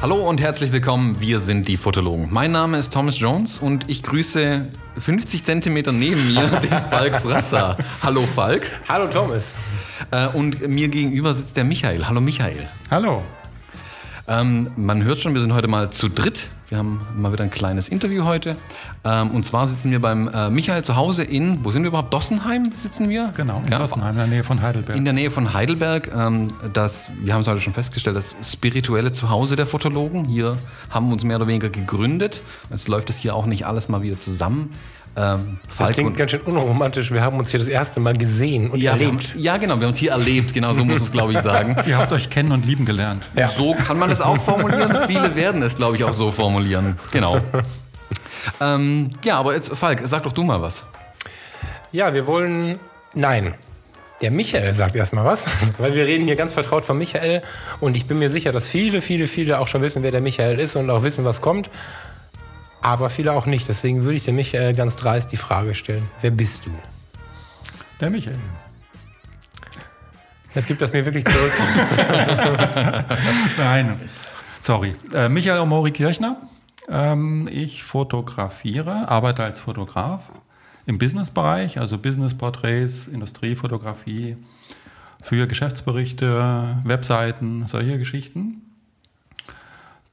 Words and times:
Hallo 0.00 0.28
und 0.28 0.40
herzlich 0.40 0.72
willkommen, 0.72 1.20
wir 1.20 1.38
sind 1.38 1.68
die 1.68 1.76
Fotologen. 1.76 2.26
Mein 2.32 2.50
Name 2.50 2.78
ist 2.78 2.92
Thomas 2.92 3.20
Jones 3.20 3.58
und 3.58 3.88
ich 3.88 4.02
grüße 4.02 4.66
50 4.98 5.44
Zentimeter 5.44 5.92
neben 5.92 6.34
mir 6.34 6.48
den 6.60 6.70
Falk 6.90 7.20
Frasser. 7.20 7.76
Hallo 8.02 8.22
Falk. 8.22 8.68
Hallo 8.88 9.06
Thomas. 9.06 9.52
Äh, 10.10 10.26
und 10.26 10.66
mir 10.66 10.88
gegenüber 10.88 11.32
sitzt 11.34 11.56
der 11.56 11.62
Michael. 11.64 12.08
Hallo 12.08 12.20
Michael. 12.20 12.68
Hallo. 12.90 13.22
Ähm, 14.32 14.70
man 14.76 15.04
hört 15.04 15.18
schon, 15.20 15.34
wir 15.34 15.40
sind 15.40 15.52
heute 15.52 15.68
mal 15.68 15.90
zu 15.90 16.08
dritt. 16.08 16.48
Wir 16.68 16.78
haben 16.78 17.02
mal 17.14 17.32
wieder 17.34 17.44
ein 17.44 17.50
kleines 17.50 17.88
Interview 17.88 18.24
heute. 18.24 18.56
Ähm, 19.04 19.30
und 19.32 19.44
zwar 19.44 19.66
sitzen 19.66 19.90
wir 19.90 20.00
beim 20.00 20.26
äh, 20.28 20.48
Michael 20.48 20.82
zu 20.82 20.96
Hause 20.96 21.22
in, 21.22 21.62
wo 21.64 21.70
sind 21.70 21.82
wir 21.82 21.88
überhaupt? 21.88 22.14
Dossenheim 22.14 22.72
sitzen 22.74 23.10
wir? 23.10 23.30
Genau, 23.36 23.60
in 23.62 23.70
ja, 23.70 23.78
Dossenheim, 23.78 24.12
in 24.12 24.16
der 24.16 24.26
Nähe 24.28 24.44
von 24.44 24.62
Heidelberg. 24.62 24.96
In 24.96 25.04
der 25.04 25.12
Nähe 25.12 25.30
von 25.30 25.52
Heidelberg. 25.52 26.10
Ähm, 26.16 26.48
das, 26.72 27.10
wir 27.20 27.34
haben 27.34 27.42
es 27.42 27.46
heute 27.46 27.60
schon 27.60 27.74
festgestellt, 27.74 28.16
das 28.16 28.34
spirituelle 28.42 29.12
Zuhause 29.12 29.54
der 29.54 29.66
Fotologen. 29.66 30.24
Hier 30.24 30.56
haben 30.88 31.08
wir 31.08 31.12
uns 31.12 31.24
mehr 31.24 31.36
oder 31.36 31.46
weniger 31.46 31.68
gegründet. 31.68 32.40
Es 32.70 32.88
läuft 32.88 33.10
es 33.10 33.18
hier 33.18 33.34
auch 33.34 33.44
nicht 33.44 33.66
alles 33.66 33.90
mal 33.90 34.00
wieder 34.00 34.18
zusammen. 34.18 34.70
Ähm, 35.14 35.58
das 35.78 35.90
klingt 35.90 36.16
ganz 36.16 36.30
schön 36.30 36.40
unromantisch. 36.40 37.10
Wir 37.10 37.22
haben 37.22 37.38
uns 37.38 37.50
hier 37.50 37.60
das 37.60 37.68
erste 37.68 38.00
Mal 38.00 38.16
gesehen 38.16 38.70
und 38.70 38.80
ja, 38.80 38.92
erlebt. 38.92 39.30
Haben, 39.30 39.40
ja, 39.40 39.56
genau. 39.58 39.76
Wir 39.76 39.82
haben 39.82 39.90
uns 39.90 39.98
hier 39.98 40.12
erlebt. 40.12 40.54
Genau 40.54 40.72
so 40.72 40.84
muss 40.84 40.98
man 40.98 41.02
es, 41.02 41.12
glaube 41.12 41.32
ich, 41.32 41.40
sagen. 41.40 41.76
Ihr 41.86 41.98
habt 41.98 42.12
euch 42.12 42.30
kennen 42.30 42.52
und 42.52 42.64
lieben 42.64 42.86
gelernt. 42.86 43.28
Ja. 43.36 43.48
So 43.48 43.74
kann 43.74 43.98
man 43.98 44.10
es 44.10 44.20
auch 44.20 44.38
formulieren. 44.38 44.96
Viele 45.06 45.34
werden 45.34 45.62
es, 45.62 45.76
glaube 45.76 45.96
ich, 45.96 46.04
auch 46.04 46.14
so 46.14 46.30
formulieren. 46.30 46.98
Genau. 47.10 47.40
ähm, 48.60 49.10
ja, 49.22 49.38
aber 49.38 49.54
jetzt, 49.54 49.76
Falk, 49.76 50.00
sag 50.04 50.22
doch 50.22 50.32
du 50.32 50.44
mal 50.44 50.62
was. 50.62 50.84
Ja, 51.90 52.14
wir 52.14 52.26
wollen. 52.26 52.78
Nein. 53.14 53.54
Der 54.22 54.30
Michael 54.30 54.72
sagt 54.72 54.94
erstmal 54.94 55.24
was, 55.24 55.46
weil 55.78 55.94
wir 55.94 56.06
reden 56.06 56.26
hier 56.26 56.36
ganz 56.36 56.52
vertraut 56.52 56.86
von 56.86 56.96
Michael 56.96 57.42
und 57.80 57.96
ich 57.96 58.06
bin 58.06 58.20
mir 58.20 58.30
sicher, 58.30 58.52
dass 58.52 58.68
viele, 58.68 59.02
viele, 59.02 59.26
viele 59.26 59.58
auch 59.58 59.66
schon 59.66 59.82
wissen, 59.82 60.04
wer 60.04 60.12
der 60.12 60.20
Michael 60.20 60.60
ist 60.60 60.76
und 60.76 60.88
auch 60.90 61.02
wissen, 61.02 61.24
was 61.24 61.40
kommt 61.40 61.70
aber 62.82 63.10
viele 63.10 63.32
auch 63.32 63.46
nicht. 63.46 63.68
Deswegen 63.68 64.02
würde 64.02 64.16
ich 64.16 64.24
dir 64.24 64.32
Michael 64.32 64.74
ganz 64.74 64.96
dreist 64.96 65.32
die 65.32 65.36
Frage 65.36 65.74
stellen: 65.74 66.08
Wer 66.20 66.30
bist 66.30 66.66
du? 66.66 66.70
Der 68.00 68.10
Michael. 68.10 68.38
Jetzt 70.54 70.66
gibt 70.66 70.82
das 70.82 70.92
mir 70.92 71.04
wirklich 71.04 71.24
zurück. 71.24 71.52
Nein, 73.56 73.98
sorry. 74.60 74.94
Äh, 75.14 75.28
Michael 75.28 75.60
Omori 75.60 75.92
Kirchner. 75.92 76.36
Ähm, 76.88 77.48
ich 77.50 77.84
fotografiere, 77.84 79.08
arbeite 79.08 79.44
als 79.44 79.60
Fotograf 79.60 80.30
im 80.84 80.98
Businessbereich, 80.98 81.78
also 81.78 81.96
Businessporträts, 81.96 83.06
Industriefotografie 83.06 84.36
für 85.22 85.46
Geschäftsberichte, 85.46 86.76
Webseiten, 86.84 87.66
solche 87.66 87.98
Geschichten. 87.98 88.61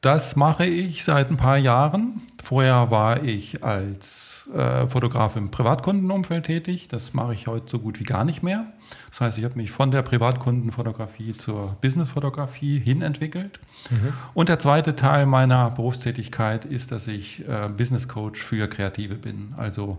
Das 0.01 0.37
mache 0.37 0.65
ich 0.65 1.03
seit 1.03 1.29
ein 1.29 1.37
paar 1.37 1.57
Jahren. 1.57 2.21
Vorher 2.41 2.89
war 2.89 3.21
ich 3.23 3.65
als 3.65 4.49
äh, 4.55 4.87
Fotograf 4.87 5.35
im 5.35 5.51
Privatkundenumfeld 5.51 6.45
tätig. 6.45 6.87
Das 6.87 7.13
mache 7.13 7.33
ich 7.33 7.47
heute 7.47 7.69
so 7.69 7.79
gut 7.79 7.99
wie 7.99 8.05
gar 8.05 8.23
nicht 8.23 8.41
mehr. 8.41 8.67
Das 9.09 9.19
heißt, 9.21 9.37
ich 9.37 9.43
habe 9.43 9.55
mich 9.55 9.71
von 9.71 9.91
der 9.91 10.01
Privatkundenfotografie 10.01 11.33
zur 11.33 11.75
Businessfotografie 11.81 12.79
hin 12.79 13.01
entwickelt. 13.01 13.59
Mhm. 13.89 14.09
Und 14.33 14.47
der 14.47 14.57
zweite 14.57 14.95
Teil 14.95 15.25
meiner 15.25 15.69
Berufstätigkeit 15.69 16.63
ist, 16.63 16.93
dass 16.93 17.07
ich 17.07 17.47
äh, 17.47 17.67
Business 17.67 18.07
Coach 18.07 18.41
für 18.41 18.69
Kreative 18.69 19.15
bin. 19.15 19.53
Also 19.57 19.97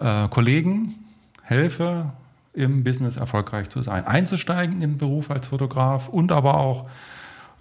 äh, 0.00 0.26
Kollegen 0.28 0.94
helfe, 1.42 2.12
im 2.54 2.84
Business 2.84 3.16
erfolgreich 3.16 3.68
zu 3.68 3.82
sein, 3.82 4.06
einzusteigen 4.06 4.76
in 4.76 4.92
den 4.92 4.98
Beruf 4.98 5.30
als 5.30 5.48
Fotograf 5.48 6.08
und 6.08 6.32
aber 6.32 6.58
auch 6.58 6.86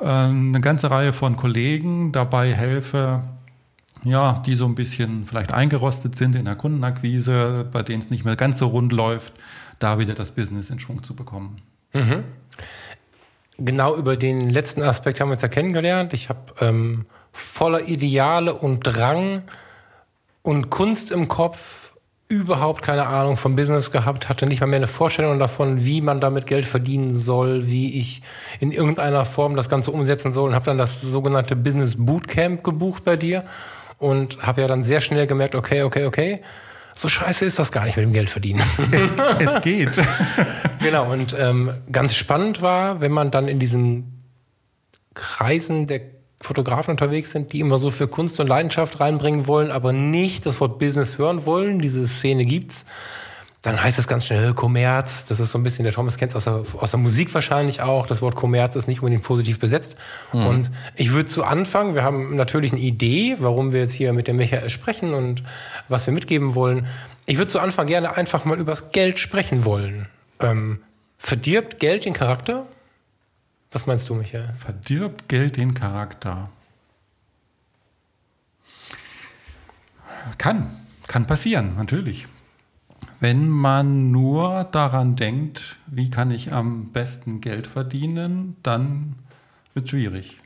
eine 0.07 0.61
ganze 0.61 0.89
Reihe 0.89 1.13
von 1.13 1.35
Kollegen 1.35 2.11
dabei 2.11 2.53
helfe, 2.53 3.23
ja, 4.03 4.41
die 4.45 4.55
so 4.55 4.65
ein 4.65 4.75
bisschen 4.75 5.25
vielleicht 5.25 5.53
eingerostet 5.53 6.15
sind 6.15 6.35
in 6.35 6.45
der 6.45 6.55
Kundenakquise, 6.55 7.67
bei 7.71 7.83
denen 7.83 8.01
es 8.01 8.09
nicht 8.09 8.25
mehr 8.25 8.35
ganz 8.35 8.57
so 8.57 8.67
rund 8.67 8.91
läuft, 8.91 9.33
da 9.79 9.99
wieder 9.99 10.13
das 10.13 10.31
Business 10.31 10.69
in 10.69 10.79
Schwung 10.79 11.03
zu 11.03 11.15
bekommen. 11.15 11.61
Mhm. 11.93 12.23
Genau 13.57 13.95
über 13.95 14.17
den 14.17 14.49
letzten 14.49 14.81
Aspekt 14.81 15.19
haben 15.19 15.29
wir 15.29 15.33
uns 15.33 15.41
ja 15.41 15.47
kennengelernt. 15.47 16.13
Ich 16.13 16.29
habe 16.29 16.39
ähm, 16.61 17.05
voller 17.31 17.87
Ideale 17.87 18.53
und 18.53 18.81
Drang 18.81 19.43
und 20.41 20.69
Kunst 20.69 21.11
im 21.11 21.27
Kopf 21.27 21.80
überhaupt 22.31 22.81
keine 22.81 23.07
Ahnung 23.07 23.35
vom 23.35 23.57
Business 23.57 23.91
gehabt, 23.91 24.29
hatte 24.29 24.47
nicht 24.47 24.61
mal 24.61 24.67
mehr 24.67 24.77
eine 24.77 24.87
Vorstellung 24.87 25.37
davon, 25.37 25.83
wie 25.83 25.99
man 25.99 26.21
damit 26.21 26.47
Geld 26.47 26.65
verdienen 26.65 27.13
soll, 27.13 27.67
wie 27.67 27.99
ich 27.99 28.21
in 28.61 28.71
irgendeiner 28.71 29.25
Form 29.25 29.57
das 29.57 29.67
Ganze 29.67 29.91
umsetzen 29.91 30.31
soll 30.31 30.49
und 30.49 30.55
habe 30.55 30.65
dann 30.65 30.77
das 30.77 31.01
sogenannte 31.01 31.57
Business 31.57 31.95
Bootcamp 31.97 32.63
gebucht 32.63 33.03
bei 33.03 33.17
dir 33.17 33.43
und 33.97 34.41
habe 34.41 34.61
ja 34.61 34.67
dann 34.67 34.83
sehr 34.83 35.01
schnell 35.01 35.27
gemerkt, 35.27 35.55
okay, 35.55 35.83
okay, 35.83 36.05
okay, 36.05 36.41
so 36.95 37.09
scheiße 37.09 37.43
ist 37.43 37.59
das 37.59 37.71
gar 37.71 37.83
nicht 37.83 37.97
mit 37.97 38.05
dem 38.05 38.13
Geld 38.13 38.29
verdienen. 38.29 38.61
Es, 38.91 39.13
es 39.39 39.61
geht. 39.61 39.99
genau, 40.81 41.11
und 41.11 41.35
ähm, 41.37 41.73
ganz 41.91 42.15
spannend 42.15 42.61
war, 42.61 43.01
wenn 43.01 43.11
man 43.11 43.29
dann 43.29 43.49
in 43.49 43.59
diesen 43.59 44.23
Kreisen 45.13 45.85
der 45.85 45.99
Fotografen 46.41 46.91
unterwegs 46.91 47.31
sind, 47.31 47.53
die 47.53 47.59
immer 47.59 47.77
so 47.77 47.91
für 47.91 48.07
Kunst 48.07 48.39
und 48.39 48.47
Leidenschaft 48.47 48.99
reinbringen 48.99 49.47
wollen, 49.47 49.71
aber 49.71 49.93
nicht 49.93 50.45
das 50.45 50.59
Wort 50.59 50.79
Business 50.79 51.17
hören 51.17 51.45
wollen. 51.45 51.79
Diese 51.79 52.07
Szene 52.07 52.45
gibt's. 52.45 52.85
Dann 53.61 53.81
heißt 53.81 53.99
es 53.99 54.07
ganz 54.07 54.25
schnell 54.25 54.53
Kommerz. 54.53 55.25
Das 55.25 55.39
ist 55.39 55.51
so 55.51 55.59
ein 55.59 55.63
bisschen, 55.63 55.83
der 55.83 55.93
Thomas 55.93 56.17
kennt 56.17 56.31
es 56.31 56.35
aus 56.35 56.45
der, 56.45 56.81
aus 56.81 56.89
der 56.89 56.99
Musik 56.99 57.31
wahrscheinlich 57.35 57.81
auch. 57.81 58.07
Das 58.07 58.23
Wort 58.23 58.35
Kommerz 58.35 58.75
ist 58.75 58.87
nicht 58.87 59.01
unbedingt 59.01 59.23
positiv 59.23 59.59
besetzt. 59.59 59.97
Mhm. 60.33 60.47
Und 60.47 60.71
ich 60.95 61.11
würde 61.11 61.27
zu 61.27 61.43
Anfang, 61.43 61.93
wir 61.93 62.01
haben 62.01 62.35
natürlich 62.35 62.71
eine 62.71 62.81
Idee, 62.81 63.35
warum 63.37 63.71
wir 63.71 63.81
jetzt 63.81 63.93
hier 63.93 64.13
mit 64.13 64.27
dem 64.27 64.37
Michael 64.37 64.71
sprechen 64.71 65.13
und 65.13 65.43
was 65.89 66.07
wir 66.07 66.13
mitgeben 66.13 66.55
wollen. 66.55 66.87
Ich 67.27 67.37
würde 67.37 67.51
zu 67.51 67.59
Anfang 67.59 67.85
gerne 67.85 68.17
einfach 68.17 68.45
mal 68.45 68.57
übers 68.59 68.91
Geld 68.91 69.19
sprechen 69.19 69.63
wollen. 69.63 70.07
Ähm, 70.39 70.79
verdirbt 71.19 71.79
Geld 71.79 72.05
den 72.05 72.13
Charakter? 72.13 72.65
Was 73.71 73.87
meinst 73.87 74.09
du, 74.09 74.15
Michael? 74.15 74.53
Verdirbt 74.57 75.29
Geld 75.29 75.55
den 75.57 75.73
Charakter? 75.73 76.49
Kann, 80.37 80.69
kann 81.07 81.25
passieren, 81.25 81.75
natürlich. 81.75 82.27
Wenn 83.19 83.49
man 83.49 84.11
nur 84.11 84.65
daran 84.65 85.15
denkt, 85.15 85.77
wie 85.87 86.09
kann 86.09 86.31
ich 86.31 86.51
am 86.51 86.91
besten 86.91 87.39
Geld 87.39 87.67
verdienen, 87.67 88.55
dann 88.61 89.15
wird 89.73 89.85
es 89.85 89.91
schwierig. 89.91 90.41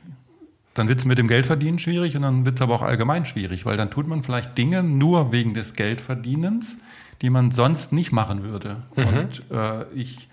Dann 0.74 0.88
wird 0.88 0.98
es 0.98 1.04
mit 1.04 1.18
dem 1.18 1.26
Geldverdienen 1.26 1.78
schwierig 1.78 2.16
und 2.16 2.22
dann 2.22 2.44
wird 2.44 2.56
es 2.56 2.62
aber 2.62 2.74
auch 2.74 2.82
allgemein 2.82 3.24
schwierig, 3.24 3.64
weil 3.64 3.78
dann 3.78 3.90
tut 3.90 4.06
man 4.06 4.22
vielleicht 4.22 4.56
Dinge 4.58 4.82
nur 4.82 5.32
wegen 5.32 5.54
des 5.54 5.72
Geldverdienens, 5.72 6.78
die 7.22 7.30
man 7.30 7.50
sonst 7.50 7.92
nicht 7.92 8.12
machen 8.12 8.42
würde. 8.42 8.84
Mhm. 8.94 9.04
Und 9.06 9.50
äh, 9.50 9.84
ich 9.94 10.28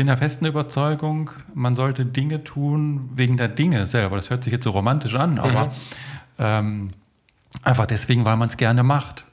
bin 0.00 0.06
der 0.06 0.16
festen 0.16 0.46
Überzeugung, 0.46 1.30
man 1.52 1.74
sollte 1.74 2.06
Dinge 2.06 2.42
tun 2.42 3.10
wegen 3.12 3.36
der 3.36 3.48
Dinge 3.48 3.86
selber. 3.86 4.16
Das 4.16 4.30
hört 4.30 4.42
sich 4.44 4.50
jetzt 4.50 4.64
so 4.64 4.70
romantisch 4.70 5.14
an, 5.14 5.38
aber 5.38 5.66
mhm. 5.66 5.70
ähm, 6.38 6.90
einfach 7.64 7.84
deswegen, 7.84 8.24
weil 8.24 8.38
man 8.38 8.48
es 8.48 8.56
gerne 8.56 8.82
macht. 8.82 9.26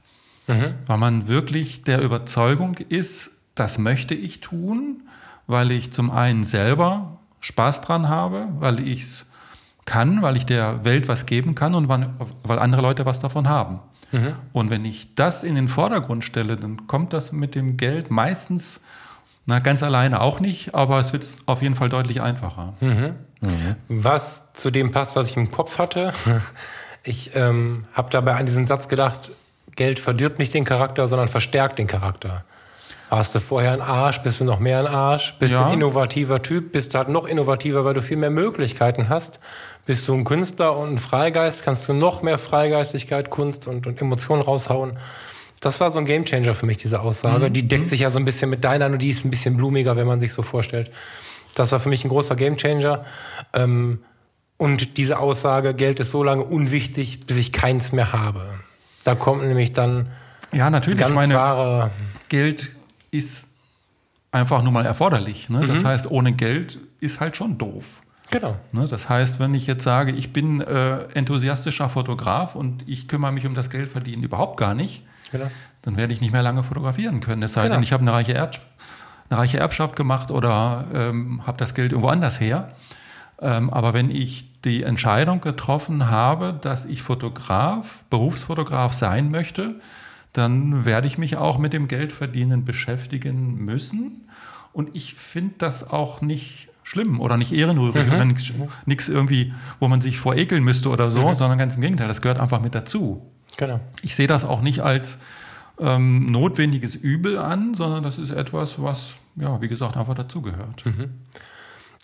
Mhm. 0.46 0.74
Weil 0.86 0.98
man 0.98 1.30
wirklich 1.30 1.84
der 1.84 2.02
Überzeugung 2.02 2.76
ist, 2.90 3.32
das 3.56 3.78
möchte 3.78 4.14
ich 4.14 4.42
tun, 4.42 5.04
weil 5.48 5.72
ich 5.72 5.94
zum 5.94 6.12
einen 6.12 6.44
selber 6.44 7.18
Spaß 7.40 7.80
dran 7.80 8.10
habe, 8.10 8.50
weil 8.60 8.82
ich 8.82 9.04
es 9.04 9.26
kann, 9.86 10.22
weil 10.22 10.36
ich 10.36 10.46
der 10.46 10.84
Welt 10.84 11.08
was 11.08 11.26
geben 11.26 11.56
kann 11.56 11.76
und 11.76 11.88
weil 11.88 12.60
andere 12.60 12.82
Leute 12.82 13.06
was 13.06 13.22
davon 13.22 13.48
haben. 13.48 13.80
Mhm. 14.12 14.34
Und 14.52 14.70
wenn 14.70 14.84
ich 14.84 15.16
das 15.16 15.46
in 15.46 15.56
den 15.56 15.70
Vordergrund 15.70 16.26
stelle, 16.26 16.58
dann 16.58 16.88
kommt 16.88 17.14
das 17.14 17.32
mit 17.32 17.56
dem 17.56 17.78
Geld 17.78 18.12
meistens 18.12 18.82
na, 19.48 19.60
ganz 19.60 19.82
alleine 19.82 20.22
auch 20.22 20.42
nicht, 20.42 20.76
aber 20.76 21.00
es 21.00 21.14
wird 21.14 21.26
auf 21.46 21.62
jeden 21.62 21.76
Fall 21.76 21.88
deutlich 21.88 22.22
einfacher. 22.22 22.74
Mhm. 22.82 23.16
Mhm. 23.40 23.76
Was 23.88 24.44
zu 24.54 24.72
dem 24.72 24.92
passt, 24.92 25.16
was 25.16 25.30
ich 25.30 25.38
im 25.38 25.52
Kopf 25.52 25.80
hatte. 25.80 26.14
Ich 27.04 27.34
ähm, 27.36 27.86
habe 27.94 28.10
dabei 28.10 28.36
an 28.36 28.46
diesen 28.46 28.68
Satz 28.68 28.90
gedacht, 28.90 29.32
Geld 29.78 29.98
verdirbt 29.98 30.40
nicht 30.40 30.54
den 30.54 30.66
Charakter, 30.66 31.08
sondern 31.08 31.30
verstärkt 31.30 31.80
den 31.80 31.88
Charakter. 31.88 32.44
Hast 33.10 33.34
du 33.34 33.40
vorher 33.40 33.72
einen 33.72 33.82
Arsch, 33.82 34.22
bist 34.24 34.42
du 34.42 34.44
noch 34.44 34.60
mehr 34.60 34.80
ein 34.80 34.88
Arsch, 34.88 35.36
bist 35.40 35.54
ja. 35.54 35.60
du 35.60 35.68
ein 35.68 35.74
innovativer 35.76 36.42
Typ, 36.42 36.74
bist 36.74 36.94
du 36.94 36.98
halt 36.98 37.08
noch 37.08 37.26
innovativer, 37.26 37.86
weil 37.86 37.94
du 37.94 38.02
viel 38.02 38.18
mehr 38.18 38.30
Möglichkeiten 38.30 39.08
hast. 39.08 39.40
Bist 39.86 40.06
du 40.10 40.16
ein 40.16 40.26
Künstler 40.26 40.76
und 40.76 40.96
ein 40.96 40.98
Freigeist, 40.98 41.64
kannst 41.64 41.88
du 41.88 41.94
noch 41.94 42.22
mehr 42.22 42.38
Freigeistigkeit, 42.38 43.30
Kunst 43.30 43.68
und, 43.68 43.88
und 43.88 44.02
Emotionen 44.02 44.42
raushauen. 44.42 44.98
Das 45.60 45.80
war 45.80 45.90
so 45.92 46.00
ein 46.00 46.06
Gamechanger 46.06 46.54
für 46.54 46.66
mich, 46.66 46.78
diese 46.78 47.00
Aussage. 47.02 47.50
Mhm. 47.50 47.54
Die 47.54 47.68
deckt 47.68 47.90
sich 47.90 48.02
ja 48.02 48.10
so 48.10 48.20
ein 48.20 48.26
bisschen 48.26 48.50
mit 48.50 48.64
deiner, 48.64 48.90
nur 48.90 48.98
die 49.00 49.10
ist 49.10 49.26
ein 49.26 49.32
bisschen 49.32 49.58
blumiger, 49.58 49.96
wenn 49.96 50.08
man 50.08 50.20
sich 50.20 50.34
so 50.34 50.44
vorstellt. 50.44 50.92
Das 51.56 51.72
war 51.72 51.80
für 51.80 51.90
mich 51.90 52.06
ein 52.06 52.10
großer 52.10 52.36
Gamechanger. 52.36 53.06
Ähm, 53.54 54.00
Und 54.58 54.98
diese 54.98 55.20
Aussage, 55.20 55.74
Geld 55.74 56.00
ist 56.00 56.12
so 56.12 56.24
lange 56.24 56.44
unwichtig, 56.44 57.26
bis 57.28 57.38
ich 57.38 57.52
keins 57.52 57.92
mehr 57.92 58.12
habe. 58.14 58.42
Da 59.04 59.16
kommt 59.16 59.44
nämlich 59.44 59.72
dann 59.72 60.08
Ja, 60.52 60.70
natürlich. 60.70 61.00
ganz 61.00 61.14
meine, 61.16 61.34
wahre. 61.36 61.92
Geld 62.30 62.76
ist 63.12 63.48
einfach 64.32 64.62
nur 64.64 64.72
mal 64.72 64.86
erforderlich. 64.86 65.50
Ne? 65.50 65.60
Mhm. 65.62 65.68
Das 65.68 65.84
heißt, 65.84 66.12
ohne 66.12 66.34
Geld 66.34 66.80
ist 67.00 67.20
halt 67.20 67.36
schon 67.38 67.58
doof. 67.58 67.86
Genau. 68.30 68.58
Ne? 68.74 68.86
Das 68.88 69.10
heißt, 69.10 69.40
wenn 69.40 69.54
ich 69.54 69.66
jetzt 69.68 69.84
sage, 69.84 70.12
ich 70.12 70.34
bin 70.34 70.62
äh, 70.62 71.04
enthusiastischer 71.14 71.88
Fotograf 71.90 72.56
und 72.56 72.84
ich 72.88 73.08
kümmere 73.08 73.32
mich 73.32 73.46
um 73.46 73.54
das 73.54 73.70
Geldverdienen 73.70 74.24
überhaupt 74.24 74.58
gar 74.60 74.74
nicht, 74.76 75.04
genau. 75.32 75.50
dann 75.82 75.98
werde 75.98 76.14
ich 76.14 76.22
nicht 76.22 76.32
mehr 76.32 76.44
lange 76.44 76.64
fotografieren 76.64 77.20
können. 77.20 77.44
Es 77.44 77.54
sei 77.54 77.64
Genau. 77.64 77.76
denn, 77.76 77.84
ich 77.84 77.94
habe 77.94 78.02
eine 78.02 78.14
reiche, 78.14 78.34
Erb 78.34 78.56
eine 79.30 79.40
reiche 79.40 79.58
Erbschaft 79.58 79.96
gemacht 79.98 80.32
oder 80.32 80.86
ähm, 80.94 81.46
habe 81.46 81.58
das 81.58 81.74
Geld 81.74 81.92
irgendwo 81.92 82.10
anders 82.10 82.40
her. 82.40 82.70
Ähm, 83.42 83.70
aber 83.70 83.94
wenn 83.94 84.10
ich 84.10 84.62
die 84.62 84.84
Entscheidung 84.84 85.42
getroffen 85.42 86.10
habe, 86.10 86.58
dass 86.60 86.86
ich 86.86 87.04
Fotograf, 87.04 88.04
Berufsfotograf 88.10 88.94
sein 88.94 89.30
möchte, 89.30 89.76
dann 90.34 90.86
werde 90.86 91.08
ich 91.08 91.18
mich 91.18 91.38
auch 91.38 91.58
mit 91.58 91.74
dem 91.74 91.88
Geldverdienen 91.88 92.64
beschäftigen 92.66 93.64
müssen. 93.66 94.30
Und 94.74 94.96
ich 94.96 95.16
finde 95.16 95.56
das 95.58 95.90
auch 95.90 96.22
nicht 96.22 96.70
schlimm 96.84 97.20
oder 97.20 97.36
nicht 97.38 97.52
ehrenrührig 97.52 98.08
oder 98.08 98.26
nichts 98.86 99.10
irgendwie, 99.10 99.54
wo 99.80 99.88
man 99.88 100.00
sich 100.00 100.20
vor 100.20 100.36
ekeln 100.36 100.64
müsste 100.64 100.90
oder 100.90 101.10
so, 101.10 101.34
sondern 101.34 101.58
ganz 101.58 101.76
im 101.76 101.82
Gegenteil, 101.82 102.08
das 102.08 102.22
gehört 102.22 102.40
einfach 102.40 102.62
mit 102.62 102.76
dazu. 102.76 103.30
Genau. 103.58 103.80
Ich 104.02 104.16
sehe 104.16 104.28
das 104.28 104.46
auch 104.46 104.62
nicht 104.62 104.82
als 104.82 105.20
ähm, 105.80 106.32
notwendiges 106.32 106.96
Übel 106.96 107.38
an, 107.38 107.74
sondern 107.74 108.04
das 108.04 108.18
ist 108.18 108.30
etwas, 108.30 108.82
was, 108.82 109.16
ja, 109.36 109.62
wie 109.62 109.68
gesagt, 109.68 109.98
einfach 109.98 110.16
dazugehört. 110.16 110.84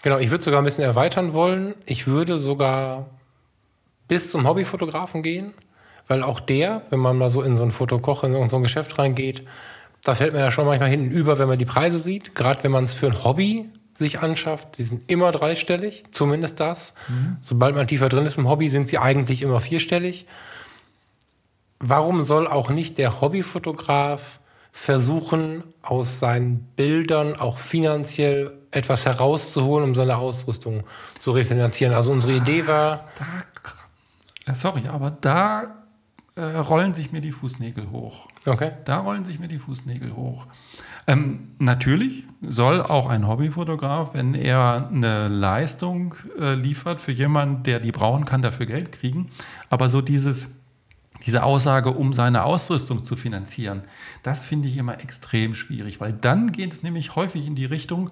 Genau, 0.03 0.17
ich 0.17 0.29
würde 0.31 0.43
sogar 0.43 0.61
ein 0.61 0.65
bisschen 0.65 0.83
erweitern 0.83 1.33
wollen. 1.33 1.75
Ich 1.85 2.07
würde 2.07 2.37
sogar 2.37 3.05
bis 4.07 4.31
zum 4.31 4.47
Hobbyfotografen 4.47 5.23
gehen, 5.23 5.53
weil 6.07 6.23
auch 6.23 6.39
der, 6.39 6.81
wenn 6.89 6.99
man 6.99 7.17
mal 7.17 7.29
so 7.29 7.41
in 7.41 7.55
so 7.55 7.63
ein 7.63 7.71
Fotokoch, 7.71 8.23
in 8.23 8.49
so 8.49 8.57
ein 8.57 8.63
Geschäft 8.63 8.99
reingeht, 8.99 9.43
da 10.03 10.15
fällt 10.15 10.33
man 10.33 10.41
ja 10.41 10.51
schon 10.51 10.65
manchmal 10.65 10.89
hinten 10.89 11.11
über, 11.11 11.37
wenn 11.37 11.47
man 11.47 11.57
die 11.57 11.65
Preise 11.65 11.97
sieht. 11.97 12.35
Gerade 12.35 12.61
wenn 12.63 12.71
man 12.71 12.83
es 12.83 12.93
für 12.93 13.07
ein 13.07 13.23
Hobby 13.23 13.69
sich 13.97 14.19
anschafft, 14.19 14.77
die 14.77 14.83
sind 14.83 15.09
immer 15.09 15.31
dreistellig, 15.31 16.03
zumindest 16.11 16.59
das. 16.59 16.93
Sobald 17.41 17.75
man 17.75 17.87
tiefer 17.87 18.09
drin 18.09 18.25
ist 18.25 18.37
im 18.37 18.49
Hobby, 18.49 18.67
sind 18.67 18.89
sie 18.89 18.97
eigentlich 18.97 19.41
immer 19.41 19.61
vierstellig. 19.61 20.25
Warum 21.85 22.23
soll 22.23 22.47
auch 22.47 22.69
nicht 22.69 22.97
der 22.97 23.19
Hobbyfotograf 23.19 24.39
versuchen, 24.71 25.63
aus 25.81 26.19
seinen 26.19 26.61
Bildern 26.77 27.35
auch 27.35 27.57
finanziell 27.57 28.53
etwas 28.71 29.05
herauszuholen, 29.05 29.89
um 29.89 29.93
seine 29.93 30.15
Ausrüstung 30.15 30.83
zu 31.19 31.31
refinanzieren? 31.31 31.93
Also 31.93 32.13
unsere 32.13 32.33
Idee 32.33 32.65
war, 32.67 33.09
Da, 34.45 34.51
äh, 34.51 34.55
sorry, 34.55 34.87
aber 34.87 35.11
da 35.11 35.75
äh, 36.35 36.41
rollen 36.41 36.93
sich 36.93 37.11
mir 37.11 37.19
die 37.19 37.33
Fußnägel 37.33 37.91
hoch. 37.91 38.27
okay, 38.47 38.71
Da 38.85 38.99
rollen 38.99 39.25
sich 39.25 39.39
mir 39.39 39.49
die 39.49 39.59
Fußnägel 39.59 40.15
hoch. 40.15 40.47
Ähm, 41.05 41.51
natürlich 41.59 42.23
soll 42.41 42.81
auch 42.81 43.07
ein 43.09 43.27
Hobbyfotograf, 43.27 44.13
wenn 44.13 44.35
er 44.35 44.87
eine 44.89 45.27
Leistung 45.27 46.15
äh, 46.39 46.53
liefert 46.53 47.01
für 47.01 47.11
jemanden, 47.11 47.63
der 47.63 47.81
die 47.81 47.91
brauchen 47.91 48.23
kann, 48.23 48.41
dafür 48.41 48.67
Geld 48.67 48.93
kriegen. 48.93 49.29
Aber 49.69 49.89
so 49.89 49.99
dieses, 49.99 50.47
diese 51.25 51.43
Aussage, 51.43 51.91
um 51.91 52.13
seine 52.13 52.43
Ausrüstung 52.43 53.03
zu 53.03 53.15
finanzieren, 53.15 53.81
das 54.23 54.45
finde 54.45 54.67
ich 54.67 54.77
immer 54.77 54.99
extrem 55.01 55.55
schwierig, 55.55 55.99
weil 56.01 56.13
dann 56.13 56.51
geht 56.51 56.73
es 56.73 56.83
nämlich 56.83 57.15
häufig 57.15 57.45
in 57.47 57.55
die 57.55 57.65
Richtung, 57.65 58.09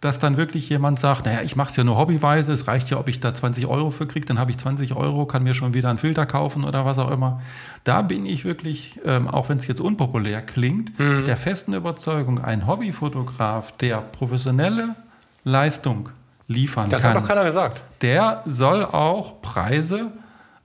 dass 0.00 0.20
dann 0.20 0.36
wirklich 0.36 0.68
jemand 0.68 1.00
sagt, 1.00 1.26
naja, 1.26 1.42
ich 1.42 1.56
mache 1.56 1.70
es 1.70 1.76
ja 1.76 1.82
nur 1.82 1.96
hobbyweise, 1.96 2.52
es 2.52 2.68
reicht 2.68 2.88
ja, 2.90 2.98
ob 2.98 3.08
ich 3.08 3.18
da 3.18 3.34
20 3.34 3.66
Euro 3.66 3.90
für 3.90 4.06
kriege, 4.06 4.26
dann 4.26 4.38
habe 4.38 4.52
ich 4.52 4.58
20 4.58 4.94
Euro, 4.94 5.26
kann 5.26 5.42
mir 5.42 5.54
schon 5.54 5.74
wieder 5.74 5.88
einen 5.88 5.98
Filter 5.98 6.24
kaufen 6.24 6.64
oder 6.64 6.84
was 6.84 7.00
auch 7.00 7.10
immer. 7.10 7.42
Da 7.82 8.02
bin 8.02 8.24
ich 8.24 8.44
wirklich, 8.44 9.00
ähm, 9.04 9.26
auch 9.26 9.48
wenn 9.48 9.58
es 9.58 9.66
jetzt 9.66 9.80
unpopulär 9.80 10.40
klingt, 10.42 10.92
der 10.98 11.36
festen 11.36 11.74
Überzeugung, 11.74 12.38
ein 12.38 12.66
Hobbyfotograf, 12.66 13.72
der 13.78 13.98
professionelle 13.98 14.94
Leistung 15.42 16.10
liefern 16.46 16.88
das 16.88 17.02
kann, 17.02 17.14
hat 17.14 17.20
noch 17.20 17.28
keiner 17.28 17.44
gesagt. 17.44 17.80
der 18.00 18.42
soll 18.46 18.84
auch 18.84 19.42
Preise 19.42 20.12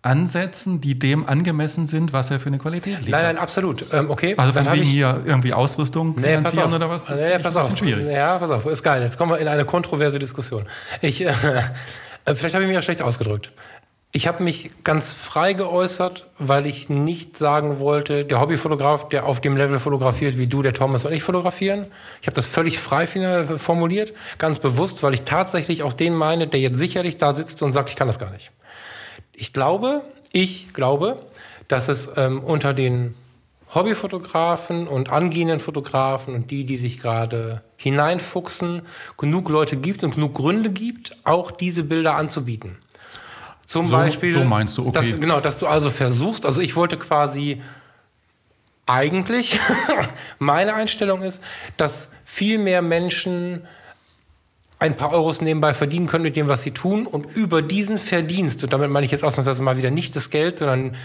ansetzen, 0.04 0.82
die 0.82 1.00
dem 1.00 1.26
angemessen 1.28 1.86
sind, 1.86 2.14
was 2.14 2.30
er 2.30 2.40
für 2.40 2.48
eine 2.48 2.60
Qualität 2.60 2.98
liefert. 3.00 3.10
Nein, 3.10 3.24
nein, 3.24 3.38
absolut. 3.38 3.86
Ähm, 3.92 4.12
okay, 4.12 4.36
Also 4.38 4.54
wegen 4.56 4.74
ich- 4.74 4.90
hier 4.90 5.22
irgendwie 5.26 5.54
Ausrüstung 5.54 6.16
Nee, 6.18 6.36
finanzieren 6.36 6.66
auf. 6.68 6.74
oder 6.74 6.90
was? 6.90 7.06
Das 7.06 7.20
nee, 7.20 7.26
finde 7.26 7.38
ich 7.38 7.44
pass 7.44 7.56
ein 7.56 7.62
auf. 7.64 7.70
bisschen 7.72 7.88
schwierig. 7.88 8.08
Ja, 8.12 8.38
pass 8.38 8.52
auf, 8.52 8.66
ist 8.66 8.84
geil. 8.84 9.02
Jetzt 9.02 9.18
kommen 9.18 9.32
wir 9.32 9.40
in 9.40 9.48
eine 9.48 9.66
kontroverse 9.66 10.20
Diskussion. 10.20 10.66
Ich, 11.02 11.22
äh, 11.26 11.30
äh, 12.26 12.36
vielleicht 12.36 12.54
habe 12.54 12.64
ich 12.64 12.68
mich 12.68 12.76
ja 12.76 12.82
schlecht 12.82 13.02
ausgedrückt. 13.02 13.52
Ich 14.16 14.28
habe 14.28 14.44
mich 14.44 14.70
ganz 14.84 15.12
frei 15.14 15.54
geäußert, 15.54 16.28
weil 16.38 16.68
ich 16.68 16.88
nicht 16.88 17.36
sagen 17.36 17.80
wollte, 17.80 18.26
der 18.26 18.40
Hobbyfotograf, 18.42 19.10
der 19.10 19.26
auf 19.26 19.42
dem 19.42 19.58
Level 19.58 19.80
fotografiert, 19.80 20.38
wie 20.38 20.46
du, 20.46 20.62
der 20.62 20.74
Thomas 20.74 21.04
und 21.06 21.14
ich 21.14 21.24
fotografieren. 21.24 21.88
Ich 22.22 22.28
habe 22.28 22.36
das 22.36 22.46
völlig 22.46 22.78
frei 22.78 23.08
fin- 23.08 23.58
formuliert, 23.58 24.14
ganz 24.38 24.60
bewusst, 24.60 25.02
weil 25.02 25.16
ich 25.16 25.24
tatsächlich 25.24 25.82
auch 25.82 25.94
den 25.94 26.14
meine, 26.14 26.46
der 26.46 26.60
jetzt 26.60 26.78
sicherlich 26.78 27.18
da 27.18 27.34
sitzt 27.34 27.64
und 27.64 27.74
sagt, 27.74 27.90
ich 27.90 27.96
kann 27.96 28.06
das 28.06 28.20
gar 28.20 28.30
nicht. 28.30 28.52
Ich 29.34 29.54
glaube, 29.54 30.02
ich 30.32 30.74
glaube, 30.74 31.26
dass 31.68 31.88
es 31.88 32.10
ähm, 32.16 32.44
unter 32.44 32.74
den 32.74 33.16
Hobbyfotografen 33.74 34.88
und 34.88 35.10
angehenden 35.10 35.60
Fotografen 35.60 36.36
und 36.36 36.52
die, 36.52 36.64
die 36.66 36.78
sich 36.78 37.00
gerade 37.00 37.64
hineinfuchsen, 37.78 38.84
genug 39.18 39.50
Leute 39.50 39.78
gibt 39.78 40.04
und 40.04 40.16
genug 40.16 40.36
Gründe 40.36 40.70
gibt, 40.70 41.18
auch 41.24 41.50
diese 41.52 41.84
Bilder 41.84 42.16
anzubieten. 42.16 42.78
Zum 43.66 43.88
So- 43.88 43.92
Beispiel, 43.96 44.34
so 44.34 44.44
meinst 44.44 44.78
du, 44.78 44.84
okay. 44.88 44.92
dass, 45.12 45.20
genau, 45.20 45.40
dass 45.40 45.58
du 45.58 45.66
also 45.68 45.90
versuchst, 45.90 46.46
also 46.46 46.62
ich 46.62 46.76
wollte 46.76 46.98
quasi 46.98 47.62
eigentlich, 48.86 49.60
meine 50.40 50.74
Einstellung 50.76 51.24
ist, 51.24 51.42
dass 51.78 52.10
viel 52.26 52.58
mehr 52.60 52.82
Menschen 52.82 53.66
ein 54.84 54.98
paar 54.98 55.14
Euros 55.14 55.40
nebenbei 55.40 55.74
verdienen 55.74 56.08
können 56.08 56.24
mit 56.24 56.36
dem, 56.36 56.50
was 56.50 56.62
sie 56.62 56.72
tun 56.72 57.08
und 57.08 57.26
über 57.38 57.62
diesen 57.62 57.98
Verdienst, 57.98 58.66
und 58.66 58.74
damit 58.74 58.90
meine 58.90 59.06
ich 59.06 59.12
jetzt 59.12 59.24
ausnahmsweise 59.24 59.64
mal 59.64 59.78
wieder 59.78 59.92
nicht 59.92 60.14
das 60.14 60.30
Geld, 60.30 60.58
sondern 60.58 60.96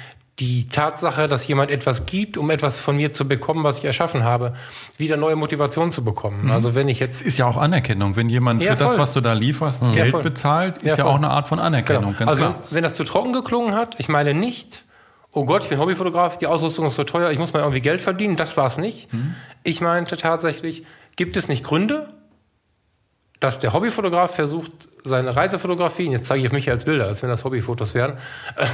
die 0.41 0.69
Tatsache, 0.69 1.29
dass 1.29 1.47
jemand 1.47 1.71
etwas 1.71 2.05
gibt, 2.05 2.37
um 2.37 2.51
etwas 2.51 2.81
von 2.81 2.97
mir 2.97 3.13
zu 3.13 3.29
bekommen, 3.29 3.63
was 3.63 3.79
ich 3.79 3.85
erschaffen 3.85 4.25
habe, 4.25 4.55
wieder 4.97 5.17
neue 5.17 5.37
Motivation 5.37 5.93
zu 5.93 6.03
bekommen. 6.03 6.51
Also 6.51 6.75
wenn 6.75 6.89
ich 6.89 6.99
jetzt 6.99 7.23
ist 7.23 7.39
ja 7.39 7.47
auch 7.47 7.57
Anerkennung. 7.57 8.17
Wenn 8.17 8.29
jemand 8.29 8.63
Ja, 8.63 8.73
für 8.73 8.83
das, 8.83 8.99
was 8.99 9.13
du 9.13 9.21
da 9.21 9.33
lieferst, 9.33 9.83
Ja, 9.83 9.91
Geld 9.93 10.11
voll. 10.11 10.23
bezahlt, 10.23 10.83
ist 10.83 10.99
Ja, 10.99 11.05
ja, 11.05 11.11
auch 11.11 11.17
eine 11.17 11.31
Art 11.31 11.47
von 11.47 11.61
Anerkennung. 11.61 12.17
Genau. 12.19 12.31
Also 12.31 12.45
klar. 12.47 12.63
wenn 12.71 12.83
das 12.83 12.95
zu 12.95 13.05
trocken 13.05 13.33
geklungen 13.33 13.75
hat, 13.75 13.95
ich 13.99 14.09
meine 14.09 14.35
nicht, 14.35 14.85
oh 15.33 15.45
Gott, 15.45 15.62
ich 15.62 15.69
bin 15.69 15.79
Hobbyfotograf, 15.79 16.38
die 16.38 16.49
Ausrüstung 16.49 16.87
ist 16.87 16.97
so 16.97 17.05
teuer, 17.05 17.31
ich 17.31 17.38
muss 17.38 17.52
mal 17.52 17.61
irgendwie 17.61 17.81
Geld 17.81 18.00
verdienen, 18.00 18.35
das 18.35 18.57
war 18.57 18.67
es 18.67 18.76
nicht. 18.79 19.12
Mhm. 19.12 19.35
Ich 19.62 19.81
meinte 19.81 20.17
tatsächlich, 20.17 20.85
gibt 21.17 21.37
es 21.37 21.49
nicht 21.49 21.64
Gründe, 21.64 22.09
dass 23.40 23.61
der 23.61 23.73
Hobbyfotograf 23.73 24.35
versucht, 24.35 24.88
seine 25.04 25.35
Reisefotografien, 25.35 26.11
jetzt 26.11 26.26
zeige 26.26 26.40
ich 26.40 26.47
auf 26.49 26.52
mich 26.52 26.68
als 26.68 26.85
Bilder, 26.85 27.07
als 27.07 27.23
wenn 27.23 27.30
das 27.30 27.45
Hobbyfotos 27.45 27.95
wären, 27.95 28.18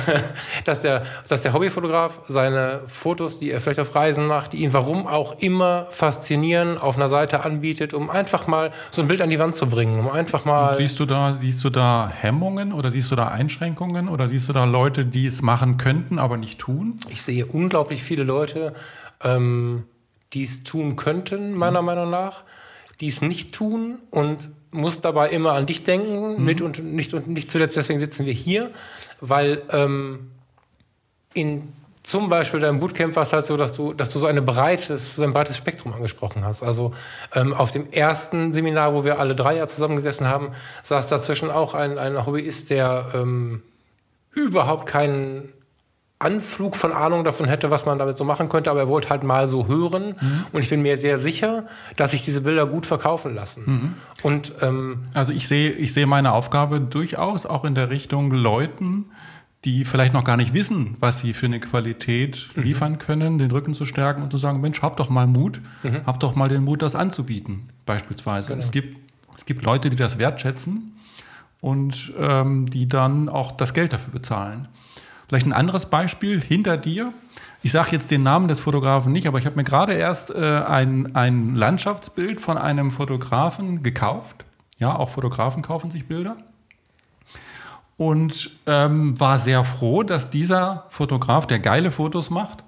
dass 0.65 0.81
der, 0.81 1.05
dass 1.29 1.43
der 1.43 1.53
Hobbyfotograf 1.53 2.21
seine 2.29 2.81
Fotos, 2.87 3.39
die 3.39 3.51
er 3.51 3.61
vielleicht 3.61 3.81
auf 3.81 3.95
Reisen 3.95 4.27
macht, 4.27 4.55
die 4.55 4.59
ihn 4.59 4.73
warum 4.73 5.07
auch 5.07 5.39
immer 5.39 5.87
faszinieren, 5.91 6.79
auf 6.79 6.97
einer 6.97 7.11
Seite 7.11 7.45
anbietet, 7.45 7.93
um 7.93 8.09
einfach 8.09 8.47
mal 8.47 8.73
so 8.91 9.03
ein 9.03 9.09
Bild 9.09 9.21
an 9.21 9.31
die 9.31 9.39
Wand 9.39 9.55
zu 9.55 9.67
bringen, 9.67 9.97
um 9.97 10.09
einfach 10.09 10.47
mal... 10.47 10.75
Siehst 10.77 10.99
du, 10.99 11.05
da, 11.05 11.35
siehst 11.35 11.63
du 11.63 11.69
da 11.69 12.09
Hemmungen 12.09 12.73
oder 12.73 12.91
siehst 12.91 13.11
du 13.11 13.17
da 13.17 13.29
Einschränkungen 13.29 14.09
oder 14.09 14.29
siehst 14.29 14.49
du 14.49 14.55
da 14.55 14.65
Leute, 14.65 15.05
die 15.05 15.27
es 15.27 15.43
machen 15.43 15.77
könnten, 15.77 16.19
aber 16.19 16.39
nicht 16.39 16.59
tun? 16.59 16.97
Ich 17.11 17.23
sehe 17.23 17.45
unglaublich 17.45 18.03
viele 18.03 18.25
Leute, 18.25 18.75
ähm, 19.23 19.85
die 20.33 20.45
es 20.45 20.65
tun 20.65 20.97
könnten, 20.97 21.53
meiner 21.53 21.83
Meinung 21.83 22.11
nach, 22.11 22.45
die 23.01 23.09
es 23.09 23.21
nicht 23.21 23.55
tun 23.55 23.99
und 24.11 24.51
muss 24.71 25.01
dabei 25.01 25.31
immer 25.31 25.53
an 25.53 25.67
dich 25.67 25.85
denken, 25.85 26.43
mit 26.43 26.61
und 26.61 26.85
nicht 26.85 27.15
und 27.15 27.29
nicht 27.29 27.51
zuletzt 27.51 27.77
deswegen 27.77 28.01
sitzen 28.01 28.27
wir 28.27 28.33
hier, 28.33 28.71
weil 29.21 29.63
ähm, 29.71 30.31
in 31.33 31.73
zum 32.05 32.29
Beispiel 32.29 32.61
deinem 32.61 32.81
Bootcamp 32.81 33.17
war 33.17 33.23
es 33.23 33.33
halt 33.33 33.47
so, 33.47 33.57
dass 33.57 33.73
du, 33.73 33.95
dass 33.95 34.11
du 34.11 34.19
so, 34.19 34.27
eine 34.27 34.43
breites, 34.43 35.17
so 35.17 35.23
ein 35.23 35.33
breites 35.33 35.57
Spektrum 35.57 35.95
angesprochen 35.95 36.45
hast. 36.45 36.63
Also 36.63 36.93
ähm, 37.35 37.55
auf 37.55 37.71
dem 37.71 37.89
ersten 37.91 38.53
Seminar, 38.53 38.93
wo 38.95 39.05
wir 39.05 39.19
alle 39.19 39.35
drei 39.35 39.57
ja 39.57 39.67
zusammengesessen 39.67 40.29
haben, 40.29 40.51
saß 40.83 41.07
dazwischen 41.07 41.51
auch 41.51 41.73
ein, 41.73 41.99
ein 41.99 42.27
Hobbyist, 42.27 42.69
der 42.69 43.07
ähm, 43.15 43.63
überhaupt 44.35 44.85
keinen 44.85 45.54
Anflug 46.25 46.75
von 46.77 46.93
Ahnung 46.93 47.23
davon 47.25 47.47
hätte, 47.47 47.71
was 47.71 47.85
man 47.87 47.99
damit 47.99 48.17
so 48.17 48.25
machen 48.25 48.49
könnte, 48.49 48.71
aber 48.71 48.81
er 48.81 48.89
wollte 48.89 49.11
halt 49.11 49.23
mal 49.23 49.47
so 49.47 49.69
hören. 49.69 50.15
Und 50.53 50.63
ich 50.63 50.71
bin 50.71 50.83
mir 50.83 50.97
sehr 50.99 51.19
sicher, 51.19 51.67
dass 51.97 52.13
sich 52.13 52.23
diese 52.25 52.41
Bilder 52.41 52.67
gut 52.67 52.87
verkaufen 52.87 53.35
lassen. 53.35 53.95
Und 54.23 54.53
ähm, 54.63 55.05
Also 55.15 55.33
ich 55.33 55.47
sehe, 55.49 55.71
ich 55.71 55.93
sehe 55.93 56.07
meine 56.07 56.33
Aufgabe 56.33 56.81
durchaus 56.81 57.47
auch 57.47 57.65
in 57.65 57.75
der 57.75 57.91
Richtung 57.91 58.31
Leuten, 58.31 59.07
die 59.65 59.85
vielleicht 59.87 60.13
noch 60.13 60.25
gar 60.25 60.37
nicht 60.37 60.53
wissen, 60.53 60.97
was 61.01 61.21
sie 61.21 61.33
für 61.33 61.47
eine 61.47 61.59
Qualität 61.59 62.49
liefern 62.55 62.99
können, 62.99 63.39
den 63.39 63.51
Rücken 63.51 63.73
zu 63.75 63.85
stärken 63.87 64.23
und 64.23 64.31
zu 64.31 64.37
sagen, 64.39 64.61
Mensch, 64.61 64.83
hab 64.83 64.97
doch 64.99 65.09
mal 65.09 65.27
Mut, 65.27 65.61
hab 66.07 66.21
doch 66.21 66.35
mal 66.35 66.49
den 66.49 66.65
Mut, 66.65 66.83
das 66.83 66.95
anzubieten, 66.95 67.71
beispielsweise. 67.87 68.53
Es, 68.59 68.71
gibt, 68.73 68.97
es 69.37 69.47
gibt 69.47 69.63
Leute, 69.63 69.89
die 69.89 69.97
das 69.97 70.19
wertschätzen 70.19 70.93
und 71.63 72.13
ähm, 72.19 72.69
die 72.69 72.89
dann 72.91 73.31
auch 73.31 73.53
das 73.53 73.73
Geld 73.73 73.95
dafür 73.95 74.13
bezahlen. 74.13 74.69
Vielleicht 75.29 75.47
ein 75.47 75.53
anderes 75.53 75.87
Beispiel 75.87 76.41
hinter 76.41 76.77
dir. 76.77 77.13
Ich 77.63 77.73
sage 77.73 77.89
jetzt 77.93 78.11
den 78.11 78.23
Namen 78.23 78.49
des 78.49 78.61
Fotografen 78.61 79.13
nicht, 79.13 79.27
aber 79.27 79.39
ich 79.39 79.47
habe 79.47 79.57
mir 79.57 79.65
gerade 79.65 79.95
erst 79.95 80.31
äh, 80.31 80.63
ein, 80.67 81.15
ein 81.17 81.55
Landschaftsbild 81.55 82.41
von 82.41 82.59
einem 82.59 82.91
Fotografen 82.91 83.83
gekauft. 83.83 84.45
Ja, 84.79 84.97
auch 84.97 85.11
Fotografen 85.11 85.63
kaufen 85.63 85.91
sich 85.91 86.07
Bilder. 86.07 86.37
Und 87.97 88.51
ähm, 88.67 89.19
war 89.19 89.39
sehr 89.39 89.65
froh, 89.65 90.03
dass 90.03 90.29
dieser 90.29 90.85
Fotograf, 90.91 91.47
der 91.47 91.61
geile 91.61 91.91
Fotos 91.91 92.29
macht, 92.29 92.65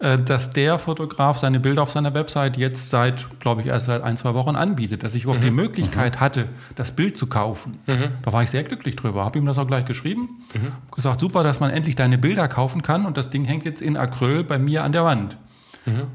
dass 0.00 0.48
der 0.48 0.78
Fotograf 0.78 1.36
seine 1.36 1.60
Bilder 1.60 1.82
auf 1.82 1.90
seiner 1.90 2.14
Website 2.14 2.56
jetzt 2.56 2.88
seit, 2.88 3.38
glaube 3.38 3.60
ich, 3.60 3.66
erst 3.66 3.84
seit 3.84 4.02
ein, 4.02 4.16
zwei 4.16 4.32
Wochen 4.32 4.56
anbietet, 4.56 5.02
dass 5.02 5.14
ich 5.14 5.24
überhaupt 5.24 5.42
mhm. 5.42 5.48
die 5.48 5.52
Möglichkeit 5.52 6.16
mhm. 6.16 6.20
hatte, 6.20 6.48
das 6.74 6.92
Bild 6.92 7.18
zu 7.18 7.26
kaufen. 7.26 7.80
Mhm. 7.86 8.08
Da 8.22 8.32
war 8.32 8.42
ich 8.42 8.50
sehr 8.50 8.62
glücklich 8.62 8.96
drüber. 8.96 9.26
Habe 9.26 9.38
ihm 9.38 9.44
das 9.44 9.58
auch 9.58 9.66
gleich 9.66 9.84
geschrieben. 9.84 10.40
Mhm. 10.54 10.72
Gesagt, 10.90 11.20
super, 11.20 11.42
dass 11.42 11.60
man 11.60 11.70
endlich 11.70 11.96
deine 11.96 12.16
Bilder 12.16 12.48
kaufen 12.48 12.80
kann 12.80 13.04
und 13.04 13.18
das 13.18 13.28
Ding 13.28 13.44
hängt 13.44 13.66
jetzt 13.66 13.82
in 13.82 13.98
Acryl 13.98 14.42
bei 14.42 14.58
mir 14.58 14.84
an 14.84 14.92
der 14.92 15.04
Wand. 15.04 15.36
Mhm. 15.84 16.06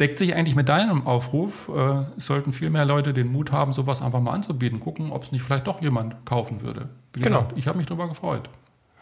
Deckt 0.00 0.18
sich 0.18 0.34
eigentlich 0.34 0.56
mit 0.56 0.70
deinem 0.70 1.06
Aufruf. 1.06 1.68
Äh, 1.68 2.04
es 2.16 2.24
sollten 2.24 2.54
viel 2.54 2.70
mehr 2.70 2.86
Leute 2.86 3.12
den 3.12 3.30
Mut 3.30 3.52
haben, 3.52 3.74
sowas 3.74 4.00
einfach 4.00 4.20
mal 4.20 4.32
anzubieten. 4.32 4.80
Gucken, 4.80 5.12
ob 5.12 5.22
es 5.22 5.32
nicht 5.32 5.42
vielleicht 5.42 5.66
doch 5.66 5.82
jemand 5.82 6.24
kaufen 6.24 6.62
würde. 6.62 6.88
Wie 7.12 7.20
genau. 7.20 7.40
Gesagt, 7.40 7.58
ich 7.58 7.68
habe 7.68 7.76
mich 7.76 7.86
darüber 7.86 8.08
gefreut. 8.08 8.48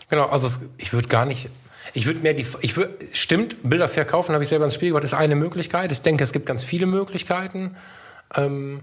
Genau, 0.09 0.27
also 0.27 0.49
ich 0.79 0.93
würde 0.93 1.07
gar 1.07 1.25
nicht 1.25 1.49
ich 1.95 2.07
würde 2.07 2.21
mehr 2.21 2.35
die, 2.35 2.47
ich 2.61 2.77
würd, 2.77 2.91
stimmt, 3.13 3.57
Bilder 3.63 3.89
verkaufen, 3.89 4.33
habe 4.33 4.45
ich 4.45 4.49
selber 4.49 4.65
ins 4.65 4.75
Spiel 4.75 4.89
gebracht, 4.89 5.05
ist 5.05 5.15
eine 5.15 5.37
Möglichkeit. 5.37 5.93
Ich 5.93 6.03
denke, 6.03 6.25
es 6.25 6.33
gibt 6.33 6.47
ganz 6.47 6.65
viele 6.65 6.87
Möglichkeiten. 6.87 7.77
Ähm, 8.35 8.81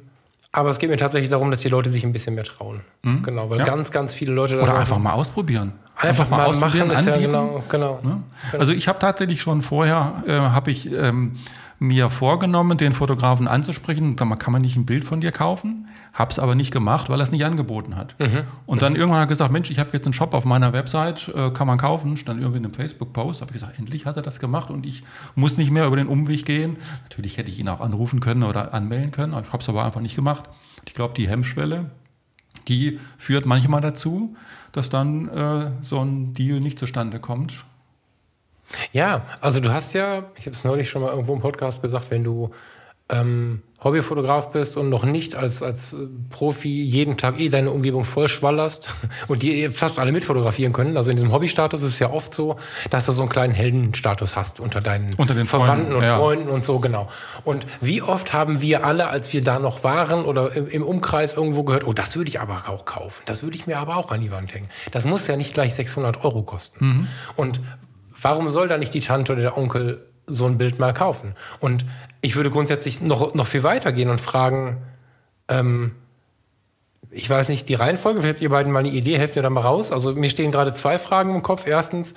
aber 0.52 0.70
es 0.70 0.80
geht 0.80 0.90
mir 0.90 0.98
tatsächlich 0.98 1.30
darum, 1.30 1.52
dass 1.52 1.60
die 1.60 1.70
Leute 1.70 1.90
sich 1.90 2.04
ein 2.04 2.12
bisschen 2.12 2.36
mehr 2.36 2.44
trauen. 2.44 2.82
Mhm. 3.04 3.22
Genau, 3.22 3.50
weil 3.50 3.60
ja. 3.60 3.66
ganz, 3.66 3.92
ganz 3.92 4.14
viele 4.14 4.34
Leute. 4.34 4.60
Oder 4.60 4.76
einfach 4.76 4.98
mal 4.98 5.14
ausprobieren. 5.14 5.74
Einfach, 5.96 6.26
einfach 6.26 6.30
mal, 6.30 6.46
ausprobieren, 6.46 6.88
machen, 6.88 7.08
anbieten. 7.08 7.34
Ja 7.34 7.42
genau, 7.42 7.64
genau, 7.70 8.00
ne? 8.02 8.24
genau, 8.52 8.60
Also 8.60 8.74
ich 8.74 8.88
habe 8.88 9.00
tatsächlich 9.00 9.42
schon 9.42 9.62
vorher, 9.62 10.24
äh, 10.26 10.32
habe 10.32 10.72
ich 10.72 10.92
ähm, 10.92 11.38
mir 11.80 12.10
vorgenommen, 12.10 12.78
den 12.78 12.92
Fotografen 12.92 13.48
anzusprechen. 13.48 14.16
Sag 14.18 14.28
mal, 14.28 14.36
kann 14.36 14.52
man 14.52 14.62
nicht 14.62 14.76
ein 14.76 14.86
Bild 14.86 15.06
von 15.06 15.22
dir 15.22 15.32
kaufen? 15.32 15.88
Hab's 16.14 16.38
aber 16.38 16.54
nicht 16.54 16.72
gemacht, 16.72 17.10
weil 17.10 17.20
er 17.20 17.24
es 17.24 17.32
nicht 17.32 17.46
angeboten 17.46 17.96
hat. 17.96 18.20
Mhm. 18.20 18.44
Und 18.66 18.82
dann 18.82 18.94
mhm. 18.94 19.00
irgendwann 19.00 19.22
hat 19.22 19.28
er 19.28 19.30
gesagt, 19.30 19.52
Mensch, 19.52 19.72
ich 19.72 19.80
habe 19.80 19.92
jetzt 19.94 20.06
einen 20.06 20.14
Shop 20.14 20.34
auf 20.34 20.44
meiner 20.44 20.74
Website, 20.74 21.30
äh, 21.34 21.52
kann 21.52 21.68
man 21.68 21.78
kaufen. 21.78 22.18
Stand 22.18 22.42
irgendwie 22.42 22.58
in 22.58 22.66
einem 22.66 22.74
Facebook-Post. 22.74 23.42
Habe 23.42 23.52
ich 23.52 23.62
gesagt, 23.62 23.80
endlich 23.80 24.06
hat 24.06 24.18
er 24.18 24.22
das 24.22 24.40
gemacht 24.40 24.70
und 24.70 24.86
ich 24.86 25.04
muss 25.36 25.58
nicht 25.58 25.72
mehr 25.72 25.88
über 25.88 25.96
den 25.96 26.08
Umweg 26.08 26.46
gehen. 26.46 26.78
Natürlich 27.04 27.38
hätte 27.38 27.50
ich 27.50 27.60
ihn 27.60 27.70
auch 27.70 27.80
anrufen 27.80 28.20
können 28.20 28.44
oder 28.44 28.74
anmelden 28.74 29.12
können. 29.12 29.34
Ich 29.42 29.54
habe 29.54 29.64
es 29.64 29.70
aber 29.70 29.86
einfach 29.86 30.02
nicht 30.02 30.16
gemacht. 30.16 30.50
Ich 30.86 30.94
glaube, 30.94 31.14
die 31.16 31.30
Hemmschwelle, 31.30 31.92
die 32.68 33.00
führt 33.18 33.46
manchmal 33.46 33.82
dazu, 33.82 34.36
dass 34.74 34.90
dann 34.90 35.30
äh, 35.30 35.72
so 35.82 36.00
ein 36.04 36.34
Deal 36.34 36.60
nicht 36.60 36.78
zustande 36.78 37.20
kommt. 37.20 37.66
Ja, 38.92 39.26
also 39.42 39.60
du 39.60 39.72
hast 39.72 39.94
ja, 39.94 40.32
ich 40.36 40.46
habe 40.46 40.52
es 40.52 40.64
neulich 40.64 40.90
schon 40.90 41.02
mal 41.02 41.10
irgendwo 41.10 41.34
im 41.34 41.42
Podcast 41.42 41.82
gesagt, 41.82 42.12
wenn 42.12 42.24
du 42.24 42.52
ähm, 43.10 43.64
Hobbyfotograf 43.84 44.52
bist 44.52 44.76
und 44.78 44.90
noch 44.90 45.06
nicht 45.06 45.36
als, 45.36 45.64
als 45.64 45.96
Profi 46.30 46.84
jeden 46.84 47.18
Tag 47.18 47.40
eh 47.40 47.48
deine 47.48 47.72
Umgebung 47.72 48.04
vollschwallerst 48.04 48.90
und 49.28 49.42
die 49.42 49.70
fast 49.70 50.00
alle 50.00 50.12
mitfotografieren 50.12 50.74
können. 50.74 50.98
Also 50.98 51.10
in 51.10 51.16
diesem 51.16 51.32
Hobbystatus 51.32 51.82
ist 51.82 51.94
es 51.94 52.00
ja 52.00 52.12
oft 52.12 52.34
so, 52.34 52.58
dass 52.90 53.06
du 53.06 53.14
so 53.14 53.22
einen 53.22 53.30
kleinen 53.30 53.54
Heldenstatus 53.54 54.36
hast 54.36 54.60
unter 54.60 54.82
deinen 54.82 55.14
unter 55.16 55.34
den 55.34 55.46
Verwandten 55.46 55.88
Freunden, 55.88 55.96
und 55.96 56.04
ja. 56.04 56.18
Freunden 56.18 56.50
und 56.50 56.66
so, 56.66 56.80
genau. 56.80 57.10
Und 57.46 57.66
wie 57.80 58.02
oft 58.02 58.34
haben 58.34 58.62
wir 58.62 58.86
alle, 58.86 59.08
als 59.08 59.32
wir 59.34 59.42
da 59.42 59.60
noch 59.60 59.84
waren 59.84 60.26
oder 60.26 60.54
im, 60.54 60.68
im 60.68 60.84
Umkreis 60.84 61.34
irgendwo 61.34 61.64
gehört, 61.64 61.88
oh, 61.88 61.94
das 61.94 62.16
würde 62.16 62.30
ich 62.30 62.42
aber 62.42 62.64
auch 62.68 62.86
kaufen. 62.86 63.24
Das 63.26 63.44
würde 63.44 63.56
ich 63.56 63.66
mir 63.66 63.80
aber 63.80 63.96
auch 63.96 64.12
an 64.12 64.20
die 64.20 64.32
Wand 64.32 64.54
hängen. 64.54 64.68
Das 64.92 65.06
muss 65.06 65.26
ja 65.26 65.38
nicht 65.38 65.54
gleich 65.54 65.74
600 65.74 66.24
Euro 66.24 66.44
kosten. 66.44 66.86
Mhm. 66.86 67.08
Und 67.38 67.62
warum 68.22 68.50
soll 68.50 68.68
da 68.68 68.78
nicht 68.78 68.94
die 68.94 69.00
Tante 69.00 69.34
oder 69.34 69.42
der 69.42 69.58
Onkel 69.58 70.06
so 70.28 70.46
ein 70.46 70.58
Bild 70.58 70.80
mal 70.80 70.94
kaufen? 70.94 71.36
Und 71.60 71.86
ich 72.22 72.36
würde 72.36 72.52
grundsätzlich 72.52 73.02
noch, 73.02 73.34
noch 73.34 73.48
viel 73.48 73.64
weiter 73.64 73.92
gehen 73.92 74.10
und 74.10 74.22
fragen, 74.22 74.82
ähm, 75.48 75.96
ich 77.12 77.30
weiß 77.30 77.50
nicht, 77.50 77.68
die 77.70 77.76
Reihenfolge, 77.76 78.20
vielleicht 78.22 78.36
habt 78.36 78.44
ihr 78.44 78.50
beiden 78.50 78.72
mal 78.72 78.80
eine 78.80 78.90
Idee, 78.90 79.18
helft 79.18 79.36
mir 79.36 79.42
da 79.42 79.50
mal 79.50 79.62
raus. 79.62 79.92
Also 79.92 80.14
mir 80.14 80.30
stehen 80.30 80.52
gerade 80.52 80.74
zwei 80.74 81.00
Fragen 81.00 81.34
im 81.34 81.42
Kopf. 81.42 81.66
Erstens, 81.66 82.14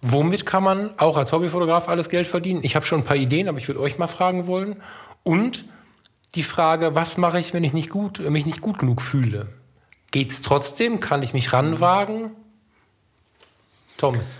womit 0.00 0.46
kann 0.46 0.62
man 0.62 0.98
auch 0.98 1.16
als 1.16 1.32
Hobbyfotograf 1.32 1.88
alles 1.88 2.08
Geld 2.08 2.26
verdienen? 2.26 2.60
Ich 2.62 2.74
habe 2.74 2.86
schon 2.86 3.00
ein 3.00 3.04
paar 3.04 3.16
Ideen, 3.16 3.48
aber 3.48 3.58
ich 3.58 3.68
würde 3.68 3.80
euch 3.80 3.98
mal 3.98 4.06
fragen 4.06 4.46
wollen. 4.46 4.82
Und 5.22 5.64
die 6.34 6.42
Frage, 6.42 6.94
was 6.94 7.18
mache 7.18 7.38
ich, 7.38 7.52
wenn 7.52 7.64
ich 7.64 7.72
nicht 7.72 7.90
gut, 7.90 8.18
mich 8.20 8.46
nicht 8.46 8.60
gut 8.60 8.78
genug 8.78 9.02
fühle? 9.02 9.48
Geht's 10.10 10.40
trotzdem? 10.40 11.00
Kann 11.00 11.22
ich 11.22 11.34
mich 11.34 11.52
ranwagen? 11.52 12.30
Thomas. 13.98 14.36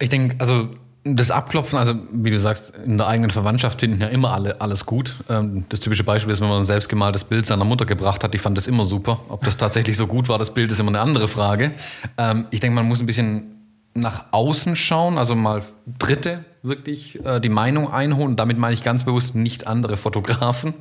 Ich 0.00 0.08
denke, 0.08 0.36
also 0.38 0.70
das 1.04 1.30
Abklopfen, 1.30 1.78
also 1.78 1.94
wie 2.12 2.30
du 2.30 2.38
sagst, 2.38 2.74
in 2.84 2.98
der 2.98 3.06
eigenen 3.06 3.30
Verwandtschaft 3.30 3.80
finden 3.80 4.00
ja 4.00 4.08
immer 4.08 4.32
alle 4.32 4.60
alles 4.60 4.84
gut. 4.84 5.16
Ähm, 5.28 5.64
das 5.68 5.80
typische 5.80 6.04
Beispiel 6.04 6.32
ist, 6.32 6.40
wenn 6.40 6.48
man 6.48 6.58
ein 6.58 6.64
selbstgemaltes 6.64 7.24
Bild 7.24 7.46
seiner 7.46 7.64
Mutter 7.64 7.86
gebracht 7.86 8.22
hat, 8.22 8.34
die 8.34 8.38
fand 8.38 8.56
das 8.58 8.66
immer 8.66 8.84
super. 8.84 9.20
Ob 9.28 9.42
das 9.44 9.56
tatsächlich 9.56 9.96
so 9.96 10.06
gut 10.06 10.28
war, 10.28 10.38
das 10.38 10.52
Bild 10.52 10.70
ist 10.70 10.78
immer 10.78 10.90
eine 10.90 11.00
andere 11.00 11.28
Frage. 11.28 11.70
Ähm, 12.18 12.46
ich 12.50 12.60
denke, 12.60 12.74
man 12.74 12.86
muss 12.86 13.00
ein 13.00 13.06
bisschen 13.06 13.56
nach 13.94 14.26
außen 14.30 14.76
schauen, 14.76 15.18
also 15.18 15.34
mal 15.34 15.62
Dritte 15.98 16.44
wirklich 16.62 17.24
äh, 17.24 17.40
die 17.40 17.48
Meinung 17.48 17.90
einholen. 17.90 18.36
damit 18.36 18.58
meine 18.58 18.74
ich 18.74 18.82
ganz 18.82 19.04
bewusst 19.04 19.34
nicht 19.34 19.66
andere 19.66 19.96
Fotografen, 19.96 20.74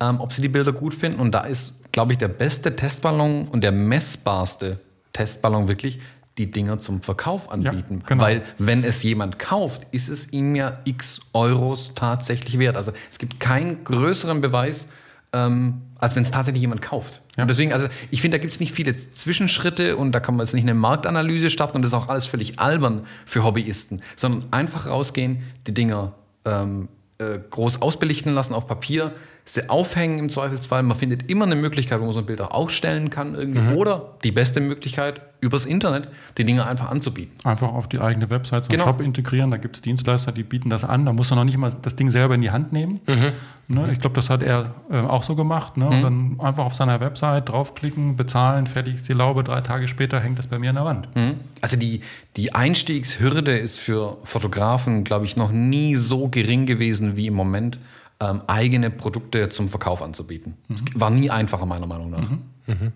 ähm, 0.00 0.20
ob 0.20 0.32
sie 0.32 0.42
die 0.42 0.48
Bilder 0.48 0.72
gut 0.72 0.94
finden. 0.94 1.20
Und 1.20 1.32
da 1.32 1.40
ist, 1.40 1.92
glaube 1.92 2.12
ich, 2.12 2.18
der 2.18 2.28
beste 2.28 2.76
Testballon 2.76 3.48
und 3.48 3.64
der 3.64 3.72
messbarste 3.72 4.78
Testballon 5.12 5.68
wirklich 5.68 6.00
die 6.38 6.50
Dinger 6.50 6.78
zum 6.78 7.02
Verkauf 7.02 7.50
anbieten. 7.50 8.00
Ja, 8.00 8.06
genau. 8.06 8.22
Weil 8.22 8.42
wenn 8.58 8.82
es 8.82 9.02
jemand 9.02 9.38
kauft, 9.38 9.86
ist 9.92 10.08
es 10.08 10.32
ihm 10.32 10.56
ja 10.56 10.80
x 10.84 11.20
Euros 11.32 11.92
tatsächlich 11.94 12.58
wert. 12.58 12.76
Also 12.76 12.92
es 13.10 13.18
gibt 13.18 13.38
keinen 13.38 13.84
größeren 13.84 14.40
Beweis, 14.40 14.88
ähm, 15.32 15.82
als 15.98 16.16
wenn 16.16 16.22
es 16.22 16.30
tatsächlich 16.30 16.60
jemand 16.60 16.82
kauft. 16.82 17.22
Ja. 17.36 17.42
Und 17.42 17.48
deswegen, 17.48 17.72
also 17.72 17.86
ich 18.10 18.20
finde, 18.20 18.38
da 18.38 18.40
gibt 18.40 18.52
es 18.52 18.60
nicht 18.60 18.72
viele 18.72 18.96
Zwischenschritte 18.96 19.96
und 19.96 20.12
da 20.12 20.20
kann 20.20 20.36
man 20.36 20.44
jetzt 20.44 20.54
nicht 20.54 20.64
eine 20.64 20.74
Marktanalyse 20.74 21.50
starten 21.50 21.76
und 21.76 21.82
das 21.82 21.90
ist 21.90 21.94
auch 21.94 22.08
alles 22.08 22.26
völlig 22.26 22.58
albern 22.58 23.06
für 23.26 23.44
Hobbyisten, 23.44 24.02
sondern 24.16 24.52
einfach 24.52 24.86
rausgehen, 24.86 25.42
die 25.66 25.74
Dinger 25.74 26.14
ähm, 26.44 26.88
äh, 27.18 27.38
groß 27.48 27.80
ausbelichten 27.80 28.32
lassen 28.32 28.54
auf 28.54 28.66
Papier, 28.66 29.12
sie 29.46 29.68
aufhängen 29.68 30.18
im 30.18 30.28
Zweifelsfall. 30.30 30.82
Man 30.82 30.96
findet 30.96 31.30
immer 31.30 31.44
eine 31.44 31.54
Möglichkeit, 31.54 32.00
wo 32.00 32.04
man 32.04 32.14
so 32.14 32.20
ein 32.20 32.26
Bild 32.26 32.40
auch 32.40 32.50
ausstellen 32.50 33.10
kann 33.10 33.34
irgendwie. 33.34 33.60
Mhm. 33.60 33.76
Oder 33.76 34.14
die 34.24 34.32
beste 34.32 34.60
Möglichkeit, 34.60 35.20
übers 35.40 35.66
Internet 35.66 36.08
die 36.38 36.44
Dinge 36.44 36.66
einfach 36.66 36.90
anzubieten. 36.90 37.32
Einfach 37.44 37.68
auf 37.68 37.86
die 37.86 38.00
eigene 38.00 38.30
Website 38.30 38.64
so 38.64 38.70
einen 38.70 38.78
genau. 38.78 38.90
Shop 38.90 39.02
integrieren. 39.02 39.50
Da 39.50 39.58
gibt 39.58 39.76
es 39.76 39.82
Dienstleister, 39.82 40.32
die 40.32 40.44
bieten 40.44 40.70
das 40.70 40.84
an. 40.84 41.04
Da 41.04 41.12
muss 41.12 41.28
man 41.28 41.40
noch 41.40 41.44
nicht 41.44 41.58
mal 41.58 41.70
das 41.82 41.94
Ding 41.94 42.08
selber 42.08 42.34
in 42.34 42.40
die 42.40 42.50
Hand 42.50 42.72
nehmen. 42.72 43.00
Mhm. 43.06 43.32
Ne? 43.68 43.92
Ich 43.92 44.00
glaube, 44.00 44.16
das 44.16 44.30
hat 44.30 44.42
er 44.42 44.74
äh, 44.90 45.00
auch 45.00 45.22
so 45.22 45.36
gemacht. 45.36 45.76
Ne? 45.76 45.84
Mhm. 45.84 45.92
Und 45.92 46.02
dann 46.02 46.40
einfach 46.40 46.64
auf 46.64 46.74
seiner 46.74 47.00
Website 47.00 47.50
draufklicken, 47.50 48.16
bezahlen, 48.16 48.66
fertig 48.66 48.94
ist 48.94 49.08
die 49.10 49.12
Laube. 49.12 49.44
Drei 49.44 49.60
Tage 49.60 49.88
später 49.88 50.20
hängt 50.20 50.38
das 50.38 50.46
bei 50.46 50.58
mir 50.58 50.70
an 50.70 50.76
der 50.76 50.84
Wand. 50.86 51.14
Mhm. 51.14 51.34
Also 51.60 51.76
die, 51.76 52.00
die 52.36 52.54
Einstiegshürde 52.54 53.58
ist 53.58 53.78
für 53.78 54.16
Fotografen, 54.24 55.04
glaube 55.04 55.26
ich, 55.26 55.36
noch 55.36 55.52
nie 55.52 55.96
so 55.96 56.28
gering 56.28 56.64
gewesen 56.64 57.16
wie 57.16 57.26
im 57.26 57.34
Moment 57.34 57.78
ähm, 58.20 58.42
eigene 58.46 58.90
Produkte 58.90 59.48
zum 59.48 59.68
Verkauf 59.68 60.02
anzubieten. 60.02 60.56
Mhm. 60.68 60.76
war 60.94 61.10
nie 61.10 61.30
einfacher, 61.30 61.66
meiner 61.66 61.86
Meinung 61.86 62.10
nach. 62.10 62.30
Mhm. 62.30 62.42
Mhm. 62.66 62.92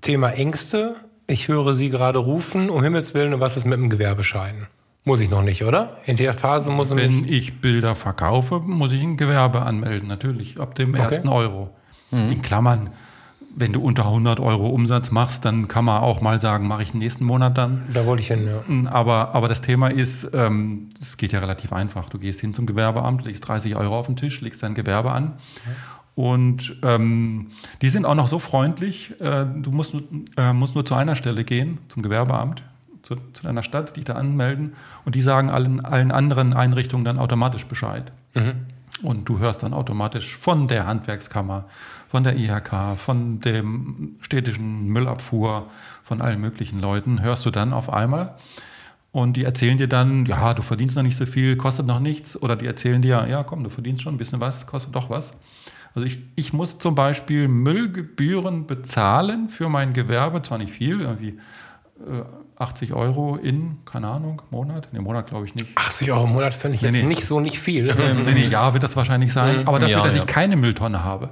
Thema 0.00 0.30
Ängste. 0.30 0.96
Ich 1.26 1.48
höre 1.48 1.72
Sie 1.72 1.90
gerade 1.90 2.18
rufen, 2.18 2.70
um 2.70 2.82
Himmels 2.82 3.14
Willen, 3.14 3.38
was 3.40 3.56
ist 3.56 3.64
mit 3.64 3.78
dem 3.78 3.90
Gewerbeschein? 3.90 4.66
Muss 5.04 5.20
ich 5.20 5.30
noch 5.30 5.42
nicht, 5.42 5.64
oder? 5.64 5.96
In 6.04 6.16
der 6.16 6.34
Phase 6.34 6.70
muss 6.70 6.94
Wenn 6.94 7.24
ich 7.26 7.60
Bilder 7.60 7.94
verkaufe, 7.94 8.60
muss 8.60 8.92
ich 8.92 9.02
ein 9.02 9.16
Gewerbe 9.16 9.62
anmelden, 9.62 10.08
natürlich, 10.08 10.60
ab 10.60 10.74
dem 10.74 10.90
okay. 10.90 11.02
ersten 11.02 11.28
Euro. 11.28 11.70
Mhm. 12.10 12.28
In 12.28 12.42
Klammern 12.42 12.90
wenn 13.54 13.72
du 13.72 13.80
unter 13.80 14.04
100 14.04 14.40
Euro 14.40 14.68
Umsatz 14.68 15.10
machst, 15.10 15.44
dann 15.44 15.68
kann 15.68 15.84
man 15.84 16.02
auch 16.02 16.20
mal 16.20 16.40
sagen, 16.40 16.68
mache 16.68 16.82
ich 16.82 16.94
nächsten 16.94 17.24
Monat 17.24 17.58
dann. 17.58 17.82
Da 17.92 18.06
wollte 18.06 18.22
ich 18.22 18.28
hin, 18.28 18.46
ja. 18.46 18.62
Mm, 18.66 18.86
aber, 18.86 19.34
aber 19.34 19.48
das 19.48 19.60
Thema 19.60 19.88
ist, 19.88 20.24
es 20.24 20.34
ähm, 20.34 20.88
geht 21.16 21.32
ja 21.32 21.40
relativ 21.40 21.72
einfach. 21.72 22.08
Du 22.08 22.18
gehst 22.18 22.40
hin 22.40 22.54
zum 22.54 22.66
Gewerbeamt, 22.66 23.24
legst 23.24 23.46
30 23.48 23.76
Euro 23.76 23.98
auf 23.98 24.06
den 24.06 24.16
Tisch, 24.16 24.40
legst 24.40 24.62
dein 24.62 24.74
Gewerbe 24.74 25.10
an. 25.10 25.32
Ja. 25.66 25.72
Und 26.14 26.76
ähm, 26.82 27.48
die 27.82 27.88
sind 27.88 28.04
auch 28.04 28.14
noch 28.14 28.26
so 28.26 28.38
freundlich, 28.38 29.14
äh, 29.20 29.46
du 29.46 29.70
musst, 29.70 29.94
äh, 30.36 30.52
musst 30.52 30.74
nur 30.74 30.84
zu 30.84 30.94
einer 30.94 31.16
Stelle 31.16 31.44
gehen, 31.44 31.78
zum 31.88 32.02
Gewerbeamt, 32.02 32.62
zu, 33.02 33.16
zu 33.32 33.42
deiner 33.42 33.62
Stadt, 33.62 33.96
dich 33.96 34.04
da 34.04 34.14
anmelden. 34.14 34.74
Und 35.04 35.14
die 35.14 35.22
sagen 35.22 35.50
allen, 35.50 35.84
allen 35.84 36.12
anderen 36.12 36.52
Einrichtungen 36.52 37.04
dann 37.04 37.18
automatisch 37.18 37.64
Bescheid. 37.66 38.12
Mhm. 38.34 38.66
Und 39.02 39.28
du 39.28 39.38
hörst 39.38 39.62
dann 39.62 39.72
automatisch 39.72 40.36
von 40.36 40.68
der 40.68 40.86
Handwerkskammer, 40.86 41.64
von 42.10 42.24
der 42.24 42.36
IHK, 42.36 42.96
von 42.96 43.38
dem 43.38 44.16
städtischen 44.20 44.88
Müllabfuhr, 44.88 45.68
von 46.02 46.20
allen 46.20 46.40
möglichen 46.40 46.80
Leuten, 46.80 47.22
hörst 47.22 47.46
du 47.46 47.50
dann 47.52 47.72
auf 47.72 47.92
einmal. 47.92 48.34
Und 49.12 49.36
die 49.36 49.44
erzählen 49.44 49.78
dir 49.78 49.88
dann, 49.88 50.26
ja, 50.26 50.54
du 50.54 50.62
verdienst 50.62 50.96
noch 50.96 51.04
nicht 51.04 51.16
so 51.16 51.24
viel, 51.24 51.56
kostet 51.56 51.86
noch 51.86 52.00
nichts. 52.00 52.40
Oder 52.40 52.56
die 52.56 52.66
erzählen 52.66 53.00
dir, 53.00 53.26
ja, 53.28 53.44
komm, 53.44 53.62
du 53.62 53.70
verdienst 53.70 54.02
schon 54.02 54.14
ein 54.14 54.18
bisschen 54.18 54.40
was, 54.40 54.66
kostet 54.66 54.94
doch 54.96 55.08
was. 55.08 55.38
Also 55.94 56.04
ich, 56.06 56.18
ich 56.34 56.52
muss 56.52 56.78
zum 56.80 56.96
Beispiel 56.96 57.46
Müllgebühren 57.46 58.66
bezahlen 58.66 59.48
für 59.48 59.68
mein 59.68 59.92
Gewerbe, 59.92 60.42
zwar 60.42 60.58
nicht 60.58 60.72
viel, 60.72 61.00
irgendwie 61.00 61.38
äh, 62.00 62.22
80 62.58 62.92
Euro 62.92 63.36
in, 63.36 63.78
keine 63.84 64.08
Ahnung, 64.08 64.42
Monat? 64.50 64.92
Ne, 64.92 65.00
Monat 65.00 65.28
glaube 65.28 65.46
ich 65.46 65.54
nicht. 65.54 65.76
80 65.76 66.12
Euro 66.12 66.24
im 66.24 66.32
Monat 66.32 66.54
finde 66.54 66.74
ich 66.74 66.82
Nee, 66.82 66.88
jetzt 66.88 66.96
nee. 67.02 67.06
nicht 67.06 67.24
so 67.24 67.38
nicht 67.40 67.58
viel. 67.58 67.88
Ähm, 67.88 68.24
nee, 68.24 68.32
nee, 68.34 68.46
ja, 68.46 68.72
wird 68.72 68.82
das 68.82 68.96
wahrscheinlich 68.96 69.32
sein. 69.32 69.66
Aber 69.66 69.78
dafür, 69.78 69.98
Ja, 69.98 70.02
dass 70.04 70.16
ja. 70.16 70.22
ich 70.22 70.26
keine 70.26 70.56
Mülltonne 70.56 71.02
habe. 71.04 71.30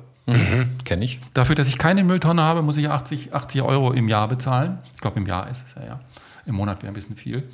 Kenne 0.85 1.04
ich. 1.04 1.20
Dafür, 1.35 1.54
dass 1.54 1.68
ich 1.68 1.78
keine 1.78 2.04
Mülltonne 2.04 2.42
habe, 2.42 2.62
muss 2.62 2.76
ich 2.76 2.90
80, 2.90 3.35
80 3.35 3.62
Euro 3.62 3.92
im 3.92 4.08
Jahr 4.08 4.28
bezahlen. 4.28 4.78
Ich 4.94 5.00
glaube, 5.00 5.18
im 5.18 5.26
Jahr 5.26 5.49
ist 5.49 5.66
es 5.66 5.75
ja, 5.75 5.87
ja. 5.87 6.00
Im 6.47 6.54
Monat 6.54 6.82
wäre 6.82 6.92
ein 6.92 6.94
bisschen 6.94 7.16
viel. 7.16 7.49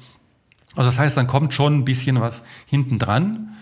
Also 0.76 0.88
das 0.88 0.98
heißt, 0.98 1.16
dann 1.16 1.26
kommt 1.26 1.54
schon 1.54 1.78
ein 1.78 1.84
bisschen 1.84 2.20
was 2.20 2.42
hinten 2.66 2.98
dran. 2.98 3.54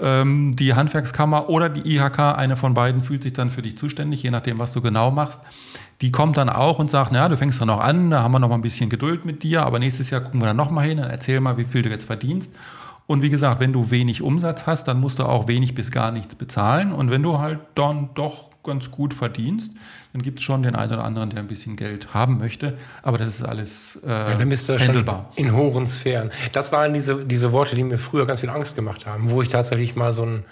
Ähm, 0.00 0.56
die 0.56 0.74
Handwerkskammer 0.74 1.48
oder 1.48 1.68
die 1.68 1.96
IHK, 1.96 2.18
eine 2.36 2.56
von 2.56 2.74
beiden, 2.74 3.02
fühlt 3.02 3.22
sich 3.22 3.32
dann 3.32 3.50
für 3.50 3.62
dich 3.62 3.76
zuständig, 3.78 4.22
je 4.22 4.30
nachdem, 4.30 4.58
was 4.58 4.72
du 4.72 4.80
genau 4.80 5.10
machst. 5.10 5.40
Die 6.02 6.12
kommt 6.12 6.36
dann 6.36 6.50
auch 6.50 6.78
und 6.78 6.90
sagt, 6.90 7.12
na, 7.12 7.28
du 7.28 7.36
fängst 7.38 7.60
dann 7.60 7.68
noch 7.68 7.80
an, 7.80 8.10
da 8.10 8.22
haben 8.22 8.32
wir 8.32 8.38
noch 8.38 8.50
mal 8.50 8.56
ein 8.56 8.62
bisschen 8.62 8.90
Geduld 8.90 9.24
mit 9.24 9.42
dir, 9.42 9.64
aber 9.64 9.78
nächstes 9.78 10.10
Jahr 10.10 10.20
gucken 10.20 10.40
wir 10.40 10.46
dann 10.46 10.56
noch 10.56 10.70
mal 10.70 10.86
hin, 10.86 10.98
dann 10.98 11.08
erzähl 11.08 11.40
mal, 11.40 11.56
wie 11.56 11.64
viel 11.64 11.82
du 11.82 11.88
jetzt 11.88 12.04
verdienst. 12.04 12.54
Und 13.06 13.22
wie 13.22 13.30
gesagt, 13.30 13.60
wenn 13.60 13.72
du 13.72 13.90
wenig 13.90 14.20
Umsatz 14.22 14.66
hast, 14.66 14.88
dann 14.88 14.98
musst 15.00 15.18
du 15.20 15.24
auch 15.24 15.46
wenig 15.46 15.74
bis 15.74 15.90
gar 15.92 16.10
nichts 16.10 16.34
bezahlen. 16.34 16.92
Und 16.92 17.10
wenn 17.10 17.22
du 17.22 17.38
halt 17.38 17.60
dann 17.76 18.10
doch 18.14 18.50
ganz 18.64 18.90
gut 18.90 19.14
verdienst, 19.14 19.72
dann 20.12 20.22
gibt 20.22 20.40
es 20.40 20.44
schon 20.44 20.64
den 20.64 20.74
einen 20.74 20.92
oder 20.92 21.04
anderen, 21.04 21.30
der 21.30 21.38
ein 21.38 21.46
bisschen 21.46 21.76
Geld 21.76 22.14
haben 22.14 22.38
möchte. 22.38 22.76
Aber 23.02 23.16
das 23.16 23.28
ist 23.28 23.42
alles 23.44 24.00
äh, 24.04 24.08
Ja, 24.08 24.34
dann 24.34 24.48
bist 24.48 24.68
du 24.68 24.76
handelbar. 24.78 25.30
in 25.36 25.52
hohen 25.52 25.86
Sphären. 25.86 26.30
Das 26.52 26.72
waren 26.72 26.92
diese, 26.94 27.24
diese 27.24 27.52
Worte, 27.52 27.76
die 27.76 27.84
mir 27.84 27.98
früher 27.98 28.26
ganz 28.26 28.40
viel 28.40 28.50
Angst 28.50 28.74
gemacht 28.74 29.06
haben, 29.06 29.30
wo 29.30 29.40
ich 29.40 29.48
tatsächlich 29.48 29.94
mal 29.94 30.12
so 30.12 30.24
ein, 30.26 30.44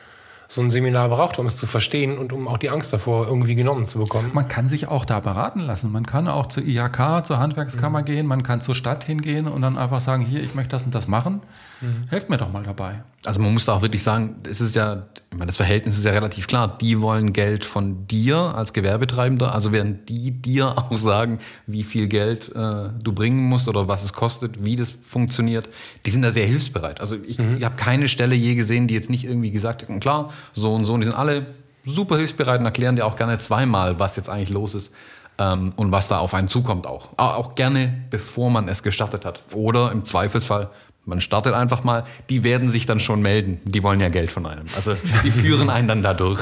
so 0.48 0.60
ein 0.60 0.70
Seminar 0.70 1.08
brauchte, 1.08 1.40
um 1.40 1.46
es 1.46 1.56
zu 1.56 1.66
verstehen 1.66 2.18
und 2.18 2.32
um 2.32 2.48
auch 2.48 2.58
die 2.58 2.70
Angst 2.70 2.92
davor 2.92 3.26
irgendwie 3.26 3.54
genommen 3.54 3.86
zu 3.86 3.98
bekommen. 3.98 4.30
Man 4.34 4.46
kann 4.48 4.68
sich 4.68 4.88
auch 4.88 5.04
da 5.04 5.20
beraten 5.20 5.60
lassen. 5.60 5.90
Man 5.90 6.04
kann 6.06 6.28
auch 6.28 6.46
zur 6.46 6.64
IHK, 6.64 7.24
zur 7.24 7.38
Handwerkskammer 7.38 8.00
Mhm. 8.00 8.04
gehen, 8.04 8.26
man 8.26 8.42
kann 8.42 8.60
zur 8.60 8.74
Stadt 8.74 9.04
hingehen 9.04 9.48
und 9.48 9.62
dann 9.62 9.78
einfach 9.78 10.00
sagen, 10.00 10.24
hier, 10.24 10.42
ich 10.42 10.54
möchte 10.54 10.70
das 10.70 10.84
und 10.84 10.94
das 10.94 11.08
machen. 11.08 11.40
Mhm. 11.80 12.04
Helft 12.10 12.28
mir 12.30 12.36
doch 12.36 12.52
mal 12.52 12.62
dabei. 12.62 13.02
Also 13.24 13.40
man 13.40 13.52
muss 13.52 13.64
da 13.64 13.74
auch 13.74 13.82
wirklich 13.82 14.02
sagen, 14.02 14.36
es 14.48 14.60
ist 14.60 14.74
ja, 14.76 15.04
meine, 15.34 15.46
das 15.46 15.56
Verhältnis 15.56 15.96
ist 15.96 16.04
ja 16.04 16.12
relativ 16.12 16.46
klar. 16.46 16.76
Die 16.78 17.00
wollen 17.00 17.32
Geld 17.32 17.64
von 17.64 18.06
dir 18.06 18.36
als 18.36 18.72
Gewerbetreibender, 18.72 19.52
also 19.52 19.72
werden 19.72 20.04
die 20.06 20.30
dir 20.30 20.78
auch 20.78 20.96
sagen, 20.96 21.40
wie 21.66 21.82
viel 21.82 22.08
Geld 22.08 22.50
äh, 22.54 22.90
du 23.02 23.12
bringen 23.12 23.44
musst 23.44 23.68
oder 23.68 23.88
was 23.88 24.04
es 24.04 24.12
kostet, 24.12 24.64
wie 24.64 24.76
das 24.76 24.90
funktioniert. 24.90 25.68
Die 26.06 26.10
sind 26.10 26.22
da 26.22 26.30
sehr 26.30 26.46
hilfsbereit. 26.46 27.00
Also 27.00 27.16
ich, 27.26 27.38
ich 27.38 27.64
habe 27.64 27.76
keine 27.76 28.08
Stelle 28.08 28.34
je 28.34 28.54
gesehen, 28.54 28.88
die 28.88 28.94
jetzt 28.94 29.10
nicht 29.10 29.24
irgendwie 29.24 29.50
gesagt 29.50 29.82
hätten, 29.82 30.00
klar, 30.00 30.30
so 30.52 30.74
und 30.74 30.84
so. 30.84 30.94
Und 30.94 31.00
die 31.00 31.06
sind 31.06 31.16
alle 31.16 31.46
super 31.84 32.16
hilfsbereit 32.16 32.60
und 32.60 32.66
erklären 32.66 32.96
dir 32.96 33.06
auch 33.06 33.16
gerne 33.16 33.38
zweimal, 33.38 33.98
was 33.98 34.16
jetzt 34.16 34.28
eigentlich 34.28 34.50
los 34.50 34.74
ist. 34.74 34.94
Ähm, 35.36 35.72
und 35.74 35.90
was 35.90 36.06
da 36.06 36.18
auf 36.18 36.32
einen 36.32 36.46
zukommt 36.46 36.86
auch. 36.86 37.08
Auch 37.16 37.34
auch 37.34 37.54
gerne, 37.56 38.04
bevor 38.10 38.50
man 38.50 38.68
es 38.68 38.84
gestartet 38.84 39.24
hat. 39.24 39.42
Oder 39.52 39.90
im 39.90 40.04
Zweifelsfall, 40.04 40.70
man 41.06 41.20
startet 41.20 41.54
einfach 41.54 41.84
mal, 41.84 42.04
die 42.30 42.42
werden 42.42 42.68
sich 42.68 42.86
dann 42.86 43.00
schon 43.00 43.20
melden. 43.20 43.60
Die 43.64 43.82
wollen 43.82 44.00
ja 44.00 44.08
Geld 44.08 44.30
von 44.30 44.46
einem. 44.46 44.66
Also 44.76 44.94
die 45.22 45.30
führen 45.30 45.70
einen 45.70 45.88
dann 45.88 46.02
da 46.02 46.14
durch. 46.14 46.40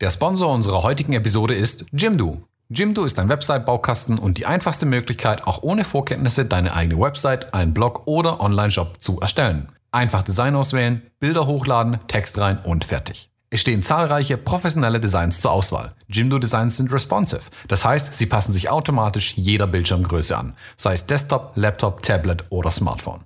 Der 0.00 0.10
Sponsor 0.10 0.52
unserer 0.52 0.82
heutigen 0.82 1.14
Episode 1.14 1.54
ist 1.54 1.86
Jimdo. 1.92 2.42
Jimdo 2.68 3.04
ist 3.04 3.18
ein 3.18 3.28
Website-Baukasten 3.28 4.18
und 4.18 4.38
die 4.38 4.46
einfachste 4.46 4.86
Möglichkeit, 4.86 5.46
auch 5.46 5.62
ohne 5.62 5.84
Vorkenntnisse 5.84 6.44
deine 6.44 6.74
eigene 6.74 7.00
Website, 7.00 7.54
einen 7.54 7.74
Blog 7.74 8.02
oder 8.06 8.40
Online-Shop 8.40 9.00
zu 9.00 9.20
erstellen. 9.20 9.68
Einfach 9.92 10.22
Design 10.22 10.56
auswählen, 10.56 11.02
Bilder 11.20 11.46
hochladen, 11.46 12.00
Text 12.08 12.38
rein 12.38 12.58
und 12.58 12.84
fertig. 12.84 13.30
Es 13.48 13.60
stehen 13.60 13.82
zahlreiche 13.82 14.36
professionelle 14.36 14.98
Designs 14.98 15.40
zur 15.40 15.52
Auswahl. 15.52 15.94
Jimdo 16.08 16.38
Designs 16.38 16.76
sind 16.76 16.92
responsive, 16.92 17.42
das 17.68 17.84
heißt, 17.84 18.14
sie 18.14 18.26
passen 18.26 18.52
sich 18.52 18.70
automatisch 18.70 19.34
jeder 19.36 19.68
Bildschirmgröße 19.68 20.36
an, 20.36 20.54
sei 20.76 20.94
es 20.94 21.06
Desktop, 21.06 21.52
Laptop, 21.54 22.02
Tablet 22.02 22.44
oder 22.50 22.72
Smartphone. 22.72 23.24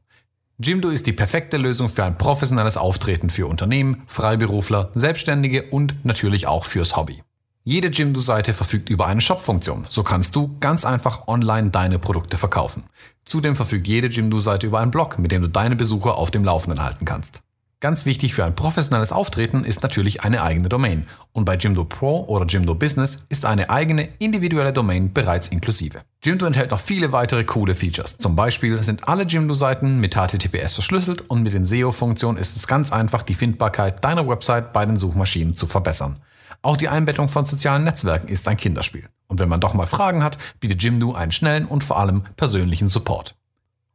Jimdo 0.58 0.90
ist 0.90 1.06
die 1.06 1.12
perfekte 1.12 1.56
Lösung 1.56 1.88
für 1.88 2.04
ein 2.04 2.18
professionelles 2.18 2.76
Auftreten 2.76 3.30
für 3.30 3.46
Unternehmen, 3.46 4.02
Freiberufler, 4.06 4.90
Selbstständige 4.94 5.70
und 5.70 6.04
natürlich 6.04 6.46
auch 6.46 6.66
fürs 6.66 6.96
Hobby. 6.96 7.22
Jede 7.64 7.88
Jimdo-Seite 7.88 8.52
verfügt 8.52 8.90
über 8.90 9.06
eine 9.06 9.22
Shop-Funktion, 9.22 9.86
so 9.88 10.02
kannst 10.02 10.36
du 10.36 10.58
ganz 10.60 10.84
einfach 10.84 11.28
online 11.28 11.70
deine 11.70 11.98
Produkte 11.98 12.36
verkaufen. 12.36 12.84
Zudem 13.24 13.56
verfügt 13.56 13.86
jede 13.86 14.08
Jimdo-Seite 14.08 14.66
über 14.66 14.80
einen 14.80 14.90
Blog, 14.90 15.18
mit 15.18 15.32
dem 15.32 15.40
du 15.40 15.48
deine 15.48 15.76
Besucher 15.76 16.16
auf 16.16 16.30
dem 16.30 16.44
Laufenden 16.44 16.82
halten 16.82 17.06
kannst. 17.06 17.40
Ganz 17.82 18.04
wichtig 18.04 18.34
für 18.34 18.44
ein 18.44 18.54
professionelles 18.54 19.10
Auftreten 19.10 19.64
ist 19.64 19.82
natürlich 19.82 20.22
eine 20.22 20.42
eigene 20.42 20.68
Domain. 20.68 21.06
Und 21.32 21.46
bei 21.46 21.56
Jimdo 21.56 21.86
Pro 21.86 22.24
oder 22.24 22.44
Jimdo 22.44 22.74
Business 22.74 23.24
ist 23.30 23.46
eine 23.46 23.70
eigene 23.70 24.10
individuelle 24.18 24.74
Domain 24.74 25.14
bereits 25.14 25.48
inklusive. 25.48 26.00
Jimdo 26.22 26.44
enthält 26.44 26.72
noch 26.72 26.78
viele 26.78 27.12
weitere 27.12 27.42
coole 27.44 27.74
Features. 27.74 28.18
Zum 28.18 28.36
Beispiel 28.36 28.82
sind 28.84 29.08
alle 29.08 29.22
Jimdo-Seiten 29.22 29.98
mit 29.98 30.14
HTTPS 30.14 30.74
verschlüsselt 30.74 31.22
und 31.30 31.42
mit 31.42 31.54
den 31.54 31.64
SEO-Funktionen 31.64 32.36
ist 32.36 32.54
es 32.54 32.66
ganz 32.66 32.92
einfach, 32.92 33.22
die 33.22 33.32
Findbarkeit 33.32 34.04
deiner 34.04 34.28
Website 34.28 34.74
bei 34.74 34.84
den 34.84 34.98
Suchmaschinen 34.98 35.54
zu 35.54 35.66
verbessern. 35.66 36.18
Auch 36.60 36.76
die 36.76 36.88
Einbettung 36.90 37.30
von 37.30 37.46
sozialen 37.46 37.84
Netzwerken 37.84 38.28
ist 38.28 38.46
ein 38.46 38.58
Kinderspiel. 38.58 39.08
Und 39.26 39.40
wenn 39.40 39.48
man 39.48 39.60
doch 39.60 39.72
mal 39.72 39.86
Fragen 39.86 40.22
hat, 40.22 40.36
bietet 40.60 40.82
Jimdo 40.82 41.14
einen 41.14 41.32
schnellen 41.32 41.64
und 41.64 41.82
vor 41.82 41.98
allem 41.98 42.24
persönlichen 42.36 42.88
Support. 42.88 43.39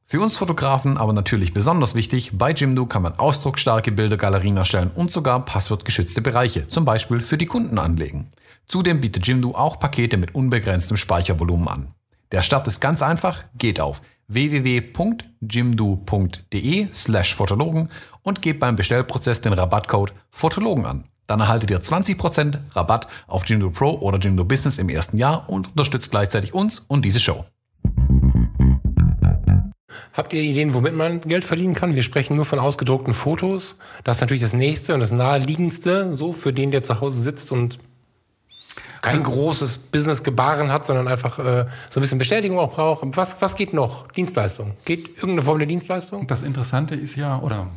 Für 0.07 0.21
uns 0.21 0.37
Fotografen 0.37 0.97
aber 0.97 1.13
natürlich 1.13 1.51
besonders 1.51 1.95
wichtig, 1.95 2.37
bei 2.37 2.51
Jimdo 2.51 2.85
kann 2.85 3.01
man 3.01 3.13
ausdrucksstarke 3.13 3.91
Bildergalerien 3.91 4.55
erstellen 4.55 4.91
und 4.93 5.09
sogar 5.09 5.43
passwortgeschützte 5.43 6.21
Bereiche, 6.21 6.67
zum 6.67 6.85
Beispiel 6.85 7.21
für 7.21 7.39
die 7.39 7.47
Kunden 7.47 7.79
anlegen. 7.79 8.29
Zudem 8.67 9.01
bietet 9.01 9.25
Jimdo 9.25 9.55
auch 9.55 9.79
Pakete 9.79 10.17
mit 10.17 10.35
unbegrenztem 10.35 10.97
Speichervolumen 10.97 11.67
an. 11.67 11.95
Der 12.31 12.43
Start 12.43 12.67
ist 12.67 12.81
ganz 12.81 13.01
einfach, 13.01 13.45
geht 13.57 13.79
auf 13.79 13.99
www.jimdo.de 14.27 14.93
slash 16.93 17.33
Fotologen 17.33 17.89
und 18.21 18.43
gebt 18.43 18.59
beim 18.59 18.75
Bestellprozess 18.75 19.41
den 19.41 19.53
Rabattcode 19.53 20.13
Fotologen 20.29 20.85
an. 20.85 21.05
Dann 21.25 21.39
erhaltet 21.39 21.71
ihr 21.71 21.81
20% 21.81 22.75
Rabatt 22.75 23.07
auf 23.25 23.47
Jimdo 23.47 23.71
Pro 23.71 23.97
oder 23.97 24.19
Jimdo 24.19 24.45
Business 24.45 24.77
im 24.77 24.89
ersten 24.89 25.17
Jahr 25.17 25.49
und 25.49 25.69
unterstützt 25.69 26.11
gleichzeitig 26.11 26.53
uns 26.53 26.77
und 26.87 27.03
diese 27.03 27.19
Show. 27.19 27.45
Habt 30.15 30.31
ihr 30.31 30.41
Ideen, 30.41 30.73
womit 30.73 30.95
man 30.95 31.19
Geld 31.19 31.43
verdienen 31.43 31.73
kann? 31.73 31.93
Wir 31.93 32.03
sprechen 32.03 32.37
nur 32.37 32.45
von 32.45 32.57
ausgedruckten 32.57 33.13
Fotos. 33.13 33.75
Das 34.05 34.17
ist 34.17 34.21
natürlich 34.21 34.43
das 34.43 34.53
nächste 34.53 34.93
und 34.93 35.01
das 35.01 35.11
naheliegendste, 35.11 36.15
so 36.15 36.31
für 36.31 36.53
den, 36.53 36.71
der 36.71 36.83
zu 36.83 37.01
Hause 37.01 37.21
sitzt 37.21 37.51
und 37.51 37.79
kein 39.01 39.21
großes 39.21 39.77
Business 39.77 40.23
gebaren 40.23 40.71
hat, 40.71 40.87
sondern 40.87 41.07
einfach 41.07 41.37
äh, 41.37 41.65
so 41.91 41.99
ein 41.99 42.01
bisschen 42.01 42.17
Bestätigung 42.17 42.57
auch 42.57 42.73
braucht. 42.73 43.05
Was, 43.17 43.39
was 43.41 43.55
geht 43.55 43.73
noch? 43.73 44.11
Dienstleistung. 44.11 44.71
Geht 44.85 45.09
irgendeine 45.09 45.43
Form 45.43 45.59
der 45.59 45.67
Dienstleistung? 45.67 46.25
Das 46.27 46.41
Interessante 46.41 46.95
ist 46.95 47.15
ja, 47.15 47.39
oder 47.39 47.67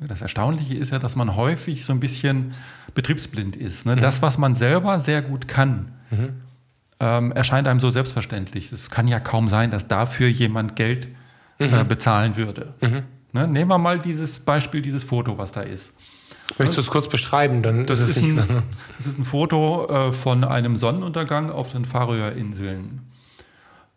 das 0.00 0.20
Erstaunliche 0.20 0.74
ist 0.74 0.92
ja, 0.92 0.98
dass 0.98 1.16
man 1.16 1.34
häufig 1.34 1.84
so 1.84 1.92
ein 1.92 2.00
bisschen 2.00 2.54
betriebsblind 2.94 3.56
ist. 3.56 3.86
Ne? 3.86 3.96
Das, 3.96 4.20
was 4.22 4.36
man 4.36 4.54
selber 4.54 5.00
sehr 5.00 5.22
gut 5.22 5.48
kann, 5.48 5.92
ähm, 7.00 7.32
erscheint 7.32 7.66
einem 7.66 7.80
so 7.80 7.90
selbstverständlich. 7.90 8.70
Es 8.70 8.90
kann 8.90 9.08
ja 9.08 9.18
kaum 9.18 9.48
sein, 9.48 9.70
dass 9.70 9.88
dafür 9.88 10.28
jemand 10.28 10.76
Geld 10.76 11.08
äh, 11.60 11.84
bezahlen 11.84 12.36
würde. 12.36 12.74
Ne? 13.32 13.46
Nehmen 13.46 13.70
wir 13.70 13.78
mal 13.78 13.98
dieses 13.98 14.38
Beispiel, 14.38 14.82
dieses 14.82 15.04
Foto, 15.04 15.38
was 15.38 15.52
da 15.52 15.60
ist. 15.60 15.94
Möchtest 16.58 16.78
du 16.78 16.80
es 16.82 16.90
kurz 16.90 17.08
beschreiben? 17.08 17.62
Dann 17.62 17.84
Das 17.86 18.00
ist 18.00 18.16
es 18.16 18.16
ist, 18.16 18.50
ein, 18.50 18.62
das 18.96 19.06
ist 19.06 19.18
ein 19.18 19.24
Foto 19.24 19.86
äh, 19.86 20.12
von 20.12 20.42
einem 20.42 20.74
Sonnenuntergang 20.76 21.50
auf 21.50 21.72
den 21.72 21.84
Färöerinseln. 21.84 23.02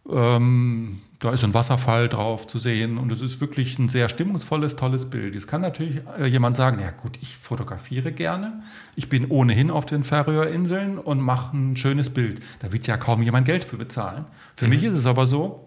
Ähm, 0.07 0.99
da 1.19 1.31
ist 1.31 1.43
ein 1.45 1.53
Wasserfall 1.53 2.09
drauf 2.09 2.47
zu 2.47 2.59
sehen 2.59 2.97
und 2.97 3.09
es 3.11 3.21
ist 3.21 3.39
wirklich 3.39 3.79
ein 3.79 3.87
sehr 3.87 4.09
stimmungsvolles, 4.09 4.75
tolles 4.75 5.09
Bild. 5.09 5.35
Jetzt 5.35 5.47
kann 5.47 5.61
natürlich 5.61 6.01
äh, 6.19 6.25
jemand 6.25 6.57
sagen, 6.57 6.79
ja 6.79 6.91
gut, 6.91 7.17
ich 7.21 7.37
fotografiere 7.37 8.11
gerne, 8.11 8.61
ich 8.97 9.07
bin 9.07 9.27
ohnehin 9.29 9.71
auf 9.71 9.85
den 9.85 10.03
Färöerinseln 10.03 10.97
und 10.97 11.21
mache 11.21 11.55
ein 11.55 11.77
schönes 11.77 12.09
Bild. 12.09 12.41
Da 12.59 12.73
wird 12.73 12.85
ja 12.87 12.97
kaum 12.97 13.23
jemand 13.23 13.45
Geld 13.45 13.63
für 13.63 13.77
bezahlen. 13.77 14.25
Für 14.57 14.67
mich 14.67 14.83
ist 14.83 14.93
es 14.93 15.05
aber 15.05 15.25
so, 15.25 15.65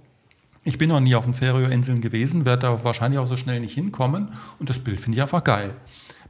ich 0.67 0.79
bin 0.79 0.89
noch 0.89 1.01
nie 1.01 1.15
auf 1.15 1.25
den 1.25 1.35
Färöerinseln 1.35 2.01
gewesen, 2.01 2.45
werde 2.45 2.67
da 2.67 2.85
wahrscheinlich 2.85 3.21
auch 3.21 3.27
so 3.27 3.37
schnell 3.37 3.61
nicht 3.61 3.75
hinkommen 3.75 4.33
und 4.59 4.69
das 4.69 4.81
Bild 4.81 5.01
finde 5.01 5.17
ich 5.17 5.23
einfach 5.23 5.45
geil. 5.45 5.77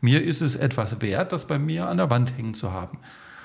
Mir 0.02 0.22
ist 0.22 0.42
es 0.42 0.56
etwas 0.56 1.00
wert, 1.00 1.32
das 1.32 1.46
bei 1.46 1.58
mir 1.58 1.88
an 1.88 1.96
der 1.96 2.10
Wand 2.10 2.36
hängen 2.36 2.52
zu 2.52 2.70
haben. 2.70 2.98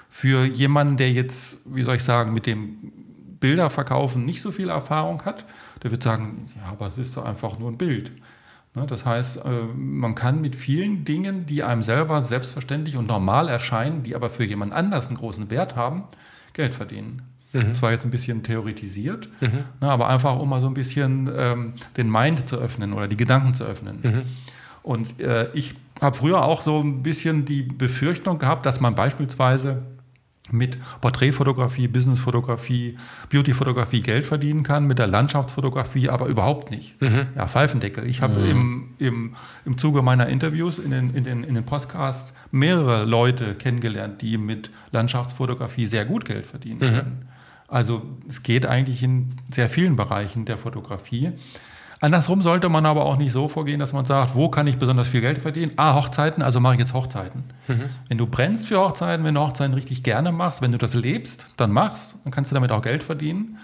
Für 0.10 0.44
jemanden, 0.44 0.98
der 0.98 1.10
jetzt, 1.10 1.62
wie 1.66 1.84
soll 1.84 1.96
ich 1.96 2.04
sagen, 2.04 2.34
mit 2.34 2.46
dem 2.46 2.92
Bilderverkaufen 3.40 4.26
nicht 4.26 4.42
so 4.42 4.52
viel 4.52 4.68
Erfahrung 4.68 5.24
hat, 5.24 5.46
der 5.82 5.92
wird 5.92 6.04
sagen, 6.04 6.46
ja, 6.58 6.72
aber 6.72 6.88
es 6.88 6.98
ist 6.98 7.16
doch 7.16 7.24
einfach 7.24 7.58
nur 7.58 7.72
ein 7.72 7.78
Bild. 7.78 8.12
Ne, 8.76 8.86
Das 8.86 9.06
heißt, 9.06 9.46
äh, 9.46 9.64
man 9.74 10.14
kann 10.14 10.42
mit 10.42 10.58
vielen 10.58 11.06
Dingen, 11.06 11.46
die 11.46 11.64
einem 11.64 11.82
selber 11.82 12.22
selbstverständlich 12.22 12.98
und 12.98 13.08
normal 13.08 13.48
erscheinen, 13.48 14.04
die 14.04 14.14
aber 14.14 14.30
für 14.30 14.44
jemand 14.44 14.74
anders 14.74 15.08
einen 15.08 15.18
großen 15.18 15.50
Wert 15.50 15.78
haben, 15.78 16.04
Geld 16.52 16.74
verdienen. 16.74 17.22
Das 17.54 17.82
war 17.82 17.92
jetzt 17.92 18.06
ein 18.06 18.12
bisschen 18.12 18.44
theoretisiert, 18.44 19.28
ne, 19.42 19.66
aber 19.82 20.08
einfach, 20.08 20.40
um 20.40 20.50
mal 20.50 20.62
so 20.62 20.68
ein 20.68 20.74
bisschen 20.74 21.30
ähm, 21.36 21.74
den 21.98 22.10
Mind 22.10 22.48
zu 22.48 22.58
öffnen 22.58 22.94
oder 22.94 23.08
die 23.08 23.18
Gedanken 23.18 23.54
zu 23.54 23.66
öffnen. 23.66 24.26
Und 24.84 25.20
äh, 25.20 25.50
ich 25.54 25.76
habe 26.00 26.18
früher 26.18 26.44
auch 26.44 26.62
so 26.62 26.80
ein 26.80 27.04
bisschen 27.04 27.46
die 27.46 27.62
Befürchtung 27.62 28.40
gehabt, 28.40 28.66
dass 28.66 28.80
man 28.80 28.96
beispielsweise 28.96 29.84
mit 30.50 30.78
Porträtfotografie, 31.00 31.88
Businessfotografie, 31.88 32.98
Beautyfotografie 33.30 34.02
Geld 34.02 34.26
verdienen 34.26 34.64
kann, 34.64 34.86
mit 34.86 35.00
der 35.00 35.08
Landschaftsfotografie 35.08 36.10
aber 36.10 36.26
überhaupt 36.28 36.72
nicht. 36.72 37.02
Mhm. 37.02 37.28
Ja, 37.36 37.48
Pfeifendeckel. 37.48 38.08
Ich 38.08 38.22
habe 38.22 38.40
mhm. 38.40 38.50
im, 38.50 38.90
im, 38.98 39.36
im 39.66 39.78
Zuge 39.78 40.02
meiner 40.02 40.28
Interviews 40.28 40.80
in 40.80 40.92
den, 40.92 41.14
in, 41.14 41.24
den, 41.24 41.44
in 41.44 41.54
den 41.54 41.64
Podcasts 41.64 42.34
mehrere 42.52 43.06
Leute 43.06 43.56
kennengelernt, 43.56 44.22
die 44.22 44.38
mit 44.38 44.72
Landschaftsfotografie 44.92 45.86
sehr 45.86 46.06
gut 46.06 46.26
Geld 46.26 46.46
verdienen 46.46 46.80
mhm. 46.80 46.96
können. 46.96 47.26
Also 47.72 48.02
es 48.28 48.44
geht 48.44 48.66
eigentlich 48.66 49.02
in 49.02 49.30
sehr 49.50 49.70
vielen 49.70 49.96
Bereichen 49.96 50.44
der 50.44 50.58
Fotografie. 50.58 51.32
Andersrum 52.02 52.42
sollte 52.42 52.68
man 52.68 52.86
aber 52.86 53.06
auch 53.06 53.16
nicht 53.16 53.32
so 53.32 53.48
vorgehen, 53.48 53.80
dass 53.80 53.94
man 53.94 54.04
sagt, 54.06 54.36
wo 54.36 54.50
kann 54.50 54.68
ich 54.68 54.78
besonders 54.78 55.08
viel 55.08 55.22
Geld 55.22 55.38
verdienen? 55.38 55.72
Ah, 55.78 55.96
Hochzeiten, 55.96 56.44
also 56.44 56.60
mache 56.60 56.74
ich 56.74 56.80
jetzt 56.80 56.94
Hochzeiten. 56.94 57.44
Mhm. 57.68 57.84
Wenn 58.10 58.18
du 58.18 58.28
brennst 58.28 58.68
für 58.68 58.80
Hochzeiten, 58.80 59.24
wenn 59.24 59.36
du 59.36 59.42
Hochzeiten 59.42 59.74
richtig 59.74 60.04
gerne 60.04 60.32
machst, 60.34 60.62
wenn 60.62 60.74
du 60.74 60.78
das 60.78 60.96
lebst, 60.96 61.54
dann 61.58 61.72
machst, 61.72 62.16
dann 62.24 62.32
kannst 62.32 62.52
du 62.52 62.56
damit 62.56 62.72
auch 62.72 62.82
Geld 62.82 63.04
verdienen. 63.04 63.58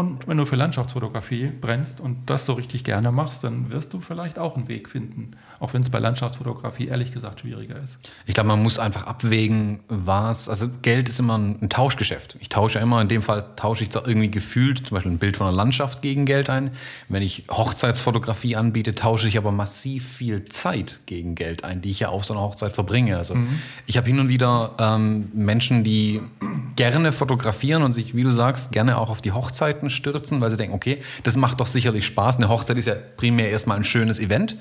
Und 0.00 0.26
wenn 0.26 0.38
du 0.38 0.46
für 0.46 0.56
Landschaftsfotografie 0.56 1.52
brennst 1.60 2.00
und 2.00 2.30
das 2.30 2.46
so 2.46 2.54
richtig 2.54 2.84
gerne 2.84 3.12
machst, 3.12 3.44
dann 3.44 3.70
wirst 3.70 3.92
du 3.92 4.00
vielleicht 4.00 4.38
auch 4.38 4.56
einen 4.56 4.66
Weg 4.66 4.88
finden. 4.88 5.32
Auch 5.58 5.74
wenn 5.74 5.82
es 5.82 5.90
bei 5.90 5.98
Landschaftsfotografie 5.98 6.86
ehrlich 6.86 7.12
gesagt 7.12 7.40
schwieriger 7.40 7.78
ist. 7.78 7.98
Ich 8.24 8.32
glaube, 8.32 8.48
man 8.48 8.62
muss 8.62 8.78
einfach 8.78 9.06
abwägen, 9.06 9.80
was. 9.88 10.48
Also, 10.48 10.70
Geld 10.80 11.10
ist 11.10 11.18
immer 11.18 11.36
ein, 11.36 11.58
ein 11.60 11.68
Tauschgeschäft. 11.68 12.38
Ich 12.40 12.48
tausche 12.48 12.78
immer, 12.78 13.02
in 13.02 13.08
dem 13.08 13.20
Fall 13.20 13.44
tausche 13.56 13.84
ich 13.84 13.94
irgendwie 13.94 14.30
gefühlt 14.30 14.86
zum 14.86 14.94
Beispiel 14.94 15.12
ein 15.12 15.18
Bild 15.18 15.36
von 15.36 15.48
einer 15.48 15.56
Landschaft 15.56 16.00
gegen 16.00 16.24
Geld 16.24 16.48
ein. 16.48 16.70
Wenn 17.10 17.20
ich 17.20 17.44
Hochzeitsfotografie 17.50 18.56
anbiete, 18.56 18.94
tausche 18.94 19.28
ich 19.28 19.36
aber 19.36 19.52
massiv 19.52 20.08
viel 20.08 20.46
Zeit 20.46 21.00
gegen 21.04 21.34
Geld 21.34 21.62
ein, 21.62 21.82
die 21.82 21.90
ich 21.90 22.00
ja 22.00 22.08
auf 22.08 22.24
so 22.24 22.32
einer 22.32 22.42
Hochzeit 22.42 22.72
verbringe. 22.72 23.18
Also, 23.18 23.34
mhm. 23.34 23.58
ich 23.84 23.98
habe 23.98 24.06
hin 24.06 24.18
und 24.18 24.30
wieder 24.30 24.76
ähm, 24.78 25.28
Menschen, 25.34 25.84
die 25.84 26.22
gerne 26.76 27.12
fotografieren 27.12 27.82
und 27.82 27.92
sich, 27.92 28.14
wie 28.16 28.22
du 28.22 28.30
sagst, 28.30 28.72
gerne 28.72 28.96
auch 28.96 29.10
auf 29.10 29.20
die 29.20 29.32
Hochzeiten 29.32 29.89
stürzen, 29.90 30.40
weil 30.40 30.50
sie 30.50 30.56
denken, 30.56 30.74
okay, 30.74 31.00
das 31.22 31.36
macht 31.36 31.60
doch 31.60 31.66
sicherlich 31.66 32.06
Spaß. 32.06 32.36
Eine 32.36 32.48
Hochzeit 32.48 32.76
ist 32.78 32.86
ja 32.86 32.96
primär 33.16 33.50
erstmal 33.50 33.76
ein 33.76 33.84
schönes 33.84 34.18
Event. 34.18 34.56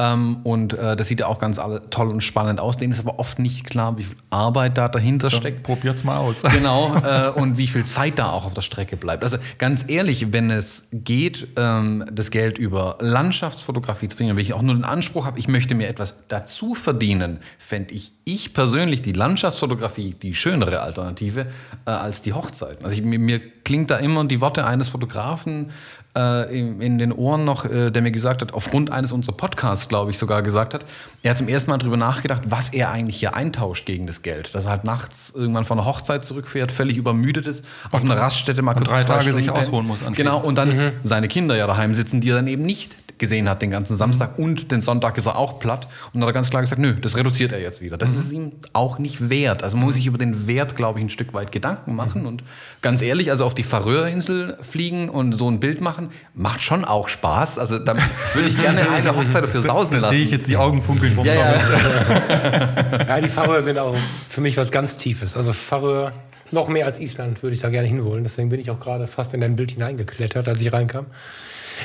Ähm, 0.00 0.38
und 0.44 0.74
äh, 0.74 0.94
das 0.94 1.08
sieht 1.08 1.20
ja 1.20 1.26
auch 1.26 1.40
ganz 1.40 1.58
alle, 1.58 1.90
toll 1.90 2.08
und 2.08 2.20
spannend 2.20 2.60
aus. 2.60 2.76
Denen 2.76 2.92
ist 2.92 3.00
aber 3.00 3.18
oft 3.18 3.40
nicht 3.40 3.64
klar, 3.64 3.98
wie 3.98 4.04
viel 4.04 4.16
Arbeit 4.30 4.78
da 4.78 4.88
dahinter 4.88 5.28
Dann 5.28 5.40
steckt. 5.40 5.64
Probiert's 5.64 6.04
mal 6.04 6.18
aus. 6.18 6.42
Genau. 6.58 6.96
Äh, 7.08 7.30
und 7.30 7.58
wie 7.58 7.68
viel 7.68 7.84
Zeit 7.84 8.18
da 8.18 8.30
auch 8.30 8.44
auf 8.44 8.54
der 8.54 8.62
Strecke 8.62 8.96
bleibt. 8.96 9.22
Also 9.22 9.38
ganz 9.56 9.84
ehrlich, 9.88 10.32
wenn 10.32 10.50
es 10.50 10.88
geht, 10.92 11.48
ähm, 11.56 12.04
das 12.10 12.30
Geld 12.30 12.58
über 12.58 12.98
Landschaftsfotografie 13.00 14.08
zu 14.08 14.16
verdienen, 14.16 14.36
wenn 14.36 14.42
ich 14.42 14.52
auch 14.52 14.62
nur 14.62 14.74
den 14.74 14.84
Anspruch 14.84 15.24
habe, 15.24 15.38
ich 15.38 15.48
möchte 15.48 15.74
mir 15.74 15.88
etwas 15.88 16.14
dazu 16.28 16.74
verdienen, 16.74 17.38
fände 17.56 17.94
ich, 17.94 18.12
ich 18.24 18.52
persönlich 18.52 19.00
die 19.00 19.12
Landschaftsfotografie 19.12 20.14
die 20.20 20.34
schönere 20.34 20.80
Alternative 20.80 21.46
äh, 21.86 21.90
als 21.90 22.20
die 22.20 22.32
Hochzeiten. 22.32 22.84
Also 22.84 22.96
ich, 22.96 23.02
mir, 23.02 23.18
mir 23.18 23.40
klingt 23.64 23.90
da 23.90 23.96
immer 23.96 24.24
die 24.24 24.40
Worte 24.40 24.66
eines 24.66 24.88
Fotografen 24.88 25.70
äh, 26.16 26.58
in, 26.58 26.80
in, 26.80 26.98
den 26.98 27.12
Ohren 27.12 27.44
noch, 27.44 27.64
äh, 27.64 27.90
der 27.90 28.02
mir 28.02 28.10
gesagt 28.10 28.42
hat, 28.42 28.52
aufgrund 28.52 28.90
eines 28.90 29.12
unserer 29.12 29.36
Podcasts, 29.36 29.88
glaube 29.88 30.10
ich, 30.10 30.18
sogar 30.18 30.42
gesagt 30.42 30.74
hat, 30.74 30.84
er 31.22 31.30
hat 31.30 31.38
zum 31.38 31.48
ersten 31.48 31.70
Mal 31.70 31.78
darüber 31.78 31.96
nachgedacht, 31.96 32.42
was 32.46 32.70
er 32.70 32.90
eigentlich 32.90 33.18
hier 33.18 33.34
eintauscht 33.34 33.86
gegen 33.86 34.06
das 34.06 34.22
Geld. 34.22 34.54
Dass 34.54 34.64
er 34.64 34.70
halt 34.70 34.84
nachts 34.84 35.32
irgendwann 35.34 35.64
von 35.64 35.78
der 35.78 35.86
Hochzeit 35.86 36.24
zurückfährt, 36.24 36.72
völlig 36.72 36.96
übermüdet 36.96 37.46
ist, 37.46 37.64
auf 37.90 38.02
einer 38.02 38.16
Raststätte 38.16 38.62
mal 38.62 38.74
kurz 38.74 38.88
drei 38.88 39.04
Tage 39.04 39.32
sich 39.32 39.50
ausruhen 39.50 39.86
muss. 39.86 40.00
Genau, 40.12 40.40
und 40.40 40.56
dann 40.56 40.76
mhm. 40.76 40.92
seine 41.02 41.28
Kinder 41.28 41.56
ja 41.56 41.66
daheim 41.66 41.94
sitzen, 41.94 42.20
die 42.20 42.30
er 42.30 42.36
dann 42.36 42.48
eben 42.48 42.64
nicht 42.64 42.96
gesehen 43.18 43.48
hat 43.48 43.62
den 43.62 43.70
ganzen 43.70 43.96
Samstag 43.96 44.38
und 44.38 44.70
den 44.70 44.80
Sonntag 44.80 45.18
ist 45.18 45.26
er 45.26 45.36
auch 45.36 45.58
platt 45.58 45.88
und 46.12 46.20
hat 46.20 46.28
er 46.28 46.32
ganz 46.32 46.50
klar 46.50 46.62
gesagt, 46.62 46.80
nö, 46.80 46.94
das 46.94 47.16
reduziert 47.16 47.52
er 47.52 47.60
jetzt 47.60 47.82
wieder. 47.82 47.96
Das 47.96 48.12
mhm. 48.12 48.18
ist 48.18 48.32
ihm 48.32 48.52
auch 48.72 48.98
nicht 48.98 49.28
wert. 49.28 49.62
Also 49.62 49.76
man 49.76 49.86
muss 49.86 49.96
sich 49.96 50.06
über 50.06 50.18
den 50.18 50.46
Wert, 50.46 50.76
glaube 50.76 50.98
ich, 50.98 51.04
ein 51.04 51.10
Stück 51.10 51.34
weit 51.34 51.52
Gedanken 51.52 51.94
machen 51.94 52.22
mhm. 52.22 52.28
und 52.28 52.44
ganz 52.80 53.02
ehrlich, 53.02 53.30
also 53.30 53.44
auf 53.44 53.54
die 53.54 53.64
Färöerinsel 53.64 54.56
fliegen 54.62 55.08
und 55.08 55.32
so 55.32 55.50
ein 55.50 55.60
Bild 55.60 55.80
machen, 55.80 55.97
macht 56.34 56.62
schon 56.62 56.84
auch 56.84 57.08
Spaß. 57.08 57.58
Also 57.58 57.78
da 57.78 57.96
würde 58.34 58.48
ich 58.48 58.60
gerne 58.60 58.88
eine 58.90 59.16
Hochzeit 59.16 59.42
dafür 59.42 59.62
sausen 59.62 59.94
da 59.94 60.00
lassen. 60.00 60.14
sehe 60.14 60.24
ich 60.24 60.30
jetzt 60.30 60.48
die 60.48 60.56
Augen 60.56 60.82
funkeln 60.82 61.14
vom 61.14 61.24
ja, 61.24 61.34
ja. 61.34 61.54
ja, 63.08 63.20
die 63.20 63.28
Färöer 63.28 63.62
sind 63.62 63.78
auch 63.78 63.96
für 64.28 64.40
mich 64.40 64.56
was 64.56 64.70
ganz 64.70 64.96
Tiefes. 64.96 65.36
Also 65.36 65.52
Färöer 65.52 66.12
noch 66.50 66.68
mehr 66.68 66.86
als 66.86 67.00
Island 67.00 67.42
würde 67.42 67.54
ich 67.54 67.60
da 67.60 67.68
gerne 67.68 67.88
hinwollen. 67.88 68.24
Deswegen 68.24 68.48
bin 68.48 68.60
ich 68.60 68.70
auch 68.70 68.80
gerade 68.80 69.06
fast 69.06 69.34
in 69.34 69.40
dein 69.40 69.56
Bild 69.56 69.72
hineingeklettert, 69.72 70.48
als 70.48 70.60
ich 70.60 70.72
reinkam. 70.72 71.06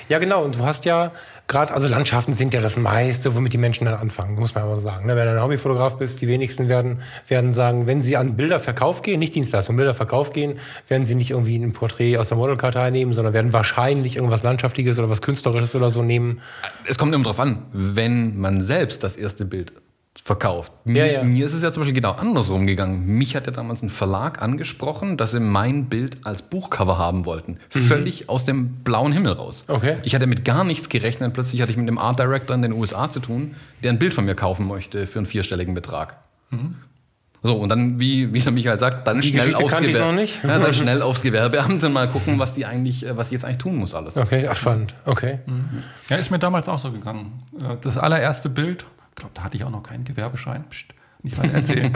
Ja, 0.10 0.19
genau. 0.19 0.43
Und 0.43 0.56
du 0.56 0.65
hast 0.65 0.86
ja 0.86 1.12
gerade, 1.47 1.73
also 1.73 1.88
Landschaften 1.88 2.34
sind 2.34 2.53
ja 2.53 2.62
das 2.62 2.77
meiste, 2.77 3.36
womit 3.36 3.53
die 3.53 3.58
Menschen 3.58 3.86
dann 3.86 3.95
anfangen, 3.95 4.36
muss 4.36 4.56
man 4.56 4.63
aber 4.63 4.79
sagen. 4.79 5.08
Ne? 5.08 5.15
Wenn 5.15 5.25
du 5.25 5.32
ein 5.32 5.41
Hobbyfotograf 5.41 5.97
bist, 5.97 6.21
die 6.21 6.27
wenigsten 6.27 6.69
werden, 6.69 7.01
werden 7.27 7.53
sagen, 7.53 7.86
wenn 7.88 8.01
sie 8.01 8.17
an 8.17 8.36
Bilderverkauf 8.36 9.01
gehen, 9.01 9.19
nicht 9.19 9.36
Dienstleistung, 9.36 9.75
Bilderverkauf 9.75 10.34
gehen, 10.34 10.60
werden 10.88 11.06
sie 11.06 11.15
nicht 11.15 11.32
irgendwie 11.32 11.58
ein 11.58 11.73
Porträt 11.73 12.17
aus 12.17 12.29
der 12.29 12.38
Modelkartei 12.38 12.89
nehmen, 12.89 13.13
sondern 13.13 13.34
werden 13.34 13.53
wahrscheinlich 13.53 14.15
irgendwas 14.15 14.43
Landschaftliches 14.43 14.97
oder 14.97 15.10
was 15.10 15.21
Künstlerisches 15.21 15.75
oder 15.75 15.89
so 15.89 16.01
nehmen. 16.01 16.41
Es 16.88 16.97
kommt 16.97 17.13
immer 17.13 17.23
darauf 17.23 17.39
an, 17.39 17.65
wenn 17.71 18.39
man 18.39 18.62
selbst 18.62 19.03
das 19.03 19.15
erste 19.15 19.45
Bild 19.45 19.73
verkauft. 20.21 20.71
Mir, 20.86 21.06
ja, 21.06 21.13
ja. 21.13 21.23
mir, 21.23 21.45
ist 21.45 21.54
es 21.54 21.63
ja 21.63 21.71
zum 21.71 21.82
Beispiel 21.82 21.95
genau 21.95 22.12
andersrum 22.12 22.67
gegangen. 22.67 23.06
Mich 23.06 23.36
hat 23.36 23.45
ja 23.45 23.52
damals 23.52 23.82
ein 23.82 23.89
Verlag 23.89 24.41
angesprochen, 24.41 25.17
dass 25.17 25.32
sie 25.32 25.39
mein 25.39 25.86
Bild 25.86 26.17
als 26.23 26.43
Buchcover 26.43 26.97
haben 26.97 27.26
wollten. 27.26 27.58
Mhm. 27.73 27.80
Völlig 27.80 28.30
aus 28.30 28.45
dem 28.45 28.84
blauen 28.84 29.12
Himmel 29.12 29.34
raus. 29.34 29.65
Okay. 29.67 29.97
Ich 30.04 30.13
hatte 30.13 30.28
mit 30.28 30.45
gar 30.45 30.63
nichts 30.63 30.89
gerechnet. 30.89 31.34
Plötzlich 31.34 31.62
hatte 31.62 31.71
ich 31.71 31.78
mit 31.78 31.88
dem 31.88 31.97
Art 31.97 32.19
Director 32.19 32.56
in 32.56 32.62
den 32.62 32.73
USA 32.73 33.10
zu 33.10 33.19
tun, 33.19 33.56
der 33.84 33.91
ein 33.91 33.99
Bild 33.99 34.13
von 34.13 34.26
mir 34.26 34.36
kaufen 34.36 34.67
möchte 34.67 35.08
für 35.08 35.19
einen 35.19 35.26
vierstelligen 35.26 35.73
Betrag. 35.73 36.17
Mhm. 36.52 36.76
So, 37.45 37.58
und 37.58 37.67
dann, 37.67 37.99
wie, 37.99 38.34
wie 38.34 38.39
der 38.39 38.54
Michael 38.54 38.80
sagt, 38.80 39.06
dann 39.06 39.21
schnell 39.21 39.54
aufs, 39.56 39.78
Gewer 39.78 40.15
ja, 40.15 40.60
dann 40.60 40.73
schnell 40.73 41.02
aufs 41.02 41.21
Gewerbeamt 41.21 41.84
und 41.84 41.91
mal 41.91 42.08
gucken, 42.08 42.39
was 42.39 42.54
die 42.54 42.65
eigentlich, 42.65 43.06
äh, 43.06 43.17
was 43.17 43.28
ich 43.28 43.34
jetzt 43.34 43.43
eigentlich 43.43 43.58
tun 43.58 43.76
muss 43.76 43.93
alles. 43.93 44.15
Okay, 44.15 44.47
ach 44.49 44.56
spannend. 44.56 44.95
Okay. 45.04 45.39
Mhm. 45.45 45.84
Ja, 46.08 46.15
ist 46.15 46.32
mir 46.32 46.39
damals 46.39 46.69
auch 46.69 46.80
so 46.80 46.89
gegangen. 46.89 47.43
Äh, 47.60 47.76
das 47.82 47.97
allererste 47.97 48.47
Bild 48.47 48.86
ich 49.13 49.15
glaube, 49.15 49.32
da 49.36 49.43
hatte 49.43 49.56
ich 49.58 49.63
auch 49.63 49.69
noch 49.69 49.84
keinen 49.84 50.06
Gewerbeschein. 50.06 50.65
Psst, 50.69 50.95
nicht 51.21 51.38
weiter 51.38 51.54
erzählen. 51.58 51.93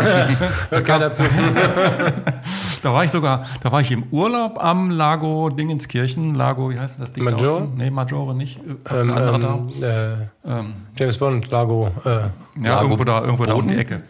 da, 0.69 0.81
kam, 0.81 1.01
da 2.83 2.93
war 2.93 3.03
ich 3.03 3.09
sogar, 3.09 3.47
da 3.61 3.71
war 3.71 3.81
ich 3.81 3.91
im 3.91 4.03
Urlaub 4.11 4.63
am 4.63 4.91
Lago 4.91 5.49
Dingenskirchen. 5.49 6.35
Lago, 6.35 6.69
wie 6.69 6.79
heißt 6.79 6.97
denn 6.97 7.01
das 7.01 7.13
Ding? 7.13 7.23
Major? 7.23 7.67
Nee, 7.75 7.89
Majore 7.89 8.35
nicht. 8.35 8.59
Ähm, 8.91 9.13
ähm, 9.17 9.67
äh, 9.81 10.27
ähm, 10.47 10.73
James 10.97 11.17
Bond, 11.17 11.51
Lago. 11.51 11.91
Äh, 12.05 12.09
ja, 12.09 12.29
Lago 12.55 12.83
irgendwo 12.85 13.03
da, 13.03 13.21
irgendwo 13.21 13.43
Boden? 13.43 13.49
da 13.49 13.55
um 13.55 13.67
die 13.67 13.75
Ecke. 13.75 14.03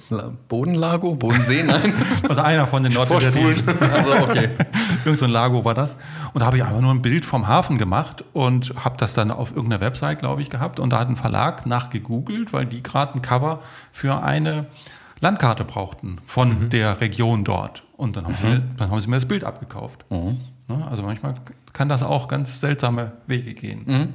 Bodenlago? 0.47 1.15
Bodensee? 1.15 1.63
Nein. 1.67 1.93
also 2.29 2.41
einer 2.41 2.67
von 2.67 2.83
den 2.83 2.93
Norddeutschen. 2.93 3.67
also, 3.67 4.13
okay. 4.23 4.49
Irgend 5.03 5.19
so 5.19 5.25
ein 5.25 5.31
Lago 5.31 5.65
war 5.65 5.73
das. 5.73 5.97
Und 6.33 6.41
da 6.41 6.45
habe 6.45 6.57
ich 6.57 6.63
einfach 6.63 6.79
nur 6.79 6.93
ein 6.93 7.01
Bild 7.01 7.25
vom 7.25 7.47
Hafen 7.47 7.77
gemacht 7.77 8.23
und 8.33 8.73
habe 8.83 8.97
das 8.97 9.13
dann 9.15 9.31
auf 9.31 9.49
irgendeiner 9.49 9.81
Website, 9.81 10.19
glaube 10.19 10.41
ich, 10.41 10.49
gehabt. 10.49 10.79
Und 10.79 10.91
da 10.91 10.99
hat 10.99 11.09
ein 11.09 11.15
Verlag 11.15 11.65
nachgegoogelt, 11.65 12.53
weil 12.53 12.65
die 12.65 12.83
gerade 12.83 13.15
ein 13.15 13.21
Cover 13.23 13.59
für 13.91 14.21
eine 14.21 14.67
Landkarte 15.19 15.65
brauchten 15.65 16.19
von 16.25 16.65
mhm. 16.65 16.69
der 16.69 17.01
Region 17.01 17.43
dort. 17.43 17.83
Und 17.97 18.15
dann 18.15 18.25
haben, 18.25 18.35
mhm. 18.43 18.55
sie, 18.55 18.61
dann 18.77 18.91
haben 18.91 18.99
sie 18.99 19.07
mir 19.09 19.15
das 19.15 19.25
Bild 19.25 19.43
abgekauft. 19.43 20.05
Mhm. 20.09 20.37
Ne, 20.67 20.85
also 20.87 21.01
manchmal 21.01 21.33
kann 21.73 21.89
das 21.89 22.03
auch 22.03 22.27
ganz 22.27 22.59
seltsame 22.59 23.13
Wege 23.25 23.53
gehen. 23.53 24.13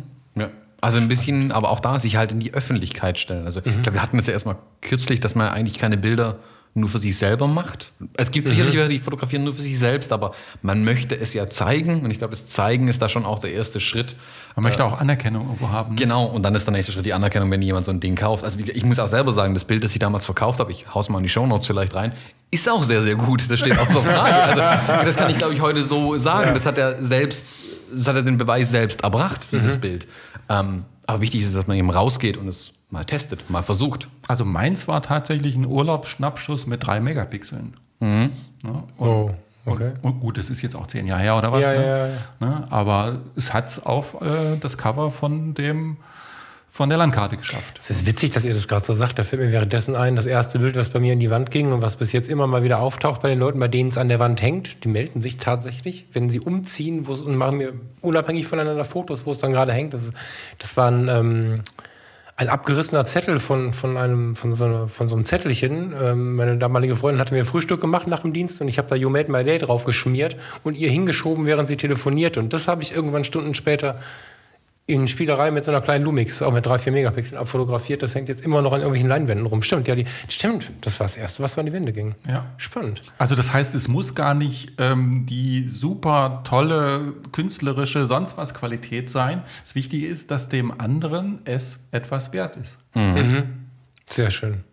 Mhm. 0.82 0.86
Also 0.86 0.98
ein 0.98 1.08
bisschen, 1.08 1.52
aber 1.52 1.70
auch 1.70 1.80
da 1.80 1.98
sich 1.98 2.16
halt 2.16 2.32
in 2.32 2.40
die 2.40 2.52
Öffentlichkeit 2.52 3.18
stellen. 3.18 3.46
Also 3.46 3.60
ich 3.64 3.66
mhm. 3.66 3.82
glaube, 3.82 3.94
wir 3.94 4.02
hatten 4.02 4.16
das 4.16 4.26
ja 4.26 4.32
erstmal 4.32 4.56
kürzlich, 4.80 5.20
dass 5.20 5.34
man 5.34 5.48
eigentlich 5.48 5.78
keine 5.78 5.96
Bilder 5.96 6.38
nur 6.74 6.88
für 6.88 6.98
sich 6.98 7.18
selber 7.18 7.46
macht. 7.46 7.92
Es 8.14 8.30
gibt 8.30 8.46
sicherlich 8.46 8.74
welche, 8.74 8.88
die 8.88 8.98
fotografieren 8.98 9.44
nur 9.44 9.52
für 9.52 9.60
sich 9.60 9.78
selbst, 9.78 10.10
aber 10.10 10.32
man 10.62 10.84
möchte 10.84 11.18
es 11.18 11.34
ja 11.34 11.50
zeigen. 11.50 12.02
Und 12.02 12.10
ich 12.10 12.16
glaube, 12.16 12.30
das 12.30 12.46
Zeigen 12.46 12.88
ist 12.88 13.02
da 13.02 13.10
schon 13.10 13.26
auch 13.26 13.40
der 13.40 13.52
erste 13.52 13.78
Schritt. 13.78 14.16
Man 14.56 14.62
möchte 14.62 14.82
auch 14.82 14.98
Anerkennung 14.98 15.48
irgendwo 15.48 15.68
haben. 15.68 15.96
Genau, 15.96 16.24
und 16.24 16.42
dann 16.42 16.54
ist 16.54 16.66
der 16.66 16.72
nächste 16.72 16.92
Schritt 16.92 17.04
die 17.04 17.12
Anerkennung, 17.12 17.50
wenn 17.50 17.60
jemand 17.60 17.84
so 17.84 17.90
ein 17.90 18.00
Ding 18.00 18.16
kauft. 18.16 18.42
Also 18.42 18.58
ich 18.58 18.84
muss 18.84 18.98
auch 18.98 19.08
selber 19.08 19.32
sagen, 19.32 19.52
das 19.52 19.64
Bild, 19.64 19.84
das 19.84 19.92
ich 19.92 19.98
damals 19.98 20.24
verkauft 20.24 20.60
habe, 20.60 20.72
ich 20.72 20.86
haus 20.94 21.10
mal 21.10 21.18
in 21.18 21.24
die 21.24 21.28
Shownotes 21.28 21.66
vielleicht 21.66 21.94
rein, 21.94 22.12
ist 22.50 22.68
auch 22.70 22.84
sehr, 22.84 23.02
sehr 23.02 23.16
gut. 23.16 23.50
Das 23.50 23.60
steht 23.60 23.78
auch 23.78 23.90
so 23.90 24.00
Frage. 24.00 24.34
Also 24.34 24.60
das 25.04 25.16
kann 25.16 25.28
ich, 25.30 25.38
glaube 25.38 25.52
ich, 25.52 25.60
heute 25.60 25.82
so 25.82 26.16
sagen. 26.16 26.54
Das 26.54 26.64
hat 26.64 26.78
er 26.78 27.02
selbst, 27.02 27.60
das 27.92 28.06
hat 28.06 28.16
er 28.16 28.22
den 28.22 28.38
Beweis 28.38 28.70
selbst 28.70 29.02
erbracht, 29.02 29.48
dieses 29.52 29.76
mhm. 29.76 29.80
Bild. 29.80 30.06
Ähm, 30.48 30.84
aber 31.06 31.20
wichtig 31.20 31.42
ist, 31.42 31.56
dass 31.56 31.66
man 31.66 31.76
eben 31.76 31.90
rausgeht 31.90 32.36
und 32.36 32.48
es 32.48 32.72
mal 32.90 33.04
testet, 33.04 33.48
mal 33.50 33.62
versucht. 33.62 34.08
Also 34.28 34.44
meins 34.44 34.86
war 34.86 35.02
tatsächlich 35.02 35.56
ein 35.56 35.66
Urlaubsschnappschuss 35.66 36.66
mit 36.66 36.86
drei 36.86 37.00
Megapixeln. 37.00 37.74
Mhm. 38.00 38.30
Ja, 38.64 38.70
und, 38.96 39.08
oh. 39.08 39.34
Okay. 39.64 39.92
Und, 40.02 40.14
und, 40.14 40.20
gut, 40.20 40.38
das 40.38 40.50
ist 40.50 40.60
jetzt 40.62 40.74
auch 40.74 40.88
zehn 40.88 41.06
Jahre 41.06 41.22
her 41.22 41.38
oder 41.38 41.52
was. 41.52 41.64
Ja, 41.64 41.70
ne? 41.70 41.86
ja, 41.86 42.06
ja. 42.06 42.16
Ne? 42.40 42.66
Aber 42.70 43.20
es 43.36 43.52
hat 43.52 43.68
es 43.68 43.84
auf 43.84 44.20
äh, 44.20 44.56
das 44.58 44.76
Cover 44.76 45.10
von 45.10 45.54
dem 45.54 45.98
von 46.74 46.88
der 46.88 46.96
Landkarte 46.96 47.36
geschafft. 47.36 47.78
Es 47.78 47.90
ist 47.90 48.06
witzig, 48.06 48.30
dass 48.30 48.46
ihr 48.46 48.54
das 48.54 48.66
gerade 48.66 48.86
so 48.86 48.94
sagt. 48.94 49.18
Da 49.18 49.24
fällt 49.24 49.42
mir 49.42 49.52
währenddessen 49.52 49.94
ein, 49.94 50.16
das 50.16 50.24
erste 50.24 50.58
Bild, 50.58 50.74
was 50.74 50.88
bei 50.88 51.00
mir 51.00 51.12
in 51.12 51.20
die 51.20 51.28
Wand 51.28 51.50
ging 51.50 51.70
und 51.70 51.82
was 51.82 51.96
bis 51.96 52.12
jetzt 52.12 52.30
immer 52.30 52.46
mal 52.46 52.64
wieder 52.64 52.80
auftaucht 52.80 53.20
bei 53.20 53.28
den 53.28 53.38
Leuten, 53.38 53.60
bei 53.60 53.68
denen 53.68 53.90
es 53.90 53.98
an 53.98 54.08
der 54.08 54.18
Wand 54.18 54.40
hängt, 54.40 54.82
die 54.82 54.88
melden 54.88 55.20
sich 55.20 55.36
tatsächlich, 55.36 56.06
wenn 56.14 56.30
sie 56.30 56.40
umziehen 56.40 57.04
und 57.04 57.36
machen 57.36 57.58
mir 57.58 57.74
unabhängig 58.00 58.46
voneinander 58.46 58.86
Fotos, 58.86 59.26
wo 59.26 59.32
es 59.32 59.38
dann 59.38 59.52
gerade 59.52 59.74
hängt. 59.74 59.92
Das, 59.92 60.12
das 60.58 60.78
war 60.78 60.90
ein, 60.90 61.08
ähm, 61.08 61.60
ein 62.36 62.48
abgerissener 62.48 63.04
Zettel 63.04 63.38
von, 63.38 63.74
von, 63.74 63.98
einem, 63.98 64.34
von, 64.34 64.54
so, 64.54 64.64
einer, 64.64 64.88
von 64.88 65.08
so 65.08 65.14
einem 65.14 65.26
Zettelchen. 65.26 65.92
Ähm, 66.00 66.36
meine 66.36 66.56
damalige 66.56 66.96
Freundin 66.96 67.20
hatte 67.20 67.34
mir 67.34 67.44
Frühstück 67.44 67.82
gemacht 67.82 68.06
nach 68.06 68.20
dem 68.20 68.32
Dienst 68.32 68.62
und 68.62 68.68
ich 68.68 68.78
habe 68.78 68.88
da 68.88 68.96
You 68.96 69.10
Made 69.10 69.30
My 69.30 69.44
Day 69.44 69.58
drauf 69.58 69.84
geschmiert 69.84 70.38
und 70.62 70.78
ihr 70.78 70.88
hingeschoben, 70.88 71.44
während 71.44 71.68
sie 71.68 71.76
telefoniert. 71.76 72.38
Und 72.38 72.54
das 72.54 72.66
habe 72.66 72.82
ich 72.82 72.94
irgendwann 72.94 73.24
Stunden 73.24 73.52
später 73.52 74.00
in 74.86 75.06
Spielerei 75.06 75.50
mit 75.50 75.64
so 75.64 75.70
einer 75.70 75.80
kleinen 75.80 76.04
Lumix, 76.04 76.42
auch 76.42 76.52
mit 76.52 76.66
3, 76.66 76.78
4 76.78 76.92
Megapixeln 76.92 77.38
abfotografiert. 77.38 78.02
Das 78.02 78.14
hängt 78.14 78.28
jetzt 78.28 78.42
immer 78.42 78.62
noch 78.62 78.72
an 78.72 78.80
irgendwelchen 78.80 79.08
Leinwänden 79.08 79.46
rum. 79.46 79.62
Stimmt, 79.62 79.86
ja, 79.86 79.94
die, 79.94 80.06
stimmt, 80.28 80.70
das 80.80 80.98
war 80.98 81.06
das 81.06 81.16
Erste, 81.16 81.42
was 81.42 81.54
so 81.54 81.60
an 81.60 81.66
die 81.66 81.72
Wände 81.72 81.92
ging. 81.92 82.14
Ja. 82.28 82.46
Spannend. 82.56 83.02
Also 83.16 83.36
das 83.36 83.52
heißt, 83.52 83.74
es 83.74 83.86
muss 83.86 84.14
gar 84.14 84.34
nicht 84.34 84.72
ähm, 84.78 85.24
die 85.26 85.68
super 85.68 86.42
tolle 86.44 87.14
künstlerische 87.30 88.06
sonst 88.06 88.36
was 88.36 88.54
Qualität 88.54 89.08
sein. 89.08 89.42
Das 89.62 89.74
Wichtige 89.74 90.06
ist, 90.06 90.30
dass 90.30 90.48
dem 90.48 90.78
anderen 90.80 91.40
es 91.44 91.84
etwas 91.92 92.32
wert 92.32 92.56
ist. 92.56 92.78
Sehr 94.10 94.30
schön. 94.30 94.64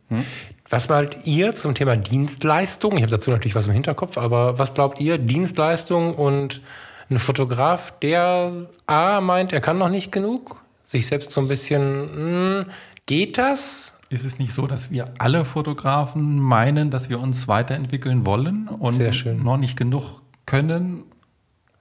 Was 0.69 0.89
meint 0.89 1.19
ihr 1.25 1.55
zum 1.55 1.75
Thema 1.75 1.95
Dienstleistung? 1.95 2.97
Ich 2.97 3.03
habe 3.03 3.11
dazu 3.11 3.31
natürlich 3.31 3.55
was 3.55 3.67
im 3.67 3.73
Hinterkopf, 3.73 4.17
aber 4.17 4.59
was 4.59 4.73
glaubt 4.73 4.99
ihr, 4.99 5.17
Dienstleistung 5.17 6.13
und 6.15 6.61
ein 7.09 7.19
Fotograf, 7.19 7.93
der 7.99 8.67
A 8.85 9.21
meint, 9.21 9.53
er 9.53 9.61
kann 9.61 9.77
noch 9.77 9.89
nicht 9.89 10.11
genug, 10.11 10.61
sich 10.85 11.07
selbst 11.07 11.31
so 11.31 11.41
ein 11.41 11.47
bisschen, 11.47 12.09
hm, 12.09 12.65
geht 13.05 13.37
das? 13.37 13.93
Ist 14.09 14.25
es 14.25 14.39
nicht 14.39 14.53
so, 14.53 14.67
dass 14.67 14.91
wir 14.91 15.11
alle 15.19 15.45
Fotografen 15.45 16.39
meinen, 16.39 16.89
dass 16.89 17.09
wir 17.09 17.19
uns 17.19 17.47
weiterentwickeln 17.47 18.25
wollen 18.25 18.67
und 18.67 18.99
noch 19.43 19.57
nicht 19.57 19.77
genug 19.77 20.21
können? 20.45 21.03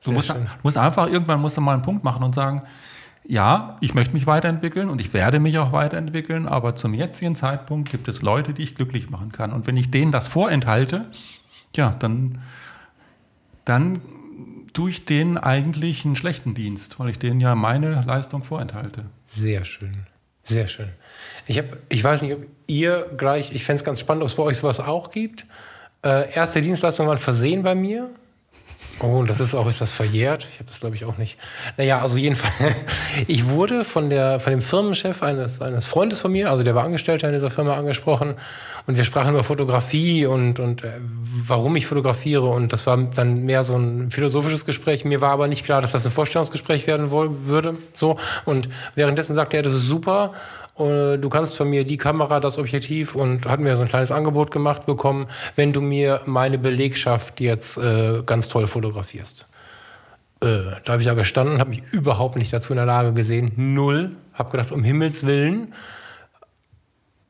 Du 0.04 0.12
musst, 0.12 0.34
musst 0.62 0.78
einfach, 0.78 1.08
irgendwann 1.08 1.40
musst 1.40 1.56
du 1.56 1.60
mal 1.60 1.74
einen 1.74 1.82
Punkt 1.82 2.04
machen 2.04 2.22
und 2.22 2.34
sagen, 2.34 2.62
ja, 3.24 3.76
ich 3.80 3.94
möchte 3.94 4.14
mich 4.14 4.26
weiterentwickeln 4.26 4.88
und 4.88 5.00
ich 5.00 5.12
werde 5.12 5.38
mich 5.38 5.58
auch 5.58 5.72
weiterentwickeln, 5.72 6.46
aber 6.46 6.76
zum 6.76 6.94
jetzigen 6.94 7.34
Zeitpunkt 7.34 7.90
gibt 7.90 8.08
es 8.08 8.22
Leute, 8.22 8.54
die 8.54 8.62
ich 8.62 8.74
glücklich 8.74 9.10
machen 9.10 9.32
kann. 9.32 9.52
Und 9.52 9.66
wenn 9.66 9.76
ich 9.76 9.90
denen 9.90 10.12
das 10.12 10.28
vorenthalte, 10.28 11.10
ja, 11.74 11.90
dann, 11.98 12.38
dann 13.66 14.00
tue 14.72 14.90
ich 14.90 15.04
denen 15.04 15.38
eigentlich 15.38 16.04
einen 16.04 16.16
schlechten 16.16 16.54
Dienst, 16.54 16.98
weil 16.98 17.10
ich 17.10 17.18
denen 17.18 17.40
ja 17.40 17.54
meine 17.54 18.02
Leistung 18.06 18.44
vorenthalte. 18.44 19.04
Sehr 19.26 19.64
schön. 19.64 20.06
Sehr 20.44 20.66
schön. 20.66 20.88
Ich, 21.46 21.58
hab, 21.58 21.66
ich 21.88 22.02
weiß 22.02 22.22
nicht, 22.22 22.34
ob 22.34 22.46
ihr 22.66 23.10
gleich, 23.16 23.52
ich 23.52 23.64
fände 23.64 23.80
es 23.80 23.84
ganz 23.84 24.00
spannend, 24.00 24.22
ob 24.22 24.28
es 24.28 24.34
bei 24.34 24.42
euch 24.42 24.56
sowas 24.56 24.80
auch 24.80 25.10
gibt. 25.10 25.44
Äh, 26.02 26.32
erste 26.32 26.62
Dienstleistungen 26.62 27.08
waren 27.08 27.18
versehen 27.18 27.62
bei 27.62 27.74
mir. 27.74 28.08
Oh, 29.00 29.18
und 29.18 29.30
das 29.30 29.38
ist 29.38 29.54
auch, 29.54 29.68
ist 29.68 29.80
das 29.80 29.92
verjährt? 29.92 30.48
Ich 30.52 30.58
habe 30.58 30.64
das, 30.66 30.80
glaube 30.80 30.96
ich, 30.96 31.04
auch 31.04 31.18
nicht. 31.18 31.38
Naja, 31.76 32.00
also 32.00 32.16
jedenfalls, 32.18 32.74
ich 33.28 33.48
wurde 33.48 33.84
von, 33.84 34.10
der, 34.10 34.40
von 34.40 34.50
dem 34.50 34.60
Firmenchef 34.60 35.22
eines, 35.22 35.60
eines 35.60 35.86
Freundes 35.86 36.20
von 36.20 36.32
mir, 36.32 36.50
also 36.50 36.64
der 36.64 36.74
war 36.74 36.82
Angestellter 36.84 37.28
in 37.28 37.34
dieser 37.34 37.50
Firma, 37.50 37.76
angesprochen. 37.76 38.34
Und 38.86 38.96
wir 38.96 39.04
sprachen 39.04 39.34
über 39.34 39.44
Fotografie 39.44 40.26
und, 40.26 40.58
und 40.58 40.82
äh, 40.82 40.92
warum 41.46 41.76
ich 41.76 41.86
fotografiere. 41.86 42.46
Und 42.46 42.72
das 42.72 42.86
war 42.86 42.96
dann 42.96 43.44
mehr 43.44 43.62
so 43.62 43.76
ein 43.76 44.10
philosophisches 44.10 44.64
Gespräch. 44.64 45.04
Mir 45.04 45.20
war 45.20 45.30
aber 45.30 45.46
nicht 45.46 45.64
klar, 45.64 45.80
dass 45.80 45.92
das 45.92 46.04
ein 46.04 46.10
Vorstellungsgespräch 46.10 46.86
werden 46.86 47.10
woll- 47.10 47.46
würde. 47.46 47.76
So. 47.94 48.18
Und 48.46 48.68
währenddessen 48.94 49.34
sagte 49.34 49.58
er, 49.58 49.62
das 49.62 49.74
ist 49.74 49.86
super. 49.86 50.32
Äh, 50.78 51.18
Du 51.18 51.28
kannst 51.28 51.56
von 51.56 51.68
mir 51.68 51.84
die 51.84 51.96
Kamera, 51.96 52.40
das 52.40 52.58
Objektiv 52.58 53.14
und 53.14 53.46
hat 53.46 53.60
mir 53.60 53.76
so 53.76 53.82
ein 53.82 53.88
kleines 53.88 54.12
Angebot 54.12 54.50
gemacht 54.50 54.86
bekommen, 54.86 55.26
wenn 55.56 55.72
du 55.72 55.80
mir 55.80 56.20
meine 56.26 56.58
Belegschaft 56.58 57.40
jetzt 57.40 57.78
äh, 57.78 58.22
ganz 58.24 58.48
toll 58.48 58.66
fotografierst. 58.66 59.46
Äh, 60.40 60.46
da 60.84 60.92
habe 60.92 61.02
ich 61.02 61.06
ja 61.06 61.14
gestanden, 61.14 61.58
habe 61.58 61.70
mich 61.70 61.82
überhaupt 61.90 62.36
nicht 62.36 62.52
dazu 62.52 62.72
in 62.72 62.76
der 62.76 62.86
Lage 62.86 63.12
gesehen. 63.12 63.50
Null. 63.56 64.12
Habe 64.34 64.50
gedacht, 64.50 64.70
um 64.70 64.84
Himmels 64.84 65.26
Willen. 65.26 65.74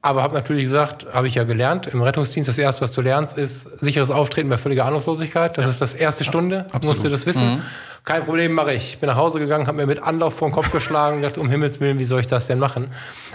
Aber 0.08 0.22
habe 0.22 0.32
natürlich 0.32 0.64
gesagt, 0.64 1.06
habe 1.12 1.28
ich 1.28 1.34
ja 1.34 1.44
gelernt, 1.44 1.86
im 1.86 2.00
Rettungsdienst, 2.00 2.48
das 2.48 2.56
Erste, 2.56 2.80
was 2.80 2.92
du 2.92 3.02
lernst, 3.02 3.36
ist 3.36 3.68
sicheres 3.82 4.10
Auftreten 4.10 4.48
bei 4.48 4.56
völliger 4.56 4.86
Ahnungslosigkeit. 4.86 5.58
Das 5.58 5.66
ist 5.66 5.82
das 5.82 5.92
erste 5.92 6.24
Stunde, 6.24 6.60
absolut. 6.60 6.84
musst 6.84 7.04
du 7.04 7.10
das 7.10 7.26
wissen. 7.26 7.62
Kein 8.04 8.24
Problem, 8.24 8.54
mache 8.54 8.72
ich. 8.72 8.96
Bin 9.00 9.08
nach 9.08 9.16
Hause 9.16 9.38
gegangen, 9.38 9.66
habe 9.66 9.76
mir 9.76 9.86
mit 9.86 10.02
Anlauf 10.02 10.34
vor 10.34 10.48
den 10.48 10.54
Kopf 10.54 10.72
geschlagen, 10.72 11.16
gedacht, 11.20 11.36
um 11.36 11.50
Himmels 11.50 11.78
Willen, 11.80 11.98
wie 11.98 12.06
soll 12.06 12.20
ich 12.20 12.26
das 12.26 12.46
denn 12.46 12.58
machen? 12.58 12.88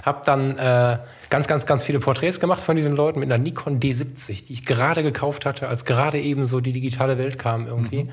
Habe 0.04 0.24
dann 0.26 0.58
äh, 0.58 0.98
ganz, 1.30 1.46
ganz, 1.46 1.68
ganz 1.68 1.84
viele 1.84 2.00
Porträts 2.00 2.40
gemacht 2.40 2.60
von 2.60 2.76
diesen 2.76 2.96
Leuten 2.96 3.20
mit 3.20 3.32
einer 3.32 3.38
Nikon 3.38 3.80
D70, 3.80 4.48
die 4.48 4.54
ich 4.54 4.66
gerade 4.66 5.04
gekauft 5.04 5.46
hatte, 5.46 5.68
als 5.68 5.86
gerade 5.86 6.20
eben 6.20 6.48
so 6.48 6.60
die 6.60 6.72
digitale 6.72 7.20
Welt 7.20 7.38
kam 7.38 7.68
irgendwie. 7.68 8.10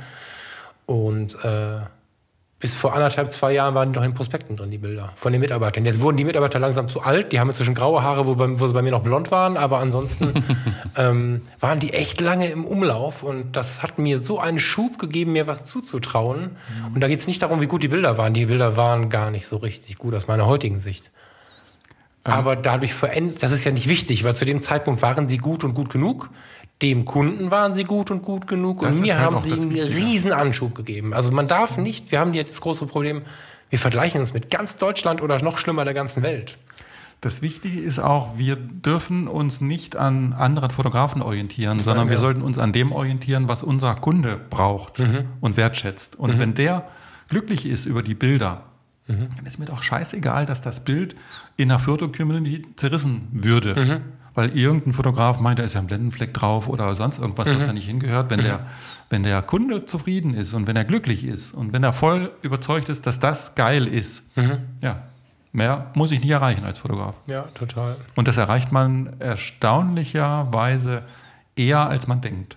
Und 0.85 1.35
äh, 1.47 1.79
bis 2.61 2.75
vor 2.75 2.93
anderthalb, 2.93 3.33
zwei 3.33 3.53
Jahren 3.53 3.75
waren 3.75 3.91
die 3.91 3.99
noch 3.99 4.05
in 4.05 4.13
Prospekten 4.13 4.55
drin, 4.55 4.71
die 4.71 4.77
Bilder 4.77 5.15
von 5.17 5.33
den 5.33 5.41
Mitarbeitern. 5.41 5.87
Jetzt 5.87 6.03
wurden 6.03 6.19
die 6.19 6.27
Mitarbeiter 6.27 6.59
langsam 6.59 6.91
zu 6.91 7.01
alt. 7.01 7.33
Die 7.33 7.41
haben 7.41 7.49
inzwischen 7.49 7.73
graue 7.75 8.03
Haare, 8.03 8.27
wo, 8.27 8.35
bei, 8.35 8.61
wo 8.61 8.67
sie 8.67 8.75
bei 8.75 8.83
mir 8.83 8.91
noch 8.91 9.03
blond 9.03 9.31
waren. 9.31 9.57
Aber 9.57 9.79
ansonsten 9.79 10.45
ähm, 10.97 11.41
waren 11.59 11.81
die 11.81 11.95
echt 11.95 12.21
lange 12.21 12.51
im 12.51 12.67
Umlauf. 12.67 13.23
Und 13.23 13.57
das 13.57 13.83
hat 13.83 13.99
mir 13.99 14.19
so 14.19 14.39
einen 14.39 14.59
Schub 14.59 14.99
gegeben, 14.99 15.33
mir 15.33 15.47
was 15.47 15.65
zuzutrauen. 15.65 16.51
Und 16.95 17.01
da 17.01 17.09
geht 17.09 17.21
es 17.21 17.27
nicht 17.27 17.41
darum, 17.41 17.63
wie 17.63 17.67
gut 17.67 17.83
die 17.83 17.89
Bilder 17.89 18.19
waren. 18.19 18.35
Die 18.35 18.45
Bilder 18.45 18.77
waren 18.77 19.09
gar 19.09 19.31
nicht 19.31 19.47
so 19.47 19.57
richtig 19.57 19.97
gut 19.97 20.15
aus 20.15 20.29
meiner 20.29 20.45
heutigen 20.45 20.81
Sicht. 20.81 21.11
Aber 22.25 22.57
dadurch 22.57 22.93
verändert, 22.93 23.43
das 23.43 23.53
ist 23.53 23.65
ja 23.65 23.73
nicht 23.73 23.89
wichtig, 23.89 24.23
weil 24.25 24.37
zu 24.37 24.45
dem 24.45 24.61
Zeitpunkt 24.61 25.01
waren 25.01 25.29
sie 25.29 25.39
gut 25.39 25.65
und 25.65 25.73
gut 25.73 25.89
genug. 25.89 26.29
Dem 26.83 27.05
Kunden 27.05 27.51
waren 27.51 27.75
sie 27.75 27.85
gut 27.85 28.11
und 28.11 28.23
gut 28.23 28.47
genug. 28.47 28.81
Das 28.81 28.97
und 28.97 29.03
mir 29.03 29.19
halt 29.19 29.25
haben 29.25 29.41
sie 29.41 29.53
einen 29.53 29.73
riesen 29.73 30.33
Anschub 30.33 30.75
gegeben. 30.75 31.13
Also 31.13 31.31
man 31.31 31.47
darf 31.47 31.77
nicht, 31.77 32.11
wir 32.11 32.21
haben 32.21 32.33
hier 32.33 32.45
das 32.45 32.61
große 32.61 32.87
Problem, 32.87 33.23
wir 33.69 33.79
vergleichen 33.79 34.21
uns 34.21 34.33
mit 34.33 34.51
ganz 34.51 34.77
Deutschland 34.77 35.23
oder 35.23 35.41
noch 35.43 35.59
schlimmer 35.59 35.85
der 35.85 35.95
ganzen 35.95 36.23
Welt. 36.23 36.59
Das 37.21 37.43
Wichtige 37.43 37.79
ist 37.79 37.99
auch, 37.99 38.39
wir 38.39 38.57
dürfen 38.57 39.29
uns 39.29 39.61
nicht 39.61 39.95
an 39.95 40.33
anderen 40.33 40.71
Fotografen 40.71 41.21
orientieren, 41.21 41.79
sondern 41.79 42.09
wir 42.09 42.15
ja. 42.15 42.21
sollten 42.21 42.41
uns 42.41 42.57
an 42.57 42.73
dem 42.73 42.93
orientieren, 42.93 43.47
was 43.47 43.63
unser 43.63 43.95
Kunde 43.97 44.41
braucht 44.49 45.03
und 45.41 45.57
wertschätzt. 45.59 46.19
Und 46.19 46.39
wenn 46.39 46.55
der 46.55 46.89
glücklich 47.29 47.67
ist 47.67 47.85
über 47.85 48.03
die 48.03 48.15
Bilder, 48.15 48.65
dann 49.07 49.45
ist 49.45 49.59
mir 49.59 49.67
doch 49.67 49.83
scheißegal, 49.83 50.47
dass 50.47 50.63
das 50.63 50.81
Bild 50.85 51.15
in 51.57 51.69
der 51.69 51.79
Foto-Community 51.79 52.65
zerrissen 52.77 53.29
würde. 53.33 54.03
Weil 54.35 54.57
irgendein 54.57 54.93
Fotograf 54.93 55.41
meint, 55.41 55.59
da 55.59 55.65
ist 55.65 55.75
ja 55.75 55.81
ein 55.81 55.87
Blendenfleck 55.87 56.33
drauf 56.33 56.69
oder 56.69 56.95
sonst 56.95 57.19
irgendwas, 57.19 57.53
was 57.55 57.67
da 57.67 57.73
nicht 57.73 57.87
hingehört. 57.87 58.31
Wenn, 58.31 58.43
der, 58.43 58.67
wenn 59.09 59.23
der 59.23 59.43
Kunde 59.43 59.85
zufrieden 59.87 60.35
ist 60.35 60.55
und 60.55 60.67
wenn 60.67 60.77
er 60.77 60.85
glücklich 60.85 61.25
ist 61.25 61.53
und 61.53 61.73
wenn 61.73 61.83
er 61.83 61.93
voll 61.93 62.31
überzeugt 62.43 62.89
ist, 62.89 63.07
dass 63.07 63.19
das 63.19 63.55
geil 63.55 63.87
ist, 63.87 64.25
ja, 64.81 65.03
mehr 65.53 65.91
muss 65.95 66.13
ich 66.13 66.21
nicht 66.21 66.31
erreichen 66.31 66.65
als 66.65 66.79
Fotograf. 66.79 67.17
Ja, 67.27 67.43
total. 67.55 67.97
Und 68.15 68.29
das 68.29 68.37
erreicht 68.37 68.71
man 68.71 69.19
erstaunlicherweise 69.19 71.03
eher, 71.57 71.89
als 71.89 72.07
man 72.07 72.21
denkt. 72.21 72.57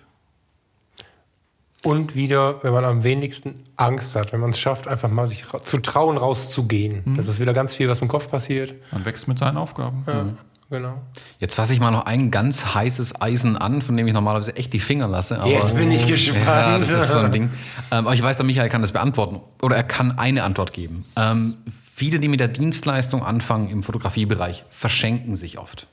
Und 1.83 2.15
wieder, 2.15 2.63
wenn 2.63 2.71
man 2.71 2.85
am 2.85 3.03
wenigsten 3.03 3.55
Angst 3.75 4.15
hat, 4.15 4.31
wenn 4.31 4.39
man 4.39 4.51
es 4.51 4.59
schafft, 4.59 4.87
einfach 4.87 5.09
mal 5.09 5.27
sich 5.27 5.43
zu 5.63 5.79
trauen, 5.79 6.17
rauszugehen. 6.17 7.15
Das 7.17 7.27
ist 7.27 7.41
wieder 7.41 7.51
ganz 7.51 7.73
viel, 7.73 7.89
was 7.89 8.01
im 8.01 8.07
Kopf 8.07 8.29
passiert. 8.29 8.73
Man 8.93 9.03
wächst 9.03 9.27
mit 9.27 9.37
seinen 9.37 9.57
Aufgaben. 9.57 10.03
Ja, 10.07 10.33
genau. 10.73 11.01
Jetzt 11.39 11.55
fasse 11.55 11.73
ich 11.73 11.79
mal 11.79 11.91
noch 11.91 12.05
ein 12.05 12.31
ganz 12.31 12.73
heißes 12.73 13.21
Eisen 13.21 13.57
an, 13.57 13.81
von 13.81 13.95
dem 13.95 14.07
ich 14.07 14.13
normalerweise 14.13 14.55
echt 14.55 14.73
die 14.73 14.79
Finger 14.79 15.07
lasse. 15.07 15.39
Aber 15.39 15.49
Jetzt 15.49 15.75
bin 15.75 15.91
ich 15.91 16.05
gespannt. 16.05 16.45
Ja, 16.45 16.79
das 16.79 16.89
ist 16.89 17.11
so 17.11 17.19
ein 17.19 17.31
Ding. 17.31 17.43
Ähm, 17.91 18.05
aber 18.05 18.13
ich 18.13 18.21
weiß, 18.21 18.37
der 18.37 18.45
Michael 18.45 18.69
kann 18.69 18.81
das 18.81 18.91
beantworten. 18.91 19.41
Oder 19.61 19.75
er 19.75 19.83
kann 19.83 20.17
eine 20.17 20.43
Antwort 20.43 20.73
geben. 20.73 21.05
Ähm, 21.15 21.57
viele, 21.95 22.19
die 22.19 22.27
mit 22.27 22.39
der 22.39 22.47
Dienstleistung 22.47 23.23
anfangen 23.23 23.69
im 23.69 23.83
Fotografiebereich, 23.83 24.65
verschenken 24.69 25.35
sich 25.35 25.59
oft. 25.59 25.87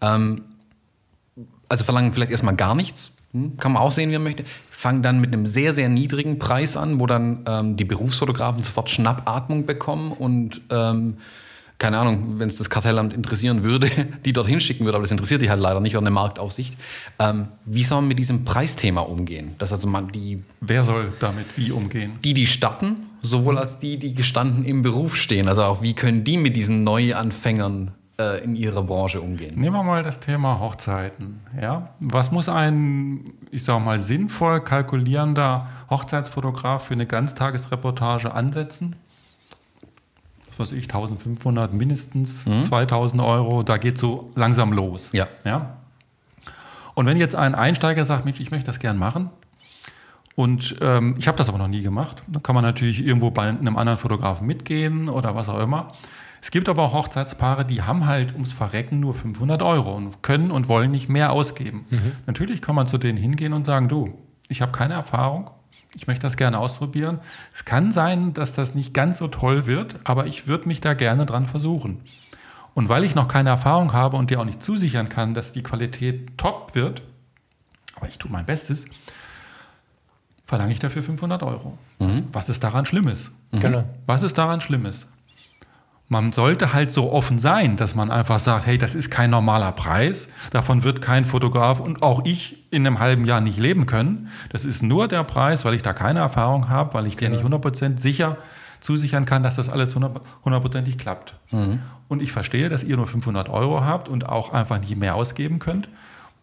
Ähm, 0.00 0.42
also 1.68 1.84
verlangen 1.84 2.12
vielleicht 2.12 2.30
erstmal 2.30 2.56
gar 2.56 2.74
nichts. 2.74 3.12
Hm, 3.32 3.56
Kann 3.56 3.72
man 3.72 3.82
auch 3.82 3.90
sehen, 3.90 4.10
wie 4.10 4.14
man 4.14 4.22
möchte. 4.22 4.44
Fangen 4.70 5.02
dann 5.02 5.20
mit 5.20 5.32
einem 5.32 5.44
sehr, 5.44 5.72
sehr 5.72 5.88
niedrigen 5.88 6.38
Preis 6.38 6.76
an, 6.76 7.00
wo 7.00 7.06
dann 7.06 7.44
ähm, 7.46 7.76
die 7.76 7.84
Berufsfotografen 7.84 8.62
sofort 8.62 8.90
Schnappatmung 8.90 9.66
bekommen 9.66 10.12
und 10.12 10.60
ähm, 10.70 11.16
keine 11.78 11.98
Ahnung, 11.98 12.38
wenn 12.38 12.48
es 12.48 12.56
das 12.56 12.70
Kartellamt 12.70 13.12
interessieren 13.12 13.64
würde, 13.64 13.90
die 14.24 14.32
dorthin 14.32 14.60
schicken 14.60 14.84
würde, 14.84 14.96
aber 14.96 15.02
das 15.02 15.10
interessiert 15.10 15.42
die 15.42 15.50
halt 15.50 15.60
leider 15.60 15.80
nicht, 15.80 15.96
oder 15.96 16.06
eine 16.06 16.14
Marktaufsicht. 16.14 16.76
Ähm, 17.18 17.48
wie 17.64 17.82
soll 17.82 18.00
man 18.00 18.08
mit 18.08 18.18
diesem 18.18 18.44
Preisthema 18.44 19.02
umgehen? 19.02 19.54
Dass 19.58 19.72
also 19.72 19.88
man 19.88 20.10
die, 20.12 20.42
Wer 20.60 20.84
soll 20.84 21.12
damit 21.18 21.46
wie 21.56 21.72
umgehen? 21.72 22.18
die, 22.24 22.34
die 22.34 22.46
starten, 22.46 22.96
sowohl 23.22 23.58
als 23.58 23.78
die, 23.78 23.98
die 23.98 24.14
gestanden 24.14 24.64
im 24.64 24.82
Beruf 24.82 25.16
stehen, 25.16 25.48
also 25.48 25.62
auch 25.64 25.82
wie 25.82 25.94
können 25.94 26.24
die 26.24 26.36
mit 26.36 26.56
diesen 26.56 26.84
Neuanfängern 26.84 27.92
äh, 28.18 28.44
in 28.44 28.54
ihrer 28.56 28.82
Branche 28.82 29.20
umgehen? 29.20 29.58
Nehmen 29.58 29.74
wir 29.74 29.82
mal 29.82 30.02
das 30.02 30.20
Thema 30.20 30.60
Hochzeiten. 30.60 31.40
Ja? 31.60 31.94
Was 32.00 32.30
muss 32.30 32.48
ein, 32.48 33.24
ich 33.50 33.64
sage 33.64 33.84
mal, 33.84 33.98
sinnvoll 33.98 34.60
kalkulierender 34.60 35.68
Hochzeitsfotograf 35.90 36.84
für 36.84 36.94
eine 36.94 37.06
Ganztagesreportage 37.06 38.32
ansetzen? 38.32 38.96
Was 40.58 40.70
weiß 40.70 40.78
ich, 40.78 40.84
1500 40.84 41.72
mindestens, 41.72 42.44
2000 42.44 43.20
Euro, 43.22 43.62
da 43.62 43.76
geht 43.76 43.98
so 43.98 44.30
langsam 44.34 44.72
los. 44.72 45.10
Ja. 45.12 45.28
ja? 45.44 45.76
Und 46.94 47.06
wenn 47.06 47.16
jetzt 47.16 47.34
ein 47.34 47.54
Einsteiger 47.54 48.04
sagt, 48.04 48.24
Mensch, 48.24 48.40
ich 48.40 48.50
möchte 48.50 48.66
das 48.66 48.78
gern 48.78 48.98
machen, 48.98 49.30
und 50.36 50.76
ähm, 50.80 51.14
ich 51.18 51.28
habe 51.28 51.38
das 51.38 51.48
aber 51.48 51.58
noch 51.58 51.68
nie 51.68 51.82
gemacht, 51.82 52.22
dann 52.26 52.42
kann 52.42 52.54
man 52.54 52.64
natürlich 52.64 53.04
irgendwo 53.04 53.30
bei 53.30 53.48
einem 53.48 53.76
anderen 53.76 53.98
Fotografen 53.98 54.46
mitgehen 54.46 55.08
oder 55.08 55.36
was 55.36 55.48
auch 55.48 55.60
immer. 55.60 55.92
Es 56.40 56.50
gibt 56.50 56.68
aber 56.68 56.82
auch 56.82 56.92
Hochzeitspaare, 56.92 57.64
die 57.64 57.82
haben 57.82 58.06
halt 58.06 58.32
ums 58.34 58.52
Verrecken 58.52 59.00
nur 59.00 59.14
500 59.14 59.62
Euro 59.62 59.94
und 59.94 60.22
können 60.22 60.50
und 60.50 60.68
wollen 60.68 60.90
nicht 60.90 61.08
mehr 61.08 61.32
ausgeben. 61.32 61.86
Mhm. 61.88 62.12
Natürlich 62.26 62.60
kann 62.60 62.74
man 62.74 62.86
zu 62.86 62.98
denen 62.98 63.16
hingehen 63.16 63.52
und 63.52 63.64
sagen, 63.64 63.88
du, 63.88 64.18
ich 64.48 64.60
habe 64.60 64.72
keine 64.72 64.94
Erfahrung, 64.94 65.50
ich 65.94 66.06
möchte 66.06 66.22
das 66.22 66.36
gerne 66.36 66.58
ausprobieren. 66.58 67.20
Es 67.52 67.64
kann 67.64 67.92
sein, 67.92 68.34
dass 68.34 68.52
das 68.52 68.74
nicht 68.74 68.94
ganz 68.94 69.18
so 69.18 69.28
toll 69.28 69.66
wird, 69.66 70.00
aber 70.04 70.26
ich 70.26 70.46
würde 70.46 70.68
mich 70.68 70.80
da 70.80 70.94
gerne 70.94 71.26
dran 71.26 71.46
versuchen. 71.46 72.00
Und 72.74 72.88
weil 72.88 73.04
ich 73.04 73.14
noch 73.14 73.28
keine 73.28 73.50
Erfahrung 73.50 73.92
habe 73.92 74.16
und 74.16 74.30
dir 74.30 74.40
auch 74.40 74.44
nicht 74.44 74.62
zusichern 74.62 75.08
kann, 75.08 75.34
dass 75.34 75.52
die 75.52 75.62
Qualität 75.62 76.36
top 76.36 76.74
wird, 76.74 77.02
aber 77.94 78.08
ich 78.08 78.18
tue 78.18 78.30
mein 78.30 78.44
Bestes, 78.44 78.86
verlange 80.44 80.72
ich 80.72 80.80
dafür 80.80 81.02
500 81.02 81.42
Euro. 81.44 81.78
Was 82.32 82.48
ist 82.48 82.64
daran 82.64 82.84
Schlimmes? 82.84 83.30
Genau. 83.52 83.84
Was 84.06 84.22
ist 84.22 84.36
daran 84.36 84.60
Schlimmes? 84.60 85.06
Man 86.08 86.32
sollte 86.32 86.74
halt 86.74 86.90
so 86.90 87.10
offen 87.12 87.38
sein, 87.38 87.76
dass 87.76 87.94
man 87.94 88.10
einfach 88.10 88.38
sagt, 88.38 88.66
hey, 88.66 88.76
das 88.76 88.94
ist 88.94 89.10
kein 89.10 89.30
normaler 89.30 89.72
Preis, 89.72 90.28
davon 90.50 90.84
wird 90.84 91.00
kein 91.00 91.24
Fotograf 91.24 91.80
und 91.80 92.02
auch 92.02 92.24
ich 92.24 92.62
in 92.70 92.86
einem 92.86 92.98
halben 92.98 93.24
Jahr 93.24 93.40
nicht 93.40 93.58
leben 93.58 93.86
können. 93.86 94.28
Das 94.50 94.64
ist 94.66 94.82
nur 94.82 95.08
der 95.08 95.24
Preis, 95.24 95.64
weil 95.64 95.74
ich 95.74 95.82
da 95.82 95.94
keine 95.94 96.20
Erfahrung 96.20 96.68
habe, 96.68 96.92
weil 96.94 97.06
ich 97.06 97.16
dir 97.16 97.30
nicht 97.30 97.42
100% 97.42 97.98
sicher 97.98 98.36
zusichern 98.80 99.24
kann, 99.24 99.42
dass 99.42 99.56
das 99.56 99.70
alles 99.70 99.96
100 99.96 100.20
hundertprozentig 100.44 100.98
klappt. 100.98 101.36
Und 102.08 102.20
ich 102.20 102.32
verstehe, 102.32 102.68
dass 102.68 102.84
ihr 102.84 102.96
nur 102.98 103.06
500 103.06 103.48
Euro 103.48 103.82
habt 103.82 104.08
und 104.10 104.28
auch 104.28 104.52
einfach 104.52 104.78
nicht 104.78 104.96
mehr 104.96 105.14
ausgeben 105.14 105.58
könnt. 105.58 105.88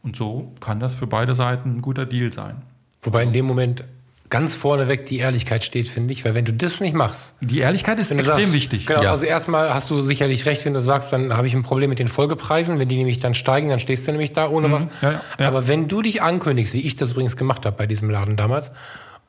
Und 0.02 0.15
so 0.15 0.52
kann 0.60 0.80
das 0.80 0.95
für 0.95 1.06
beide 1.06 1.36
Seiten 1.36 1.78
ein 1.78 1.82
guter 1.84 2.08
Deal 2.08 2.34
sein. 2.34 2.63
Wobei 3.04 3.21
in 3.21 3.32
dem 3.32 3.45
Moment 3.45 3.84
ganz 4.32 4.56
vorneweg 4.56 5.06
die 5.06 5.20
Ehrlichkeit 5.20 5.63
steht, 5.63 5.88
finde 5.88 6.12
ich. 6.13 6.26
Weil 6.26 6.34
wenn 6.34 6.46
du 6.46 6.54
das 6.54 6.80
nicht 6.80 6.96
machst, 6.96 7.36
Die 7.41 7.60
Ehrlichkeit 7.60 8.00
ist 8.00 8.10
extrem 8.10 8.39
sagst, 8.39 8.54
wichtig. 8.54 8.88
Genau, 8.88 9.04
Ja. 9.04 9.12
also 9.12 9.26
erstmal 9.28 9.72
hast 9.72 9.91
du 9.91 10.02
sicherlich 10.02 10.48
recht, 10.48 10.65
wenn 10.65 10.74
du 10.74 10.82
sagst, 10.82 11.13
dann 11.13 11.38
habe 11.38 11.46
ich 11.46 11.54
ein 11.54 11.62
Problem 11.62 11.91
mit 11.91 12.00
den 12.00 12.08
Folgepreisen. 12.08 12.80
Wenn 12.80 12.88
die 12.88 12.98
nämlich 12.98 13.20
dann 13.20 13.36
steigen, 13.36 13.70
dann 13.70 13.80
stehst 13.80 14.08
du 14.08 14.12
nämlich 14.12 14.34
da 14.34 14.50
ohne 14.50 14.72
was. 14.72 14.86
Mhm. 14.86 14.89
ja, 15.04 15.12
ja, 15.12 15.22
ja. 15.39 15.48
Aber 15.48 15.67
wenn 15.67 15.88
du 15.88 16.02
dich 16.02 16.24
ankündigst, 16.24 16.74
wie 16.74 16.82
ich 16.82 16.96
das 16.96 17.12
übrigens 17.12 17.38
gemacht 17.38 17.65
habe 17.67 17.76
bei 17.78 17.86
diesem 17.86 18.10
Laden 18.10 18.36
damals, 18.38 18.72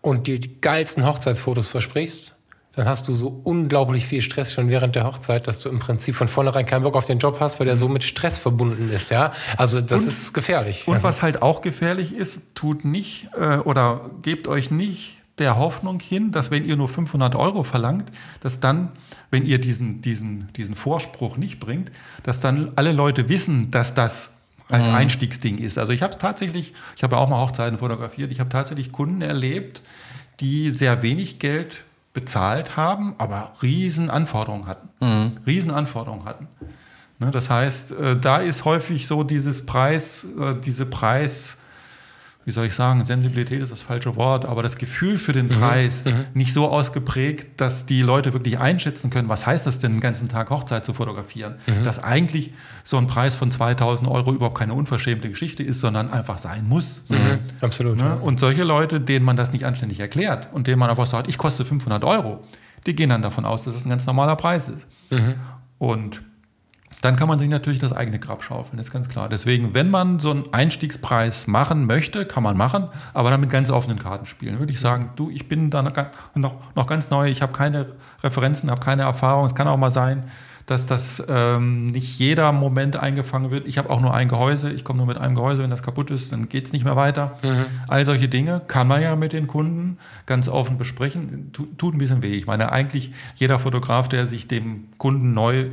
und 0.00 0.26
dir 0.26 0.40
die 0.40 0.60
geilsten 0.60 1.06
Hochzeitsfotos 1.06 1.68
versprichst, 1.68 2.34
dann 2.74 2.88
hast 2.88 3.06
du 3.06 3.14
so 3.14 3.40
unglaublich 3.44 4.06
viel 4.06 4.22
Stress 4.22 4.52
schon 4.52 4.68
während 4.68 4.96
der 4.96 5.04
Hochzeit, 5.04 5.46
dass 5.46 5.58
du 5.58 5.68
im 5.68 5.78
Prinzip 5.78 6.16
von 6.16 6.26
vornherein 6.26 6.64
keinen 6.64 6.82
Bock 6.82 6.96
auf 6.96 7.04
den 7.04 7.18
Job 7.18 7.38
hast, 7.38 7.61
weil 7.61 7.66
der 7.66 7.76
so 7.76 7.88
mit 7.88 8.02
Stress 8.02 8.38
verbunden 8.38 8.90
ist, 8.90 9.11
ja. 9.11 9.32
Also 9.56 9.80
das 9.80 10.06
ist 10.06 10.32
gefährlich. 10.32 10.88
Und 10.88 11.02
was 11.02 11.22
halt 11.22 11.42
auch 11.42 11.61
gefährlich 11.61 12.14
ist, 12.14 12.54
tut 12.54 12.85
nicht 12.85 13.28
äh, 13.38 13.58
oder 13.58 14.11
gebt 14.22 14.48
euch 14.48 14.70
nicht 14.70 15.18
der 15.38 15.56
Hoffnung 15.56 16.00
hin, 16.00 16.32
dass 16.32 16.50
wenn 16.50 16.64
ihr 16.64 16.76
nur 16.76 16.88
500 16.88 17.35
Euro 17.35 17.62
verlangt, 17.62 18.11
dass 18.40 18.61
dann, 18.61 18.92
wenn 19.30 19.44
ihr 19.44 19.61
diesen, 19.61 20.00
diesen, 20.00 20.52
diesen 20.54 20.74
Vorspruch 20.74 21.37
nicht 21.37 21.58
bringt, 21.61 21.90
dass 22.22 22.40
dann 22.40 22.72
alle 22.76 22.92
Leute 22.92 23.28
wissen, 23.28 23.70
dass 23.70 23.94
das 23.94 24.32
ein 24.68 24.82
Einstiegsding 24.82 25.58
ist. 25.58 25.76
Also 25.78 25.92
ich 25.92 26.02
habe 26.02 26.16
tatsächlich, 26.16 26.72
ich 26.96 27.02
habe 27.02 27.16
ja 27.16 27.22
auch 27.22 27.28
mal 27.28 27.40
Hochzeiten 27.40 27.78
fotografiert, 27.78 28.32
ich 28.32 28.40
habe 28.40 28.48
tatsächlich 28.48 28.92
Kunden 28.92 29.20
erlebt, 29.20 29.82
die 30.40 30.70
sehr 30.70 31.02
wenig 31.02 31.38
Geld 31.38 31.85
bezahlt 32.12 32.77
haben, 32.77 33.14
aber 33.18 33.53
riesen 33.62 34.11
Anforderungen 34.11 34.66
hatten. 34.66 35.40
Riesen 35.46 35.70
Anforderungen 35.70 36.25
hatten. 36.25 36.48
Ne, 37.22 37.31
das 37.31 37.51
heißt, 37.51 37.92
äh, 37.92 38.18
da 38.18 38.38
ist 38.38 38.64
häufig 38.64 39.07
so 39.07 39.22
dieses 39.22 39.64
Preis, 39.64 40.27
äh, 40.38 40.55
diese 40.61 40.87
Preis, 40.87 41.59
wie 42.44 42.50
soll 42.50 42.66
ich 42.66 42.74
sagen, 42.74 43.05
Sensibilität 43.05 43.62
ist 43.62 43.70
das 43.70 43.83
falsche 43.83 44.16
Wort, 44.16 44.44
aber 44.44 44.62
das 44.62 44.76
Gefühl 44.76 45.18
für 45.18 45.33
den 45.33 45.48
Preis 45.48 46.05
nicht 46.35 46.52
so 46.52 46.68
ausgeprägt, 46.68 47.61
dass 47.61 47.87
die 47.87 48.02
Leute 48.02 48.33
wirklich 48.33 48.59
einschätzen 48.59 49.11
können, 49.11 49.28
was 49.28 49.46
heißt 49.46 49.66
das 49.66 49.78
denn, 49.78 49.92
den 49.92 50.00
ganzen 50.00 50.28
Tag 50.28 50.50
Hochzeit 50.50 50.85
zu 50.85 50.92
fotografieren. 50.92 51.57
Dass 51.85 52.02
eigentlich 52.02 52.52
so 52.85 52.96
ein 52.96 53.07
Preis 53.07 53.37
von 53.37 53.50
2000 53.50 54.11
Euro 54.11 54.33
überhaupt 54.33 54.59
keine 54.59 54.74
unverschämte 54.74 55.28
Geschichte 55.28 55.62
ist, 55.62 55.81
sondern 55.81 56.11
einfach 56.11 56.38
sein 56.38 56.68
muss. 56.68 57.05
Mhm, 57.09 57.38
absolut. 57.61 57.98
Ne? 57.98 58.16
Und 58.16 58.40
solche 58.40 58.64
Leute, 58.64 59.00
denen 59.00 59.24
man 59.24 59.37
das 59.37 59.52
nicht 59.52 59.64
anständig 59.64 60.00
erklärt 60.00 60.48
und 60.52 60.66
denen 60.66 60.78
man 60.78 60.90
einfach 60.90 61.07
sagt, 61.07 61.28
ich 61.28 61.38
koste 61.38 61.64
500 61.64 62.02
Euro, 62.05 62.44
die 62.87 62.96
gehen 62.96 63.11
dann 63.11 63.22
davon 63.22 63.44
aus, 63.44 63.64
dass 63.64 63.76
es 63.76 63.85
ein 63.85 63.90
ganz 63.90 64.07
normaler 64.07 64.35
Preis 64.37 64.68
ist. 64.68 64.88
Und 65.78 66.22
dann 67.02 67.16
kann 67.16 67.28
man 67.28 67.38
sich 67.38 67.48
natürlich 67.50 67.80
das 67.80 67.92
eigene 67.92 68.18
Grab 68.18 68.42
schaufeln, 68.42 68.78
ist 68.78 68.92
ganz 68.92 69.08
klar. 69.08 69.28
Deswegen, 69.28 69.74
wenn 69.74 69.90
man 69.90 70.18
so 70.20 70.30
einen 70.30 70.44
Einstiegspreis 70.52 71.46
machen 71.46 71.86
möchte, 71.86 72.24
kann 72.24 72.42
man 72.42 72.56
machen, 72.56 72.86
aber 73.12 73.30
dann 73.30 73.40
mit 73.40 73.50
ganz 73.50 73.70
offenen 73.70 73.98
Karten 73.98 74.24
spielen. 74.24 74.58
Würde 74.58 74.72
ich 74.72 74.80
sagen, 74.80 75.10
du, 75.16 75.28
ich 75.28 75.48
bin 75.48 75.68
da 75.70 75.82
noch, 75.82 76.54
noch, 76.74 76.86
ganz 76.86 77.10
neu, 77.10 77.28
ich 77.28 77.42
habe 77.42 77.52
keine 77.52 77.86
Referenzen, 78.22 78.70
habe 78.70 78.80
keine 78.80 79.02
Erfahrung. 79.02 79.44
Es 79.46 79.54
kann 79.54 79.68
auch 79.68 79.76
mal 79.76 79.90
sein, 79.90 80.24
dass 80.66 80.86
das 80.86 81.20
ähm, 81.28 81.86
nicht 81.86 82.18
jeder 82.20 82.52
Moment 82.52 82.96
eingefangen 82.96 83.50
wird. 83.50 83.66
Ich 83.66 83.78
habe 83.78 83.90
auch 83.90 84.00
nur 84.00 84.14
ein 84.14 84.28
Gehäuse, 84.28 84.70
ich 84.70 84.84
komme 84.84 84.98
nur 84.98 85.06
mit 85.08 85.18
einem 85.18 85.34
Gehäuse, 85.34 85.60
wenn 85.62 85.70
das 85.70 85.82
kaputt 85.82 86.10
ist, 86.12 86.30
dann 86.30 86.48
geht 86.48 86.66
es 86.66 86.72
nicht 86.72 86.84
mehr 86.84 86.94
weiter. 86.94 87.36
All 87.88 88.04
solche 88.06 88.28
Dinge 88.28 88.62
kann 88.68 88.86
man 88.86 89.02
ja 89.02 89.16
mit 89.16 89.32
den 89.32 89.48
Kunden 89.48 89.98
ganz 90.24 90.48
offen 90.48 90.78
besprechen. 90.78 91.50
Tu- 91.52 91.66
Tut 91.78 91.94
ein 91.96 91.98
bisschen 91.98 92.22
weh. 92.22 92.30
Ich 92.34 92.46
meine, 92.46 92.70
eigentlich 92.70 93.10
jeder 93.34 93.58
Fotograf, 93.58 94.08
der 94.08 94.28
sich 94.28 94.46
dem 94.46 94.84
Kunden 94.98 95.34
neu 95.34 95.66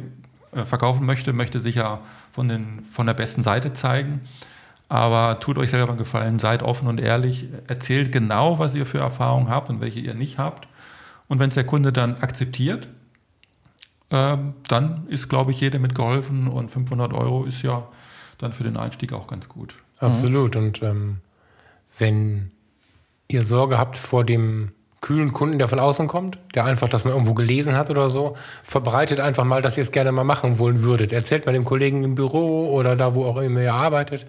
verkaufen 0.51 1.05
möchte, 1.05 1.33
möchte 1.33 1.59
sich 1.59 1.75
ja 1.75 1.99
von, 2.31 2.49
den, 2.49 2.81
von 2.91 3.05
der 3.05 3.13
besten 3.13 3.43
Seite 3.43 3.73
zeigen. 3.73 4.21
Aber 4.88 5.39
tut 5.39 5.57
euch 5.57 5.69
selber 5.69 5.89
einen 5.89 5.99
Gefallen, 5.99 6.39
seid 6.39 6.63
offen 6.63 6.88
und 6.88 6.99
ehrlich, 6.99 7.47
erzählt 7.67 8.12
genau, 8.12 8.57
was 8.57 8.73
ihr 8.73 8.88
für 8.88 8.97
Erfahrungen 8.97 9.49
habt 9.49 9.69
und 9.69 9.81
welche 9.81 9.99
ihr 9.99 10.15
nicht 10.15 10.39
habt. 10.39 10.67
Und 11.27 11.38
wenn 11.39 11.49
es 11.49 11.55
der 11.55 11.65
Kunde 11.65 11.93
dann 11.93 12.15
akzeptiert, 12.15 12.88
ähm, 14.09 14.55
dann 14.67 15.05
ist, 15.07 15.29
glaube 15.29 15.51
ich, 15.51 15.62
jedem 15.62 15.83
mitgeholfen 15.83 16.47
und 16.47 16.71
500 16.71 17.13
Euro 17.13 17.45
ist 17.45 17.62
ja 17.62 17.88
dann 18.39 18.53
für 18.53 18.63
den 18.63 18.77
Einstieg 18.77 19.13
auch 19.13 19.27
ganz 19.27 19.47
gut. 19.47 19.75
Absolut. 19.99 20.55
Und 20.55 20.81
ähm, 20.81 21.17
wenn 21.97 22.51
ihr 23.27 23.43
Sorge 23.43 23.77
habt 23.77 23.95
vor 23.95 24.23
dem 24.23 24.71
kühlen 25.01 25.31
Kunden, 25.31 25.59
der 25.59 25.67
von 25.67 25.79
außen 25.79 26.07
kommt, 26.07 26.38
der 26.55 26.65
einfach 26.65 26.89
das 26.89 27.05
mal 27.05 27.12
irgendwo 27.12 27.33
gelesen 27.33 27.75
hat 27.75 27.89
oder 27.89 28.09
so, 28.09 28.35
verbreitet 28.63 29.19
einfach 29.19 29.45
mal, 29.45 29.62
dass 29.62 29.77
ihr 29.77 29.83
es 29.83 29.91
gerne 29.91 30.12
mal 30.12 30.23
machen 30.23 30.59
wollen 30.59 30.83
würdet. 30.83 31.13
Erzählt 31.13 31.45
mal 31.45 31.53
dem 31.53 31.65
Kollegen 31.65 32.03
im 32.03 32.15
Büro 32.15 32.69
oder 32.71 32.95
da, 32.95 33.15
wo 33.15 33.25
auch 33.25 33.38
immer 33.38 33.62
ihr 33.62 33.73
arbeitet. 33.73 34.25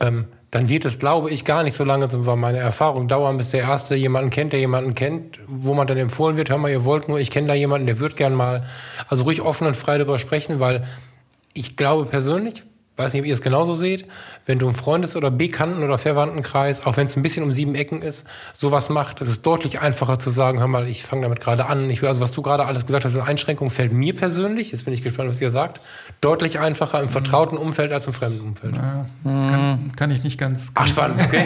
Ähm, 0.00 0.26
dann 0.50 0.68
wird 0.70 0.86
es, 0.86 0.98
glaube 0.98 1.30
ich, 1.30 1.44
gar 1.44 1.62
nicht 1.62 1.74
so 1.74 1.84
lange, 1.84 2.08
so 2.08 2.24
war 2.24 2.36
meine 2.36 2.58
Erfahrung, 2.58 3.06
dauern, 3.06 3.36
bis 3.36 3.50
der 3.50 3.60
Erste 3.60 3.94
jemanden 3.96 4.30
kennt, 4.30 4.52
der 4.52 4.60
jemanden 4.60 4.94
kennt, 4.94 5.38
wo 5.46 5.74
man 5.74 5.86
dann 5.86 5.98
empfohlen 5.98 6.38
wird, 6.38 6.48
hör 6.48 6.56
mal, 6.56 6.70
ihr 6.70 6.84
wollt 6.84 7.08
nur, 7.08 7.20
ich 7.20 7.30
kenne 7.30 7.48
da 7.48 7.54
jemanden, 7.54 7.86
der 7.86 7.98
wird 7.98 8.16
gern 8.16 8.34
mal, 8.34 8.64
also 9.08 9.24
ruhig 9.24 9.42
offen 9.42 9.66
und 9.66 9.76
frei 9.76 9.98
darüber 9.98 10.18
sprechen, 10.18 10.58
weil 10.58 10.86
ich 11.52 11.76
glaube 11.76 12.06
persönlich, 12.06 12.62
weiß 12.98 13.12
nicht, 13.12 13.22
ob 13.22 13.26
ihr 13.26 13.34
es 13.34 13.42
genauso 13.42 13.74
seht, 13.74 14.06
wenn 14.46 14.58
du 14.58 14.68
im 14.68 14.74
Freundes- 14.74 15.16
oder 15.16 15.30
Bekannten- 15.30 15.82
oder 15.82 15.98
Verwandtenkreis, 15.98 16.84
auch 16.84 16.96
wenn 16.96 17.06
es 17.06 17.16
ein 17.16 17.22
bisschen 17.22 17.44
um 17.44 17.52
sieben 17.52 17.74
Ecken 17.74 18.02
ist, 18.02 18.26
sowas 18.52 18.88
macht, 18.88 19.20
es 19.20 19.28
ist 19.28 19.46
deutlich 19.46 19.80
einfacher 19.80 20.18
zu 20.18 20.30
sagen, 20.30 20.58
hör 20.58 20.68
mal, 20.68 20.88
ich 20.88 21.04
fange 21.04 21.22
damit 21.22 21.40
gerade 21.40 21.66
an. 21.66 21.88
Ich 21.90 22.02
will, 22.02 22.08
also 22.08 22.20
was 22.20 22.32
du 22.32 22.42
gerade 22.42 22.66
alles 22.66 22.86
gesagt 22.86 23.04
hast, 23.04 23.14
als 23.14 23.26
Einschränkung 23.26 23.70
fällt 23.70 23.92
mir 23.92 24.14
persönlich, 24.14 24.72
jetzt 24.72 24.84
bin 24.84 24.94
ich 24.94 25.02
gespannt, 25.02 25.30
was 25.30 25.40
ihr 25.40 25.50
sagt, 25.50 25.80
deutlich 26.20 26.58
einfacher 26.58 27.00
im 27.00 27.08
vertrauten 27.08 27.56
Umfeld 27.56 27.92
als 27.92 28.06
im 28.06 28.12
fremden 28.12 28.40
Umfeld. 28.40 28.74
Kann, 29.24 29.92
kann 29.96 30.10
ich 30.10 30.24
nicht 30.24 30.38
ganz. 30.38 30.72
Ach, 30.74 30.86
spannend, 30.86 31.20
okay. 31.24 31.44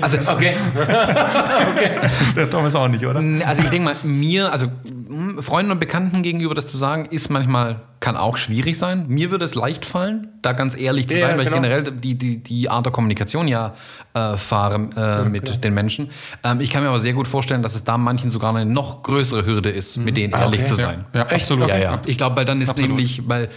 Also, 0.00 0.18
okay. 0.26 0.54
Der 2.36 2.50
Thomas 2.50 2.74
auch 2.74 2.88
nicht, 2.88 3.04
oder? 3.04 3.22
Also 3.46 3.62
ich 3.62 3.70
denke 3.70 3.84
mal, 3.84 3.96
mir, 4.02 4.50
also 4.50 4.66
mm, 4.66 5.40
Freunden 5.40 5.72
und 5.72 5.78
Bekannten 5.78 6.22
gegenüber 6.22 6.54
das 6.54 6.68
zu 6.68 6.76
sagen, 6.76 7.06
ist 7.06 7.28
manchmal, 7.30 7.80
kann 8.00 8.16
auch 8.16 8.36
schwierig 8.36 8.78
sein. 8.78 9.06
Mir 9.08 9.30
würde 9.30 9.44
es 9.44 9.54
leicht 9.54 9.84
fallen, 9.84 10.28
da 10.42 10.52
ganz 10.52 10.76
ehrlich 10.76 11.08
zu 11.08 11.16
Ja, 11.16 11.28
sein, 11.28 11.38
weil 11.38 11.44
genau. 11.44 11.56
ich 11.56 11.62
generell 11.62 11.82
die, 11.82 12.14
die, 12.16 12.38
die 12.42 12.68
Art 12.68 12.86
der 12.86 12.92
Kommunikation 12.92 13.48
ja 13.48 13.74
äh, 14.14 14.36
fahre 14.36 14.90
äh, 14.96 15.28
mit 15.28 15.64
den 15.64 15.74
Menschen. 15.74 16.10
Ähm, 16.44 16.60
ich 16.60 16.70
kann 16.70 16.82
mir 16.82 16.90
aber 16.90 17.00
sehr 17.00 17.12
gut 17.12 17.26
vorstellen, 17.26 17.62
dass 17.62 17.74
es 17.74 17.84
da 17.84 17.98
manchen 17.98 18.30
sogar 18.30 18.54
eine 18.54 18.70
noch 18.70 19.02
größere 19.02 19.44
Hürde 19.44 19.70
ist, 19.70 19.96
mit 19.96 20.16
denen 20.16 20.32
ehrlich 20.32 20.60
okay. 20.60 20.68
zu 20.68 20.74
sein. 20.76 21.06
Ja, 21.12 21.22
absolut. 21.22 21.68
Ja, 21.68 21.76
ja. 21.76 22.00
Ich 22.06 22.18
glaube, 22.18 22.36
weil 22.36 22.44
dann 22.44 22.60
ist 22.60 22.70
Absolut. 22.70 22.90
nämlich, 22.90 23.28
weil 23.28 23.48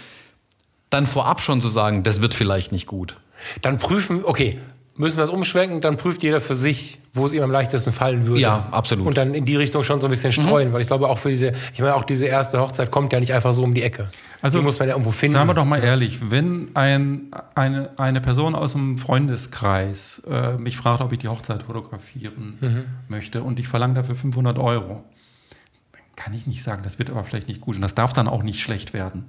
dann 0.89 1.05
vorab 1.05 1.41
schon 1.41 1.61
zu 1.61 1.69
sagen, 1.69 2.03
das 2.03 2.21
wird 2.21 2.33
vielleicht 2.33 2.71
nicht 2.71 2.87
gut. 2.87 3.17
Dann 3.61 3.77
prüfen, 3.77 4.21
okay, 4.23 4.59
müssen 4.95 5.17
wir 5.17 5.23
es 5.23 5.29
umschwenken, 5.29 5.81
dann 5.81 5.97
prüft 5.97 6.23
jeder 6.23 6.41
für 6.41 6.55
sich, 6.55 6.99
wo 7.13 7.25
es 7.25 7.33
ihm 7.33 7.43
am 7.43 7.51
leichtesten 7.51 7.91
fallen 7.91 8.25
würde. 8.25 8.41
Ja, 8.41 8.67
absolut. 8.71 9.05
Und 9.05 9.17
dann 9.17 9.33
in 9.33 9.45
die 9.45 9.55
Richtung 9.55 9.83
schon 9.83 9.99
so 10.01 10.07
ein 10.07 10.11
bisschen 10.11 10.31
streuen, 10.31 10.73
weil 10.73 10.81
ich 10.81 10.87
glaube 10.87 11.07
auch 11.07 11.17
für 11.17 11.29
diese, 11.29 11.53
ich 11.73 11.79
meine 11.79 11.95
auch 11.95 12.03
diese 12.03 12.25
erste 12.25 12.59
Hochzeit 12.59 12.91
kommt 12.91 13.11
ja 13.13 13.19
nicht 13.19 13.33
einfach 13.33 13.53
so 13.53 13.63
um 13.63 13.73
die 13.73 13.83
Ecke. 13.83 14.09
Also, 14.41 14.57
die 14.59 14.63
muss 14.65 14.79
man 14.79 14.87
ja 14.87 14.95
irgendwo 14.95 15.11
finden. 15.11 15.33
Sagen 15.33 15.49
wir 15.49 15.53
doch 15.53 15.65
mal 15.65 15.83
ehrlich, 15.83 16.31
wenn 16.31 16.71
ein, 16.75 17.27
eine, 17.55 17.91
eine 17.97 18.21
Person 18.21 18.55
aus 18.55 18.71
dem 18.71 18.97
Freundeskreis 18.97 20.21
äh, 20.29 20.53
mich 20.57 20.77
fragt, 20.77 21.01
ob 21.01 21.11
ich 21.11 21.19
die 21.19 21.27
Hochzeit 21.27 21.63
fotografieren 21.63 22.57
Mhm. 22.59 22.83
möchte 23.07 23.43
und 23.43 23.59
ich 23.59 23.67
verlange 23.67 23.93
dafür 23.95 24.15
500 24.15 24.57
Euro, 24.59 25.03
dann 25.93 26.01
kann 26.15 26.33
ich 26.33 26.47
nicht 26.47 26.63
sagen, 26.63 26.81
das 26.83 26.99
wird 26.99 27.09
aber 27.09 27.23
vielleicht 27.23 27.47
nicht 27.47 27.61
gut 27.61 27.75
und 27.75 27.81
das 27.81 27.95
darf 27.95 28.13
dann 28.13 28.27
auch 28.27 28.43
nicht 28.43 28.59
schlecht 28.61 28.93
werden. 28.93 29.25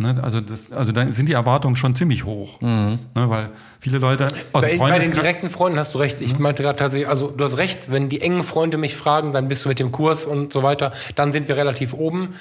Ne? 0.00 0.14
Also, 0.22 0.40
das, 0.40 0.70
also 0.70 0.92
dann 0.92 1.12
sind 1.12 1.28
die 1.28 1.32
Erwartungen 1.32 1.74
schon 1.74 1.94
ziemlich 1.96 2.24
hoch, 2.24 2.60
ne? 2.60 2.98
weil 3.14 3.50
viele 3.80 3.98
Leute 3.98 4.28
aus 4.52 4.62
bei, 4.62 4.78
bei 4.78 4.98
den 5.00 5.10
direkten 5.12 5.50
Freunden 5.50 5.76
hast 5.78 5.92
du 5.94 5.98
recht. 5.98 6.20
Ich 6.20 6.38
meinte 6.38 6.62
gerade 6.62 6.78
tatsächlich, 6.78 7.08
also 7.08 7.30
du 7.32 7.42
hast 7.42 7.58
recht, 7.58 7.90
wenn 7.90 8.08
die 8.08 8.20
engen 8.20 8.44
Freunde 8.44 8.78
mich 8.78 8.94
fragen, 8.94 9.32
dann 9.32 9.48
bist 9.48 9.64
du 9.64 9.68
mit 9.68 9.80
dem 9.80 9.90
Kurs 9.90 10.24
und 10.24 10.52
so 10.52 10.62
weiter, 10.62 10.92
dann 11.16 11.32
sind 11.32 11.48
wir 11.48 11.56
relativ 11.56 11.94
oben. 11.94 12.34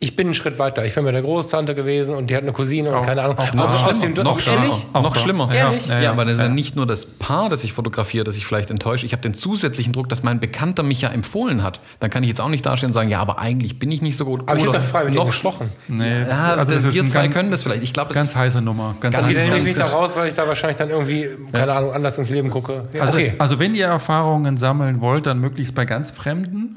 Ich 0.00 0.14
bin 0.14 0.28
einen 0.28 0.34
Schritt 0.34 0.60
weiter. 0.60 0.84
Ich 0.84 0.94
bin 0.94 1.04
bei 1.04 1.10
der 1.10 1.22
Großtante 1.22 1.74
gewesen 1.74 2.14
und 2.14 2.30
die 2.30 2.36
hat 2.36 2.42
eine 2.44 2.52
Cousine 2.52 2.88
und 2.90 2.94
Auch- 2.94 3.04
keine 3.06 3.20
Ahnung. 3.22 3.36
auch 3.36 3.42
also 3.42 3.56
noch 3.56 3.86
aus 3.88 3.98
dem 3.98 4.12
noch, 4.14 4.46
ehrlich? 4.46 4.70
Noch, 4.94 5.02
noch 5.02 5.06
Auch 5.06 5.16
schlimmer. 5.16 5.52
Ehrlich? 5.52 5.88
Ja, 5.88 6.00
Ja, 6.00 6.10
aber 6.12 6.24
das 6.24 6.34
ist 6.34 6.38
ja 6.40 6.46
ja. 6.46 6.52
nicht 6.52 6.76
nur 6.76 6.86
das 6.86 7.04
Paar, 7.04 7.48
das 7.48 7.64
ich 7.64 7.72
fotografiere, 7.72 8.22
das 8.22 8.36
ich 8.36 8.46
vielleicht 8.46 8.70
enttäusche. 8.70 9.06
Ich 9.06 9.10
habe 9.12 9.22
den 9.22 9.34
zusätzlichen 9.34 9.92
Druck, 9.92 10.08
dass 10.08 10.22
mein 10.22 10.38
Bekannter 10.38 10.84
mich 10.84 11.00
ja 11.00 11.08
empfohlen 11.08 11.64
hat. 11.64 11.80
Dann 11.98 12.10
kann 12.10 12.22
ich 12.22 12.28
jetzt 12.28 12.40
auch 12.40 12.48
nicht 12.48 12.64
dastehen 12.64 12.90
und 12.90 12.92
sagen, 12.92 13.08
ja, 13.08 13.18
aber 13.18 13.40
eigentlich 13.40 13.80
bin 13.80 13.90
ich 13.90 14.00
nicht 14.00 14.16
so 14.16 14.24
gut. 14.24 14.42
Aber 14.42 14.54
ich 14.56 14.60
habe 14.60 14.70
Oder 14.70 14.78
doch 14.78 14.86
frei 14.86 15.04
mit 15.06 15.14
noch 15.14 15.26
gesprochen. 15.26 15.70
Nee, 15.88 16.24
das, 16.28 16.38
Ja, 16.38 16.54
also 16.54 16.72
das 16.74 16.84
ist 16.84 16.94
wir 16.94 17.02
ein 17.02 17.08
zwei 17.08 17.22
ganz, 17.22 17.34
können 17.34 17.50
das 17.50 17.62
vielleicht. 17.64 17.82
Ich 17.82 17.92
glaube, 17.92 18.10
das 18.10 18.16
ganz 18.18 18.36
heiße 18.36 18.62
Nummer. 18.62 18.94
Ganz 19.00 19.16
Dann 19.16 19.24
Ganz, 19.24 19.36
nehme 19.36 19.48
ich 19.48 19.54
ganz 19.56 19.68
mich 19.68 19.76
da 19.78 19.86
raus, 19.86 20.12
weil 20.16 20.28
ich 20.28 20.34
da 20.34 20.46
wahrscheinlich 20.46 20.78
dann 20.78 20.90
irgendwie, 20.90 21.28
keine 21.52 21.72
Ahnung, 21.72 21.92
anders 21.92 22.16
ins 22.18 22.30
Leben 22.30 22.50
gucke. 22.50 22.88
Ja, 22.92 23.02
Also, 23.02 23.18
okay. 23.18 23.34
also 23.38 23.58
wenn 23.58 23.74
ihr 23.74 23.86
Erfahrungen 23.86 24.56
sammeln 24.58 25.00
wollt, 25.00 25.26
dann 25.26 25.40
möglichst 25.40 25.74
bei 25.74 25.84
ganz 25.86 26.12
Fremden 26.12 26.76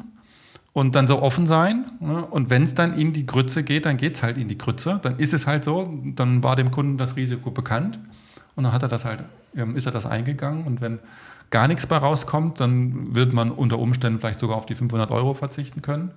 und 0.73 0.95
dann 0.95 1.07
so 1.07 1.21
offen 1.21 1.45
sein. 1.45 1.85
Ne? 1.99 2.25
Und 2.25 2.49
wenn 2.49 2.63
es 2.63 2.75
dann 2.75 2.97
in 2.97 3.13
die 3.13 3.25
Grütze 3.25 3.63
geht, 3.63 3.85
dann 3.85 3.97
geht 3.97 4.15
es 4.15 4.23
halt 4.23 4.37
in 4.37 4.47
die 4.47 4.57
Grütze. 4.57 4.99
Dann 5.01 5.17
ist 5.17 5.33
es 5.33 5.47
halt 5.47 5.63
so, 5.63 5.93
dann 6.15 6.43
war 6.43 6.55
dem 6.55 6.71
Kunden 6.71 6.97
das 6.97 7.15
Risiko 7.15 7.51
bekannt 7.51 7.99
und 8.55 8.63
dann 8.63 8.73
hat 8.73 8.83
er 8.83 8.89
das 8.89 9.05
halt, 9.05 9.23
ähm, 9.55 9.75
ist 9.75 9.85
er 9.85 9.91
das 9.91 10.05
eingegangen. 10.05 10.65
Und 10.65 10.81
wenn 10.81 10.99
gar 11.49 11.67
nichts 11.67 11.85
bei 11.85 11.97
rauskommt, 11.97 12.59
dann 12.59 13.13
wird 13.13 13.33
man 13.33 13.51
unter 13.51 13.79
Umständen 13.79 14.19
vielleicht 14.19 14.39
sogar 14.39 14.57
auf 14.57 14.65
die 14.65 14.75
500 14.75 15.11
Euro 15.11 15.33
verzichten 15.33 15.81
können. 15.81 16.11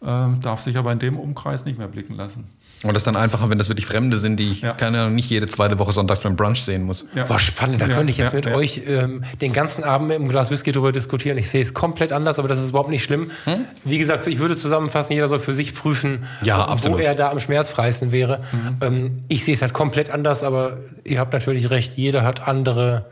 Äh, 0.00 0.06
darf 0.42 0.60
sich 0.60 0.76
aber 0.76 0.92
in 0.92 1.00
dem 1.00 1.18
Umkreis 1.18 1.64
nicht 1.64 1.76
mehr 1.78 1.88
blicken 1.88 2.14
lassen. 2.14 2.44
Und 2.84 2.94
das 2.94 2.98
ist 3.00 3.06
dann 3.08 3.16
einfacher, 3.16 3.50
wenn 3.50 3.58
das 3.58 3.68
wirklich 3.68 3.86
Fremde 3.86 4.16
sind, 4.18 4.36
die 4.36 4.52
ich 4.52 4.60
Ja. 4.60 4.72
keine 4.74 5.00
Ahnung, 5.00 5.16
nicht 5.16 5.28
jede 5.28 5.48
zweite 5.48 5.80
Woche 5.80 5.90
sonntags 5.90 6.20
beim 6.20 6.36
Brunch 6.36 6.62
sehen 6.62 6.84
muss. 6.84 7.06
Ja. 7.16 7.28
War 7.28 7.40
spannend, 7.40 7.80
da 7.80 7.86
Ja, 7.88 7.96
könnte 7.96 8.12
ich 8.12 8.18
jetzt 8.18 8.30
ja, 8.30 8.36
mit 8.36 8.46
ja. 8.46 8.54
euch 8.54 8.82
ähm, 8.86 9.24
den 9.40 9.52
ganzen 9.52 9.82
Abend 9.82 10.06
mit 10.06 10.16
einem 10.20 10.28
Glas 10.28 10.52
Whisky 10.52 10.70
drüber 10.70 10.92
diskutieren. 10.92 11.36
Ich 11.38 11.50
sehe 11.50 11.60
es 11.62 11.74
komplett 11.74 12.12
anders, 12.12 12.38
aber 12.38 12.46
das 12.46 12.60
ist 12.62 12.70
überhaupt 12.70 12.90
nicht 12.90 13.02
schlimm. 13.02 13.32
Wie 13.84 13.98
gesagt, 13.98 14.24
ich 14.28 14.38
würde 14.38 14.56
zusammenfassen, 14.56 15.14
jeder 15.14 15.26
soll 15.26 15.40
für 15.40 15.54
sich 15.54 15.74
prüfen, 15.74 16.22
Ja, 16.44 16.58
wo 16.58 16.62
absolut. 16.70 17.00
er 17.00 17.16
da 17.16 17.30
am 17.30 17.40
schmerzfreisten 17.40 18.12
wäre. 18.12 18.38
Ähm, 18.80 19.16
ich 19.26 19.44
sehe 19.44 19.54
es 19.54 19.62
halt 19.62 19.72
komplett 19.72 20.10
anders, 20.10 20.44
aber 20.44 20.76
ihr 21.04 21.18
habt 21.18 21.32
natürlich 21.32 21.70
recht, 21.70 21.94
jeder 21.96 22.22
hat 22.22 22.46
andere 22.46 23.06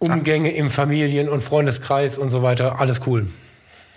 Umgänge 0.00 0.50
im 0.50 0.70
Familien- 0.70 1.28
und 1.28 1.44
Freundeskreis 1.44 2.18
und 2.18 2.30
so 2.30 2.42
weiter. 2.42 2.80
Alles 2.80 3.00
cool. 3.06 3.28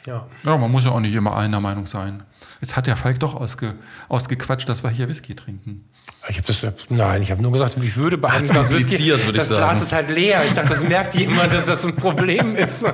Ja. 0.05 0.27
Ja, 0.43 0.57
man 0.57 0.71
muss 0.71 0.85
ja 0.85 0.91
auch 0.91 0.99
nicht 0.99 1.13
immer 1.13 1.35
einer 1.35 1.59
Meinung 1.59 1.85
sein. 1.85 2.23
Jetzt 2.61 2.75
hat 2.75 2.87
der 2.87 2.95
Falk 2.95 3.19
doch 3.19 3.35
ausge, 3.35 3.75
ausgequatscht, 4.09 4.67
dass 4.69 4.83
wir 4.83 4.89
hier 4.89 5.09
Whisky 5.09 5.35
trinken. 5.35 5.89
Ich 6.29 6.37
habe 6.37 6.47
das, 6.47 6.65
nein, 6.89 7.21
ich 7.21 7.31
habe 7.31 7.41
nur 7.41 7.51
gesagt, 7.51 7.75
ich 7.81 7.97
würde 7.97 8.17
bei 8.17 8.29
einem 8.29 8.47
Glas 8.47 8.69
Whisky, 8.69 9.07
würde 9.07 9.31
ich 9.31 9.35
das 9.35 9.47
Glas 9.49 9.59
sagen. 9.59 9.81
ist 9.81 9.91
halt 9.91 10.09
leer. 10.09 10.41
Ich 10.45 10.53
dachte, 10.53 10.69
das 10.69 10.83
merkt 10.83 11.15
jemand, 11.15 11.51
dass 11.53 11.65
das 11.65 11.85
ein 11.85 11.95
Problem 11.95 12.55
ist. 12.55 12.83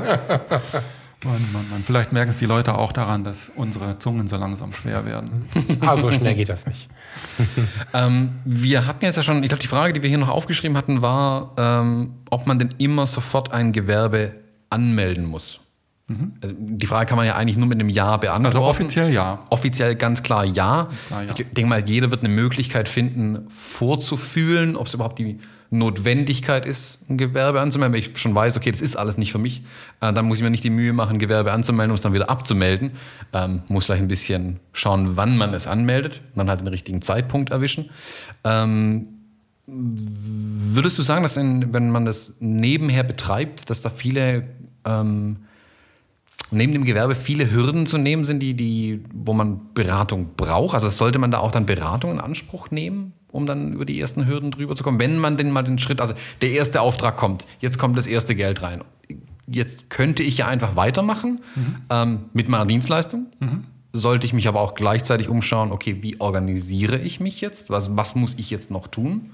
Mann, 1.23 1.33
Mann, 1.51 1.69
Mann. 1.69 1.83
Vielleicht 1.85 2.13
merken 2.13 2.29
es 2.29 2.37
die 2.37 2.45
Leute 2.45 2.75
auch 2.75 2.93
daran, 2.93 3.25
dass 3.25 3.51
unsere 3.53 3.99
Zungen 3.99 4.27
so 4.27 4.37
langsam 4.37 4.71
schwer 4.71 5.05
werden. 5.05 5.45
ah, 5.81 5.97
so 5.97 6.11
schnell 6.11 6.33
geht 6.35 6.49
das 6.49 6.65
nicht. 6.65 6.89
Ähm, 7.93 8.39
wir 8.45 8.85
hatten 8.85 9.03
jetzt 9.03 9.15
ja 9.15 9.23
schon, 9.23 9.41
ich 9.43 9.49
glaube, 9.49 9.61
die 9.61 9.67
Frage, 9.67 9.93
die 9.93 10.03
wir 10.03 10.09
hier 10.09 10.19
noch 10.19 10.29
aufgeschrieben 10.29 10.77
hatten, 10.77 11.01
war, 11.01 11.53
ähm, 11.57 12.15
ob 12.29 12.45
man 12.45 12.59
denn 12.59 12.75
immer 12.77 13.07
sofort 13.07 13.51
ein 13.51 13.71
Gewerbe 13.71 14.35
anmelden 14.69 15.25
muss. 15.25 15.59
Also, 16.41 16.55
die 16.57 16.85
Frage 16.87 17.07
kann 17.07 17.17
man 17.17 17.27
ja 17.27 17.35
eigentlich 17.35 17.57
nur 17.57 17.67
mit 17.67 17.79
einem 17.79 17.89
Ja 17.89 18.17
beantworten. 18.17 18.45
Also 18.45 18.61
offiziell 18.61 19.11
ja. 19.11 19.45
Offiziell 19.49 19.95
ganz 19.95 20.23
klar 20.23 20.43
ja. 20.43 20.89
klar 21.07 21.23
ja. 21.23 21.33
Ich 21.37 21.45
denke 21.51 21.67
mal, 21.67 21.87
jeder 21.87 22.09
wird 22.11 22.23
eine 22.23 22.33
Möglichkeit 22.33 22.89
finden, 22.89 23.45
vorzufühlen, 23.49 24.75
ob 24.75 24.87
es 24.87 24.93
überhaupt 24.93 25.19
die 25.19 25.39
Notwendigkeit 25.71 26.65
ist, 26.65 26.97
ein 27.09 27.17
Gewerbe 27.17 27.61
anzumelden. 27.61 27.93
Wenn 27.93 27.99
ich 27.99 28.17
schon 28.17 28.33
weiß, 28.33 28.57
okay, 28.57 28.71
das 28.71 28.81
ist 28.81 28.95
alles 28.95 29.17
nicht 29.17 29.31
für 29.31 29.37
mich, 29.37 29.61
äh, 30.01 30.11
dann 30.11 30.25
muss 30.25 30.39
ich 30.39 30.43
mir 30.43 30.49
nicht 30.49 30.63
die 30.63 30.71
Mühe 30.71 30.93
machen, 30.93 31.19
Gewerbe 31.19 31.51
anzumelden, 31.51 31.91
um 31.91 31.95
es 31.95 32.01
dann 32.01 32.13
wieder 32.13 32.29
abzumelden. 32.29 32.91
Ähm, 33.33 33.61
muss 33.67 33.85
vielleicht 33.85 34.01
ein 34.01 34.07
bisschen 34.07 34.59
schauen, 34.73 35.15
wann 35.15 35.37
man 35.37 35.53
es 35.53 35.67
anmeldet 35.67 36.21
und 36.33 36.39
dann 36.39 36.49
halt 36.49 36.61
den 36.61 36.67
richtigen 36.67 37.03
Zeitpunkt 37.03 37.51
erwischen. 37.51 37.91
Ähm, 38.43 39.07
würdest 39.67 40.97
du 40.97 41.03
sagen, 41.03 41.21
dass 41.21 41.37
in, 41.37 41.71
wenn 41.71 41.91
man 41.91 42.05
das 42.05 42.37
nebenher 42.39 43.03
betreibt, 43.03 43.69
dass 43.69 43.81
da 43.81 43.91
viele 43.91 44.47
ähm, 44.85 45.37
neben 46.51 46.73
dem 46.73 46.85
Gewerbe 46.85 47.15
viele 47.15 47.51
Hürden 47.51 47.85
zu 47.85 47.97
nehmen 47.97 48.23
sind, 48.23 48.39
die, 48.39 48.53
die, 48.53 49.01
wo 49.13 49.33
man 49.33 49.61
Beratung 49.73 50.29
braucht? 50.35 50.73
Also 50.73 50.89
sollte 50.89 51.19
man 51.19 51.31
da 51.31 51.39
auch 51.39 51.51
dann 51.51 51.65
Beratung 51.65 52.11
in 52.11 52.19
Anspruch 52.19 52.71
nehmen, 52.71 53.13
um 53.31 53.45
dann 53.45 53.73
über 53.73 53.85
die 53.85 53.99
ersten 53.99 54.25
Hürden 54.27 54.51
drüber 54.51 54.75
zu 54.75 54.83
kommen? 54.83 54.99
Wenn 54.99 55.17
man 55.17 55.37
denn 55.37 55.51
mal 55.51 55.63
den 55.63 55.79
Schritt, 55.79 56.01
also 56.01 56.13
der 56.41 56.51
erste 56.51 56.81
Auftrag 56.81 57.17
kommt, 57.17 57.45
jetzt 57.59 57.77
kommt 57.77 57.97
das 57.97 58.07
erste 58.07 58.35
Geld 58.35 58.61
rein. 58.61 58.83
Jetzt 59.47 59.89
könnte 59.89 60.21
ich 60.23 60.37
ja 60.37 60.47
einfach 60.47 60.75
weitermachen 60.75 61.39
ähm, 61.89 62.25
mit 62.33 62.49
meiner 62.49 62.65
Dienstleistung. 62.65 63.27
Sollte 63.91 64.27
ich 64.27 64.33
mich 64.33 64.47
aber 64.47 64.61
auch 64.61 64.75
gleichzeitig 64.75 65.29
umschauen, 65.29 65.71
okay, 65.71 65.97
wie 66.01 66.19
organisiere 66.21 66.99
ich 66.99 67.19
mich 67.19 67.41
jetzt? 67.41 67.71
Was, 67.71 67.97
was 67.97 68.13
muss 68.13 68.35
ich 68.37 68.51
jetzt 68.51 68.69
noch 68.69 68.87
tun? 68.87 69.31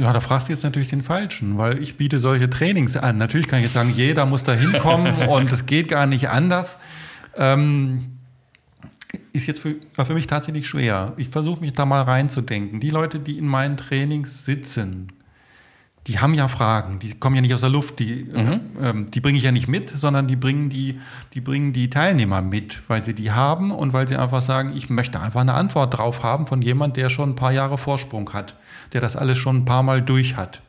Ja, 0.00 0.14
da 0.14 0.20
fragst 0.20 0.48
du 0.48 0.54
jetzt 0.54 0.62
natürlich 0.62 0.88
den 0.88 1.02
Falschen, 1.02 1.58
weil 1.58 1.82
ich 1.82 1.98
biete 1.98 2.18
solche 2.18 2.48
Trainings 2.48 2.96
an. 2.96 3.18
Natürlich 3.18 3.48
kann 3.48 3.58
ich 3.58 3.66
jetzt 3.66 3.74
sagen, 3.74 3.90
jeder 3.94 4.24
muss 4.24 4.44
da 4.44 4.54
hinkommen 4.54 5.28
und 5.28 5.52
es 5.52 5.66
geht 5.66 5.88
gar 5.88 6.06
nicht 6.06 6.30
anders. 6.30 6.78
Ähm, 7.36 8.16
ist 9.34 9.46
jetzt 9.46 9.60
für, 9.60 9.76
für 10.02 10.14
mich 10.14 10.26
tatsächlich 10.26 10.66
schwer. 10.66 11.12
Ich 11.18 11.28
versuche 11.28 11.60
mich 11.60 11.74
da 11.74 11.84
mal 11.84 12.00
reinzudenken. 12.00 12.80
Die 12.80 12.88
Leute, 12.88 13.20
die 13.20 13.36
in 13.36 13.46
meinen 13.46 13.76
Trainings 13.76 14.46
sitzen, 14.46 15.12
die 16.10 16.18
haben 16.18 16.34
ja 16.34 16.48
Fragen, 16.48 16.98
die 16.98 17.14
kommen 17.14 17.36
ja 17.36 17.40
nicht 17.40 17.54
aus 17.54 17.60
der 17.60 17.70
Luft, 17.70 18.00
die, 18.00 18.26
ähm, 18.82 19.12
die 19.12 19.20
bringe 19.20 19.38
ich 19.38 19.44
ja 19.44 19.52
nicht 19.52 19.68
mit, 19.68 19.90
sondern 19.90 20.26
die 20.26 20.34
bringen 20.34 20.68
die, 20.68 20.98
die 21.34 21.40
bringen 21.40 21.72
die 21.72 21.88
Teilnehmer 21.88 22.42
mit, 22.42 22.82
weil 22.88 23.04
sie 23.04 23.14
die 23.14 23.30
haben 23.30 23.70
und 23.70 23.92
weil 23.92 24.08
sie 24.08 24.16
einfach 24.16 24.42
sagen, 24.42 24.72
ich 24.76 24.90
möchte 24.90 25.20
einfach 25.20 25.40
eine 25.40 25.54
Antwort 25.54 25.96
drauf 25.96 26.24
haben 26.24 26.48
von 26.48 26.62
jemand, 26.62 26.96
der 26.96 27.10
schon 27.10 27.30
ein 27.30 27.34
paar 27.36 27.52
Jahre 27.52 27.78
Vorsprung 27.78 28.32
hat, 28.32 28.56
der 28.92 29.00
das 29.00 29.14
alles 29.14 29.38
schon 29.38 29.58
ein 29.58 29.64
paar 29.64 29.84
Mal 29.84 30.02
durch 30.02 30.36
hat. 30.36 30.62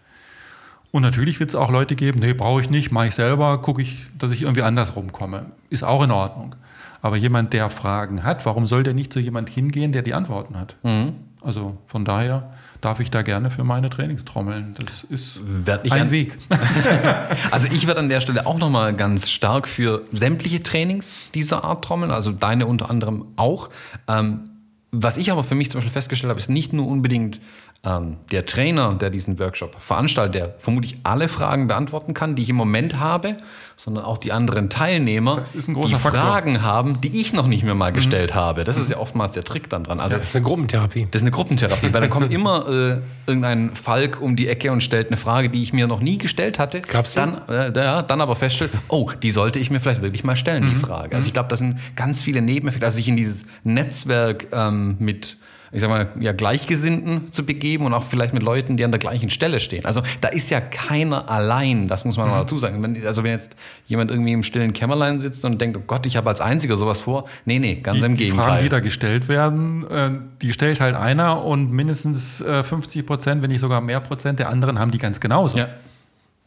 Und 0.92 1.02
natürlich 1.02 1.40
wird 1.40 1.50
es 1.50 1.56
auch 1.56 1.72
Leute 1.72 1.96
geben, 1.96 2.20
nee, 2.20 2.34
brauche 2.34 2.62
ich 2.62 2.70
nicht, 2.70 2.92
mache 2.92 3.08
ich 3.08 3.16
selber, 3.16 3.64
gucke 3.64 3.82
ich, 3.82 3.98
dass 4.20 4.32
ich 4.32 4.44
irgendwie 4.44 4.62
anders 4.62 4.96
rumkomme. 4.96 5.48
Ist 5.72 5.84
auch 5.84 6.04
in 6.04 6.12
Ordnung. 6.12 6.56
Aber 7.02 7.18
jemand, 7.18 7.54
der 7.54 7.72
Fragen 7.72 8.24
hat, 8.24 8.46
warum 8.46 8.68
soll 8.68 8.84
der 8.84 8.94
nicht 8.94 9.12
zu 9.12 9.20
jemand 9.20 9.50
hingehen, 9.50 9.92
der 9.92 10.04
die 10.04 10.14
Antworten 10.14 10.60
hat? 10.60 10.76
Also 11.42 11.78
von 11.88 12.06
daher 12.06 12.54
darf 12.82 13.00
ich 13.00 13.12
da 13.12 13.22
gerne 13.22 13.50
für 13.52 13.64
meine 13.64 13.90
Trainings 13.90 14.26
trommeln. 14.26 14.76
Das 14.80 15.04
ist 15.04 15.40
ein 15.66 15.92
an- 15.92 16.12
Weg. 16.12 16.38
Also 17.52 17.68
ich 17.72 17.88
werde 17.88 18.00
an 18.00 18.10
der 18.10 18.20
Stelle 18.22 18.46
auch 18.46 18.58
nochmal 18.58 18.94
ganz 18.94 19.30
stark 19.30 19.68
für 19.68 20.04
sämtliche 20.12 20.62
Trainings 20.64 21.16
dieser 21.34 21.64
Art 21.64 21.84
trommeln, 21.86 22.12
also 22.12 22.32
deine 22.32 22.66
unter 22.66 22.90
anderem 22.90 23.26
auch. 23.36 23.70
Ähm, 24.08 24.51
was 24.92 25.18
ich 25.18 25.32
aber 25.32 25.44
für 25.44 25.56
mich 25.56 25.72
zum 25.72 25.80
Beispiel 25.80 25.94
festgestellt 25.94 26.30
habe, 26.30 26.40
ist 26.40 26.50
nicht 26.50 26.74
nur 26.74 26.88
unbedingt 26.88 27.40
ähm, 27.84 28.18
der 28.32 28.46
Trainer, 28.46 28.94
der 28.94 29.10
diesen 29.10 29.40
Workshop 29.40 29.76
veranstaltet, 29.80 30.36
der 30.36 30.56
vermutlich 30.60 30.98
alle 31.04 31.28
Fragen 31.28 31.68
beantworten 31.68 32.14
kann, 32.14 32.36
die 32.36 32.44
ich 32.44 32.50
im 32.50 32.56
Moment 32.56 33.00
habe, 33.00 33.38
sondern 33.76 34.04
auch 34.06 34.20
die 34.20 34.32
anderen 34.32 34.70
Teilnehmer, 34.70 35.42
die 35.56 35.60
Faktor. 35.96 36.12
Fragen 36.12 36.62
haben, 36.62 37.02
die 37.02 37.20
ich 37.20 37.34
noch 37.34 37.48
nicht 37.48 37.64
mehr 37.64 37.74
mal 37.74 37.92
gestellt 37.92 38.36
habe. 38.36 38.64
Das 38.64 38.78
ist 38.78 38.92
ja 38.92 38.98
oftmals 38.98 39.32
der 39.32 39.44
Trick 39.44 39.68
dann 39.72 39.84
dran. 39.86 40.00
Also 40.00 40.18
Das 40.18 40.28
ist 40.28 40.36
eine 40.36 40.44
Gruppentherapie. 40.46 41.08
das 41.10 41.22
ist 41.22 41.26
eine 41.26 41.32
Gruppentherapie, 41.32 41.92
weil 41.92 42.02
dann 42.02 42.12
kommt 42.12 42.32
immer 42.34 42.68
äh, 42.70 42.98
irgendein 43.26 43.74
Falk 43.76 44.22
um 44.22 44.36
die 44.36 44.48
Ecke 44.48 44.72
und 44.72 44.84
stellt 44.84 45.08
eine 45.08 45.18
Frage, 45.18 45.50
die 45.50 45.64
ich 45.64 45.74
mir 45.74 45.88
noch 45.88 46.02
nie 46.02 46.20
gestellt 46.20 46.60
hatte. 46.60 46.82
Gab's 46.82 47.16
dann, 47.16 47.42
äh, 47.50 47.72
ja, 47.76 48.04
dann 48.04 48.22
aber 48.22 48.36
feststellt, 48.36 48.70
oh, 48.90 49.10
die 49.24 49.32
sollte 49.32 49.58
ich 49.58 49.72
mir 49.72 49.80
vielleicht 49.80 50.04
wirklich 50.04 50.24
mal 50.24 50.36
stellen, 50.36 50.66
Mhm. 50.66 50.70
die 50.70 50.76
Frage. 50.76 51.16
Also 51.16 51.26
ich 51.26 51.34
glaube, 51.34 51.50
das 51.50 51.58
sind 51.58 51.80
ganz 51.96 52.22
viele 52.22 52.44
Nebeneffekte, 52.44 52.86
also 52.86 52.98
sich 52.98 53.08
in 53.08 53.16
dieses 53.18 53.46
Netzwerk 53.64 54.48
ähm, 54.52 54.81
mit 55.00 55.38
ich 55.74 55.80
sag 55.80 55.90
mal, 55.90 56.10
ja, 56.20 56.34
Gleichgesinnten 56.34 57.32
zu 57.32 57.46
begeben 57.46 57.86
und 57.86 57.94
auch 57.94 58.04
vielleicht 58.04 58.34
mit 58.34 58.44
Leuten, 58.44 58.76
die 58.76 58.84
an 58.84 58.92
der 58.92 59.00
gleichen 59.00 59.30
Stelle 59.30 59.62
stehen. 59.62 59.86
Also 59.86 60.04
da 60.20 60.28
ist 60.28 60.50
ja 60.50 60.60
keiner 60.60 61.30
allein, 61.30 61.88
das 61.88 62.04
muss 62.04 62.18
man 62.18 62.26
Mhm. 62.28 62.32
mal 62.34 62.40
dazu 62.42 62.58
sagen. 62.60 62.84
Wenn, 62.84 63.08
also 63.08 63.24
wenn 63.24 63.32
jetzt 63.32 63.56
jemand 63.88 64.12
irgendwie 64.12 64.34
im 64.34 64.44
stillen 64.44 64.74
Kämmerlein 64.74 65.20
sitzt 65.20 65.46
und 65.46 65.62
denkt, 65.62 65.78
oh 65.78 65.84
Gott, 65.88 66.06
ich 66.06 66.18
habe 66.18 66.28
als 66.28 66.42
Einziger 66.42 66.76
sowas 66.76 67.00
vor. 67.00 67.24
Nee, 67.46 67.60
nee, 67.60 67.76
ganz 67.76 68.00
Die, 68.00 68.06
im 68.06 68.16
die 68.18 68.24
Gegenteil. 68.26 68.46
Fragen, 68.46 68.64
die 68.64 68.70
da 68.70 68.80
gestellt 68.82 69.30
werden, 69.30 69.88
äh, 69.90 70.12
die 70.42 70.52
stellt 70.52 70.82
halt 70.82 70.98
einer 70.98 71.42
und 71.46 71.72
mindestens 71.72 72.42
äh, 72.42 72.66
50 72.66 73.06
Prozent, 73.06 73.42
wenn 73.42 73.50
nicht 73.50 73.62
sogar 73.62 73.80
mehr 73.80 74.02
Prozent 74.02 74.40
der 74.40 74.50
anderen 74.50 74.78
haben 74.78 74.92
die 74.92 74.98
ganz 74.98 75.22
genauso. 75.22 75.58
Ja. 75.58 75.70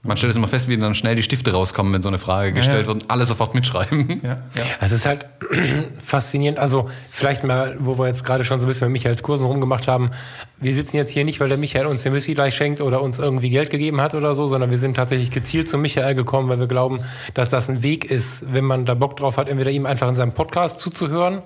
Man 0.06 0.18
stellt 0.18 0.32
es 0.32 0.36
immer 0.36 0.48
fest, 0.48 0.68
wie 0.68 0.76
dann 0.76 0.94
schnell 0.94 1.14
die 1.16 1.22
Stifte 1.22 1.52
rauskommen, 1.52 1.90
wenn 1.94 2.02
so 2.02 2.08
eine 2.08 2.18
Frage 2.18 2.52
gestellt 2.52 2.82
ja. 2.82 2.86
wird 2.88 3.02
und 3.02 3.10
alle 3.10 3.24
sofort 3.24 3.54
mitschreiben. 3.54 4.20
Ja, 4.22 4.32
ja. 4.54 4.64
Es 4.80 4.92
ist 4.92 5.06
halt 5.06 5.26
faszinierend. 5.98 6.58
Also 6.58 6.90
vielleicht 7.10 7.42
mal, 7.42 7.76
wo 7.78 7.98
wir 7.98 8.06
jetzt 8.06 8.22
gerade 8.22 8.44
schon 8.44 8.60
so 8.60 8.66
ein 8.66 8.68
bisschen 8.68 8.88
mit 8.88 9.00
Michaels 9.00 9.22
Kursen 9.22 9.46
rumgemacht 9.46 9.88
haben. 9.88 10.10
Wir 10.58 10.74
sitzen 10.74 10.98
jetzt 10.98 11.10
hier 11.10 11.24
nicht, 11.24 11.40
weil 11.40 11.48
der 11.48 11.56
Michael 11.56 11.86
uns 11.86 12.02
den 12.02 12.12
Whisky 12.12 12.34
gleich 12.34 12.54
schenkt 12.54 12.82
oder 12.82 13.00
uns 13.00 13.18
irgendwie 13.18 13.48
Geld 13.48 13.70
gegeben 13.70 14.02
hat 14.02 14.14
oder 14.14 14.34
so, 14.34 14.46
sondern 14.46 14.70
wir 14.70 14.76
sind 14.76 14.94
tatsächlich 14.94 15.30
gezielt 15.30 15.70
zu 15.70 15.78
Michael 15.78 16.14
gekommen, 16.14 16.50
weil 16.50 16.60
wir 16.60 16.66
glauben, 16.66 17.00
dass 17.32 17.48
das 17.48 17.70
ein 17.70 17.82
Weg 17.82 18.04
ist, 18.04 18.52
wenn 18.52 18.64
man 18.64 18.84
da 18.84 18.92
Bock 18.92 19.16
drauf 19.16 19.38
hat, 19.38 19.48
entweder 19.48 19.70
ihm 19.70 19.86
einfach 19.86 20.08
in 20.08 20.16
seinem 20.16 20.32
Podcast 20.32 20.80
zuzuhören 20.80 21.42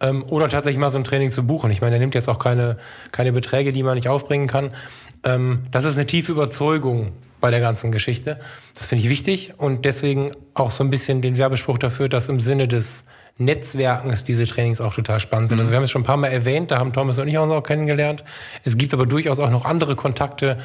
ähm, 0.00 0.24
oder 0.28 0.48
tatsächlich 0.48 0.80
mal 0.80 0.90
so 0.90 0.98
ein 0.98 1.04
Training 1.04 1.30
zu 1.30 1.46
buchen. 1.46 1.70
Ich 1.70 1.80
meine, 1.80 1.94
er 1.96 2.00
nimmt 2.00 2.16
jetzt 2.16 2.28
auch 2.28 2.40
keine, 2.40 2.76
keine 3.12 3.32
Beträge, 3.32 3.72
die 3.72 3.84
man 3.84 3.94
nicht 3.94 4.08
aufbringen 4.08 4.48
kann. 4.48 4.70
Ähm, 5.22 5.60
das 5.70 5.84
ist 5.84 5.96
eine 5.96 6.06
tiefe 6.06 6.32
Überzeugung 6.32 7.12
bei 7.44 7.50
der 7.50 7.60
ganzen 7.60 7.92
Geschichte. 7.92 8.38
Das 8.72 8.86
finde 8.86 9.04
ich 9.04 9.10
wichtig 9.10 9.52
und 9.58 9.84
deswegen 9.84 10.30
auch 10.54 10.70
so 10.70 10.82
ein 10.82 10.88
bisschen 10.88 11.20
den 11.20 11.36
Werbespruch 11.36 11.76
dafür, 11.76 12.08
dass 12.08 12.30
im 12.30 12.40
Sinne 12.40 12.68
des 12.68 13.04
Netzwerkens 13.36 14.24
diese 14.24 14.46
Trainings 14.46 14.80
auch 14.80 14.94
total 14.94 15.20
spannend 15.20 15.50
sind. 15.50 15.58
Also 15.58 15.70
wir 15.70 15.76
haben 15.76 15.84
es 15.84 15.90
schon 15.90 16.00
ein 16.00 16.06
paar 16.06 16.16
Mal 16.16 16.28
erwähnt, 16.28 16.70
da 16.70 16.78
haben 16.78 16.94
Thomas 16.94 17.18
und 17.18 17.28
ich 17.28 17.36
uns 17.36 17.52
auch 17.52 17.62
kennengelernt. 17.62 18.24
Es 18.64 18.78
gibt 18.78 18.94
aber 18.94 19.04
durchaus 19.04 19.40
auch 19.40 19.50
noch 19.50 19.66
andere 19.66 19.94
Kontakte, 19.94 20.56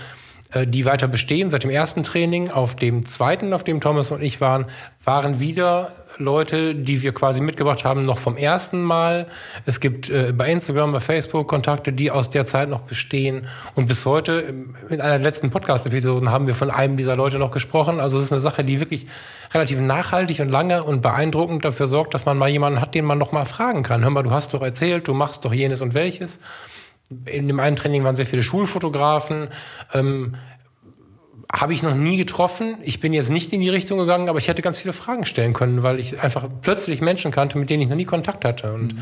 die 0.65 0.85
weiter 0.85 1.07
bestehen. 1.07 1.51
Seit 1.51 1.63
dem 1.63 1.69
ersten 1.69 2.03
Training, 2.03 2.49
auf 2.49 2.75
dem 2.75 3.05
zweiten, 3.05 3.53
auf 3.53 3.63
dem 3.63 3.81
Thomas 3.81 4.11
und 4.11 4.21
ich 4.21 4.41
waren, 4.41 4.65
waren 5.03 5.39
wieder 5.39 5.91
Leute, 6.17 6.75
die 6.75 7.01
wir 7.01 7.13
quasi 7.13 7.39
mitgebracht 7.39 7.85
haben, 7.85 8.05
noch 8.05 8.17
vom 8.17 8.35
ersten 8.35 8.81
Mal. 8.81 9.27
Es 9.65 9.79
gibt 9.79 10.09
äh, 10.09 10.33
bei 10.35 10.51
Instagram, 10.51 10.91
bei 10.91 10.99
Facebook 10.99 11.47
Kontakte, 11.47 11.93
die 11.93 12.11
aus 12.11 12.29
der 12.29 12.45
Zeit 12.45 12.67
noch 12.67 12.81
bestehen. 12.81 13.47
Und 13.75 13.87
bis 13.87 14.05
heute, 14.05 14.41
ähm, 14.41 14.75
in 14.89 15.01
einer 15.01 15.17
letzten 15.17 15.49
Podcast-Episoden, 15.49 16.29
haben 16.29 16.47
wir 16.47 16.55
von 16.55 16.71
einem 16.71 16.97
dieser 16.97 17.15
Leute 17.15 17.39
noch 17.39 17.51
gesprochen. 17.51 17.99
Also 17.99 18.17
es 18.17 18.25
ist 18.25 18.31
eine 18.31 18.41
Sache, 18.41 18.63
die 18.63 18.79
wirklich 18.79 19.05
relativ 19.53 19.79
nachhaltig 19.79 20.39
und 20.39 20.49
lange 20.49 20.83
und 20.83 21.01
beeindruckend 21.01 21.63
dafür 21.63 21.87
sorgt, 21.87 22.13
dass 22.13 22.25
man 22.25 22.37
mal 22.37 22.49
jemanden 22.49 22.81
hat, 22.81 22.95
den 22.95 23.05
man 23.05 23.17
noch 23.17 23.31
mal 23.31 23.45
fragen 23.45 23.83
kann. 23.83 24.03
Hör 24.03 24.09
mal, 24.09 24.23
du 24.23 24.31
hast 24.31 24.53
doch 24.53 24.61
erzählt, 24.61 25.07
du 25.07 25.13
machst 25.13 25.45
doch 25.45 25.53
jenes 25.53 25.81
und 25.81 25.93
welches. 25.93 26.39
In 27.25 27.47
dem 27.47 27.59
einen 27.59 27.75
Training 27.75 28.03
waren 28.03 28.15
sehr 28.15 28.27
viele 28.27 28.43
Schulfotografen. 28.43 29.49
Ähm, 29.93 30.35
habe 31.51 31.73
ich 31.73 31.81
noch 31.81 31.95
nie 31.95 32.17
getroffen. 32.17 32.77
Ich 32.83 32.99
bin 32.99 33.13
jetzt 33.13 33.29
nicht 33.29 33.51
in 33.53 33.61
die 33.61 33.69
Richtung 33.69 33.97
gegangen, 33.97 34.29
aber 34.29 34.37
ich 34.37 34.47
hätte 34.47 34.61
ganz 34.61 34.77
viele 34.77 34.93
Fragen 34.93 35.25
stellen 35.25 35.53
können, 35.53 35.81
weil 35.81 35.99
ich 35.99 36.21
einfach 36.21 36.47
plötzlich 36.61 37.01
Menschen 37.01 37.31
kannte, 37.31 37.57
mit 37.57 37.69
denen 37.69 37.81
ich 37.81 37.89
noch 37.89 37.95
nie 37.95 38.05
Kontakt 38.05 38.45
hatte. 38.45 38.71
Und 38.71 38.93
mhm. 38.93 39.01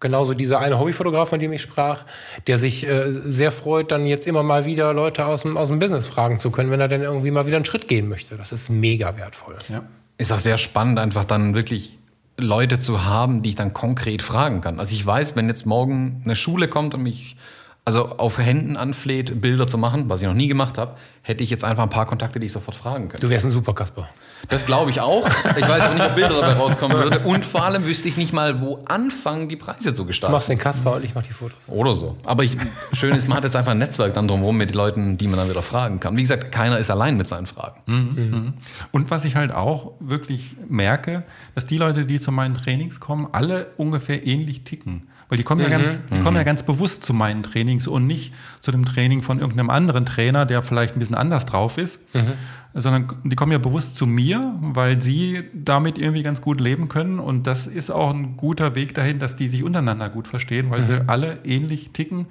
genauso 0.00 0.34
dieser 0.34 0.58
eine 0.58 0.80
Hobbyfotograf, 0.80 1.28
von 1.28 1.38
dem 1.38 1.52
ich 1.52 1.62
sprach, 1.62 2.04
der 2.48 2.58
sich 2.58 2.86
äh, 2.88 3.12
sehr 3.12 3.52
freut, 3.52 3.92
dann 3.92 4.04
jetzt 4.04 4.26
immer 4.26 4.42
mal 4.42 4.64
wieder 4.64 4.92
Leute 4.92 5.26
aus 5.26 5.42
dem, 5.42 5.56
aus 5.56 5.68
dem 5.68 5.78
Business 5.78 6.08
fragen 6.08 6.40
zu 6.40 6.50
können, 6.50 6.72
wenn 6.72 6.80
er 6.80 6.88
dann 6.88 7.02
irgendwie 7.02 7.30
mal 7.30 7.46
wieder 7.46 7.56
einen 7.56 7.64
Schritt 7.64 7.86
gehen 7.86 8.08
möchte. 8.08 8.36
Das 8.36 8.50
ist 8.50 8.68
mega 8.68 9.16
wertvoll. 9.16 9.56
Ja. 9.68 9.84
Ist 10.18 10.32
auch 10.32 10.38
sehr 10.38 10.58
spannend, 10.58 10.98
einfach 10.98 11.24
dann 11.24 11.54
wirklich 11.54 11.98
Leute 12.38 12.78
zu 12.78 13.04
haben, 13.04 13.42
die 13.42 13.50
ich 13.50 13.56
dann 13.56 13.72
konkret 13.72 14.22
fragen 14.22 14.60
kann. 14.60 14.78
Also 14.78 14.94
ich 14.94 15.04
weiß, 15.04 15.36
wenn 15.36 15.48
jetzt 15.48 15.66
morgen 15.66 16.22
eine 16.24 16.36
Schule 16.36 16.68
kommt 16.68 16.94
und 16.94 17.02
mich 17.02 17.36
also 17.84 18.18
auf 18.18 18.38
Händen 18.38 18.76
anfleht, 18.76 19.40
Bilder 19.40 19.68
zu 19.68 19.78
machen, 19.78 20.08
was 20.08 20.20
ich 20.20 20.26
noch 20.26 20.34
nie 20.34 20.48
gemacht 20.48 20.76
habe, 20.76 20.96
hätte 21.22 21.44
ich 21.44 21.50
jetzt 21.50 21.64
einfach 21.64 21.84
ein 21.84 21.90
paar 21.90 22.06
Kontakte, 22.06 22.40
die 22.40 22.46
ich 22.46 22.52
sofort 22.52 22.76
fragen 22.76 23.08
könnte. 23.08 23.24
Du 23.24 23.30
wärst 23.30 23.44
ein 23.44 23.52
super 23.52 23.74
Kasper. 23.74 24.08
Das 24.48 24.66
glaube 24.66 24.90
ich 24.90 25.00
auch. 25.00 25.26
Ich 25.56 25.68
weiß 25.68 25.82
auch 25.82 25.94
nicht, 25.94 26.06
ob 26.06 26.14
Bilder 26.14 26.40
dabei 26.40 26.52
rauskommen 26.52 26.96
würde. 26.96 27.20
Und 27.20 27.44
vor 27.44 27.64
allem 27.64 27.84
wüsste 27.84 28.08
ich 28.08 28.16
nicht 28.16 28.32
mal, 28.32 28.60
wo 28.60 28.84
anfangen, 28.84 29.48
die 29.48 29.56
Preise 29.56 29.92
zu 29.92 30.04
gestalten. 30.04 30.32
Du 30.32 30.36
machst 30.36 30.48
den 30.48 30.58
Kasper 30.58 30.96
und 30.96 31.04
ich 31.04 31.14
mache 31.14 31.26
die 31.26 31.32
Fotos. 31.32 31.68
Oder 31.68 31.94
so. 31.94 32.16
Aber 32.24 32.44
ich, 32.44 32.56
schön 32.92 33.14
ist, 33.14 33.28
man 33.28 33.38
hat 33.38 33.44
jetzt 33.44 33.56
einfach 33.56 33.72
ein 33.72 33.78
Netzwerk 33.78 34.14
dann 34.14 34.28
drumherum 34.28 34.56
mit 34.56 34.70
den 34.70 34.76
Leuten, 34.76 35.18
die 35.18 35.26
man 35.28 35.38
dann 35.38 35.48
wieder 35.50 35.62
fragen 35.62 36.00
kann. 36.00 36.16
Wie 36.16 36.22
gesagt, 36.22 36.52
keiner 36.52 36.78
ist 36.78 36.90
allein 36.90 37.16
mit 37.16 37.28
seinen 37.28 37.46
Fragen. 37.46 37.80
Mhm. 37.86 37.96
Mhm. 38.14 38.54
Und 38.92 39.10
was 39.10 39.24
ich 39.24 39.36
halt 39.36 39.52
auch 39.52 39.92
wirklich 40.00 40.56
merke, 40.68 41.24
dass 41.54 41.66
die 41.66 41.78
Leute, 41.78 42.04
die 42.04 42.20
zu 42.20 42.32
meinen 42.32 42.54
Trainings 42.54 43.00
kommen, 43.00 43.28
alle 43.32 43.68
ungefähr 43.76 44.26
ähnlich 44.26 44.64
ticken. 44.64 45.08
Weil 45.28 45.38
die 45.38 45.44
kommen, 45.44 45.64
mhm. 45.64 45.72
ja, 45.72 45.78
ganz, 45.78 46.00
die 46.10 46.18
mhm. 46.18 46.24
kommen 46.24 46.36
ja 46.36 46.44
ganz 46.44 46.62
bewusst 46.62 47.04
zu 47.04 47.12
meinen 47.12 47.42
Trainings 47.42 47.88
und 47.88 48.06
nicht 48.06 48.32
zu 48.60 48.70
dem 48.70 48.84
Training 48.84 49.22
von 49.22 49.40
irgendeinem 49.40 49.70
anderen 49.70 50.06
Trainer, 50.06 50.46
der 50.46 50.62
vielleicht 50.62 50.94
ein 50.96 51.00
bisschen 51.00 51.16
anders 51.16 51.46
drauf 51.46 51.78
ist, 51.78 52.14
mhm. 52.14 52.32
sondern 52.74 53.08
die 53.24 53.34
kommen 53.34 53.52
ja 53.52 53.58
bewusst 53.58 53.96
zu 53.96 54.06
mir, 54.06 54.54
weil 54.60 55.02
sie 55.02 55.42
damit 55.52 55.98
irgendwie 55.98 56.22
ganz 56.22 56.40
gut 56.40 56.60
leben 56.60 56.88
können. 56.88 57.18
Und 57.18 57.46
das 57.48 57.66
ist 57.66 57.90
auch 57.90 58.10
ein 58.14 58.36
guter 58.36 58.76
Weg 58.76 58.94
dahin, 58.94 59.18
dass 59.18 59.34
die 59.34 59.48
sich 59.48 59.64
untereinander 59.64 60.10
gut 60.10 60.28
verstehen, 60.28 60.70
weil 60.70 60.84
sie 60.84 61.00
mhm. 61.00 61.08
alle 61.08 61.38
ähnlich 61.44 61.90
ticken. 61.92 62.26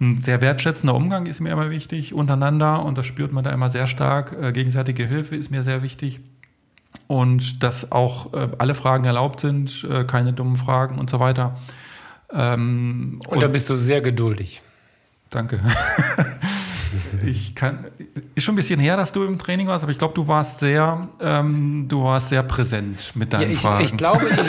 Ein 0.00 0.20
sehr 0.20 0.40
wertschätzender 0.42 0.94
Umgang 0.94 1.26
ist 1.26 1.40
mir 1.40 1.50
immer 1.50 1.70
wichtig 1.70 2.12
untereinander 2.12 2.84
und 2.84 2.98
das 2.98 3.06
spürt 3.06 3.32
man 3.32 3.44
da 3.44 3.50
immer 3.50 3.70
sehr 3.70 3.86
stark. 3.86 4.36
Äh, 4.40 4.52
gegenseitige 4.52 5.06
Hilfe 5.06 5.36
ist 5.36 5.50
mir 5.50 5.62
sehr 5.62 5.82
wichtig 5.82 6.20
und 7.06 7.62
dass 7.62 7.92
auch 7.92 8.34
äh, 8.34 8.48
alle 8.58 8.74
Fragen 8.74 9.04
erlaubt 9.04 9.40
sind, 9.40 9.86
äh, 9.88 10.04
keine 10.04 10.32
dummen 10.32 10.56
Fragen 10.56 10.98
und 10.98 11.08
so 11.08 11.20
weiter. 11.20 11.56
Ähm, 12.32 13.20
und, 13.26 13.32
und 13.32 13.42
da 13.42 13.48
bist 13.48 13.68
du 13.70 13.76
sehr 13.76 14.00
geduldig. 14.00 14.62
Danke. 15.30 15.60
ich 17.24 17.54
kann, 17.54 17.86
ist 18.34 18.44
schon 18.44 18.54
ein 18.54 18.56
bisschen 18.56 18.80
her, 18.80 18.96
dass 18.96 19.12
du 19.12 19.24
im 19.24 19.38
Training 19.38 19.66
warst, 19.66 19.84
aber 19.84 19.92
ich 19.92 19.98
glaube, 19.98 20.14
du 20.14 20.26
warst 20.26 20.58
sehr, 20.60 21.08
ähm, 21.20 21.86
du 21.88 22.04
warst 22.04 22.28
sehr 22.30 22.42
präsent 22.42 23.12
mit 23.14 23.32
deinen 23.32 23.42
ja, 23.42 23.48
ich, 23.48 23.58
Fragen. 23.60 23.84
Ich 23.84 23.96
glaube, 23.96 24.26
ich, 24.28 24.36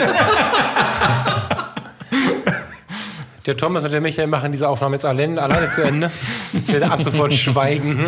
der 3.46 3.56
Thomas 3.56 3.84
und 3.84 3.92
der 3.92 4.00
Michael 4.00 4.28
machen 4.28 4.52
diese 4.52 4.68
Aufnahme 4.68 4.96
jetzt 4.96 5.04
alleine, 5.04 5.40
alleine 5.42 5.70
zu 5.70 5.82
Ende. 5.82 6.10
Ich 6.52 6.68
werde 6.68 6.90
ab 6.90 7.02
sofort 7.02 7.34
schweigen. 7.34 7.98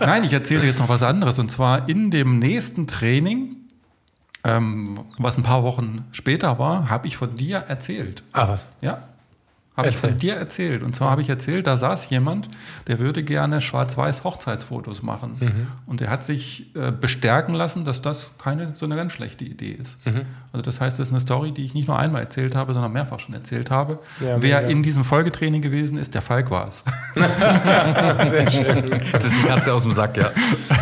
Nein, 0.00 0.24
ich 0.24 0.32
erzähle 0.32 0.64
jetzt 0.64 0.78
noch 0.78 0.88
was 0.88 1.02
anderes. 1.02 1.38
Und 1.38 1.50
zwar 1.50 1.88
in 1.88 2.10
dem 2.10 2.38
nächsten 2.38 2.86
Training 2.86 3.57
ähm, 4.44 4.98
was 5.18 5.36
ein 5.36 5.42
paar 5.42 5.62
Wochen 5.62 6.04
später 6.12 6.58
war, 6.58 6.90
habe 6.90 7.06
ich 7.06 7.16
von 7.16 7.34
dir 7.34 7.58
erzählt. 7.58 8.22
Ah, 8.32 8.48
was? 8.48 8.68
Ja. 8.80 9.07
Habe 9.78 9.88
ich 9.90 9.96
von 9.96 10.16
dir 10.16 10.34
erzählt. 10.34 10.82
Und 10.82 10.94
zwar 10.94 11.10
habe 11.10 11.22
ich 11.22 11.28
erzählt, 11.28 11.66
da 11.66 11.76
saß 11.76 12.10
jemand, 12.10 12.48
der 12.88 12.98
würde 12.98 13.22
gerne 13.22 13.60
schwarz-weiß 13.60 14.24
Hochzeitsfotos 14.24 15.02
machen. 15.02 15.36
Mhm. 15.38 15.66
Und 15.86 16.00
er 16.00 16.10
hat 16.10 16.24
sich 16.24 16.66
äh, 16.74 16.90
bestärken 16.90 17.54
lassen, 17.54 17.84
dass 17.84 18.02
das 18.02 18.30
keine 18.42 18.74
so 18.74 18.86
eine 18.86 18.96
ganz 18.96 19.12
schlechte 19.12 19.44
Idee 19.44 19.76
ist. 19.80 20.04
Mhm. 20.04 20.22
Also 20.52 20.64
das 20.64 20.80
heißt, 20.80 20.98
das 20.98 21.08
ist 21.08 21.12
eine 21.12 21.20
Story, 21.20 21.52
die 21.52 21.64
ich 21.64 21.74
nicht 21.74 21.86
nur 21.86 21.98
einmal 21.98 22.22
erzählt 22.22 22.54
habe, 22.54 22.72
sondern 22.72 22.92
mehrfach 22.92 23.20
schon 23.20 23.34
erzählt 23.34 23.70
habe. 23.70 24.00
Ja, 24.20 24.36
Wer 24.40 24.60
mega. 24.60 24.68
in 24.68 24.82
diesem 24.82 25.04
Folgetraining 25.04 25.62
gewesen 25.62 25.96
ist, 25.96 26.14
der 26.14 26.22
Falk 26.22 26.50
war 26.50 26.68
es. 26.68 26.84
Sehr 27.14 28.50
schön. 28.50 28.90
Das 29.12 29.24
ist 29.24 29.34
die 29.42 29.46
Katze 29.46 29.72
aus 29.72 29.82
dem 29.82 29.92
Sack, 29.92 30.16
ja. 30.16 30.30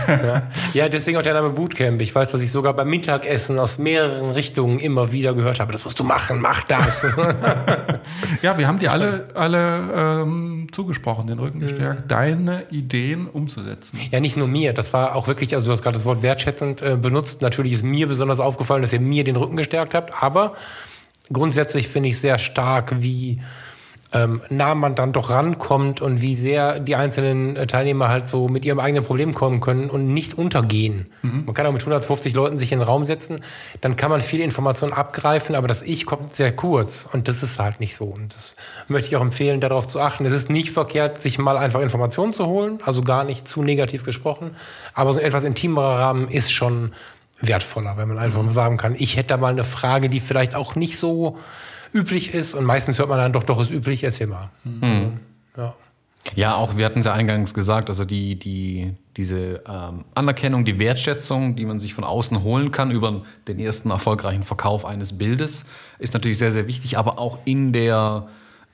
ja. 0.09 0.43
Ja, 0.73 0.89
deswegen 0.89 1.19
auch 1.19 1.23
der 1.23 1.35
Name 1.35 1.51
Bootcamp. 1.51 2.01
Ich 2.01 2.15
weiß, 2.15 2.31
dass 2.31 2.41
ich 2.41 2.51
sogar 2.51 2.73
beim 2.75 2.89
Mittagessen 2.89 3.59
aus 3.59 3.79
mehreren 3.79 4.31
Richtungen 4.31 4.79
immer 4.79 5.13
wieder 5.13 5.35
gehört 5.35 5.61
habe, 5.61 5.73
das 5.73 5.85
musst 5.85 5.99
du 5.99 6.05
machen, 6.05 6.41
mach 6.41 6.65
das. 6.65 7.05
ja, 8.43 8.57
wir 8.57 8.67
haben 8.67 8.79
die 8.79 8.86
dir 8.87 8.93
alle, 8.93 9.29
alle 9.35 10.23
ähm, 10.23 10.67
zugesprochen, 10.73 11.27
den 11.27 11.39
Rücken 11.39 11.61
gestärkt, 11.61 12.03
mhm. 12.03 12.09
deine 12.09 12.65
Ideen 12.71 13.27
umzusetzen. 13.27 13.99
Ja, 14.11 14.21
nicht 14.21 14.37
nur 14.37 14.49
mir. 14.49 14.73
Das 14.73 14.93
war 14.93 15.15
auch 15.15 15.29
wirklich, 15.29 15.55
also 15.55 15.67
du 15.67 15.73
hast 15.73 15.83
gerade 15.83 15.97
das 15.97 16.05
Wort 16.05 16.23
wertschätzend 16.23 16.83
äh, 16.83 16.97
benutzt. 16.97 17.43
Natürlich 17.43 17.73
ist 17.73 17.85
mir 17.85 18.07
besonders 18.07 18.41
aufgefallen, 18.41 18.83
dass 18.83 18.93
ihr 18.93 19.01
mir 19.01 19.25
den 19.25 19.37
Rücken 19.37 19.57
gestärkt 19.57 19.95
habt. 19.95 20.23
Aber 20.23 20.55
grundsätzlich 21.33 21.89
finde 21.89 22.09
ich 22.11 22.19
sehr 22.19 22.39
stark, 22.39 23.03
wie 23.03 23.41
ähm, 24.13 24.41
nah 24.51 24.75
man 24.75 24.95
dann 24.95 25.13
doch 25.13 25.31
rankommt 25.31 26.01
und 26.01 26.23
wie 26.23 26.37
sehr 26.37 26.79
die 26.79 26.95
einzelnen 26.95 27.57
äh, 27.57 27.67
Teilnehmer 27.67 28.09
halt 28.09 28.29
so 28.29 28.49
mit 28.49 28.65
ihrem 28.65 28.79
eigenen 28.79 29.05
Problem 29.05 29.35
kommen 29.35 29.61
können 29.61 29.91
und 29.91 30.13
nicht 30.13 30.39
untergehen. 30.39 31.07
Mhm. 31.23 31.45
Man 31.47 31.55
kann 31.55 31.67
auch 31.67 31.73
mit 31.73 31.83
150 31.83 32.33
Leuten 32.35 32.57
sich 32.57 32.71
in 32.71 32.79
den 32.79 32.87
Raum 32.87 33.05
setzen, 33.05 33.41
dann 33.81 33.97
kann 33.97 34.11
man 34.11 34.21
viele 34.21 34.45
Informationen 34.45 34.93
abgreifen, 34.93 35.57
aber 35.57 35.67
das 35.67 35.83
Ich 35.83 36.07
kommt 36.07 36.35
sehr 36.35 36.55
kurz 36.55 37.09
und 37.13 37.27
das 37.27 37.43
ist 37.43 37.59
halt 37.59 37.81
nicht 37.81 37.97
so. 37.97 38.05
Und 38.05 38.35
das 38.35 38.55
möchte 38.87 39.09
ich 39.09 39.17
auch 39.17 39.23
empfehlen, 39.23 39.61
darauf 39.61 39.89
zu 39.89 40.01
achten. 40.01 40.25
Es 40.25 40.33
ist 40.33 40.51
nicht 40.51 40.71
verkehrt, 40.71 41.21
sich 41.21 41.39
mal 41.39 41.59
einfach 41.59 41.81
Informationen 41.81 42.33
zu 42.33 42.47
holen, 42.47 42.79
also 42.85 43.03
gar 43.03 43.25
nicht 43.25 43.49
zu 43.49 43.63
negativ 43.63 44.05
gesprochen, 44.05 44.53
aber 44.95 45.13
so 45.13 45.19
ein 45.19 45.27
etwas 45.27 45.43
intimerer 45.43 45.99
Rahmen 45.99 46.29
ist 46.29 46.53
schon 46.53 46.93
wertvoller, 47.41 47.97
wenn 47.97 48.09
man 48.09 48.19
einfach 48.19 48.43
mal 48.43 48.53
sagen 48.53 48.77
kann, 48.77 48.95
ich 48.97 49.17
hätte 49.17 49.29
da 49.29 49.37
mal 49.37 49.53
eine 49.53 49.65
Frage, 49.65 50.09
die 50.09 50.21
vielleicht 50.21 50.55
auch 50.55 50.75
nicht 50.75 50.97
so 50.97 51.39
üblich 51.93 52.35
ist. 52.35 52.55
Und 52.55 52.65
meistens 52.65 52.99
hört 52.99 53.09
man 53.09 53.19
dann 53.19 53.33
doch, 53.33 53.45
doch 53.45 53.61
ist 53.61 53.71
üblich, 53.71 54.05
erzähl 54.05 54.27
mal. 54.27 54.51
Mhm. 54.65 55.21
Ja. 55.57 55.75
Ja, 56.35 56.57
auch 56.57 56.77
wir 56.77 56.85
hatten 56.85 56.99
es 56.99 57.07
ja 57.07 57.13
eingangs 57.13 57.55
gesagt, 57.55 57.89
also 57.89 58.05
die, 58.05 58.37
die, 58.37 58.95
diese 59.17 59.63
ähm, 59.69 60.05
Anerkennung, 60.15 60.65
die 60.65 60.79
Wertschätzung, 60.79 61.55
die 61.55 61.65
man 61.65 61.79
sich 61.79 61.95
von 61.95 62.03
außen 62.03 62.43
holen 62.43 62.73
kann 62.73 62.91
über 62.91 63.23
den 63.47 63.61
ersten 63.61 63.91
erfolgreichen 63.91 64.43
Verkauf 64.43 64.85
eines 64.85 65.19
Bildes, 65.19 65.65
ist 66.01 66.15
natürlich 66.15 66.39
sehr, 66.39 66.51
sehr 66.51 66.67
wichtig, 66.67 66.99
aber 66.99 67.21
auch 67.21 67.39
in 67.45 67.73
der 67.73 68.27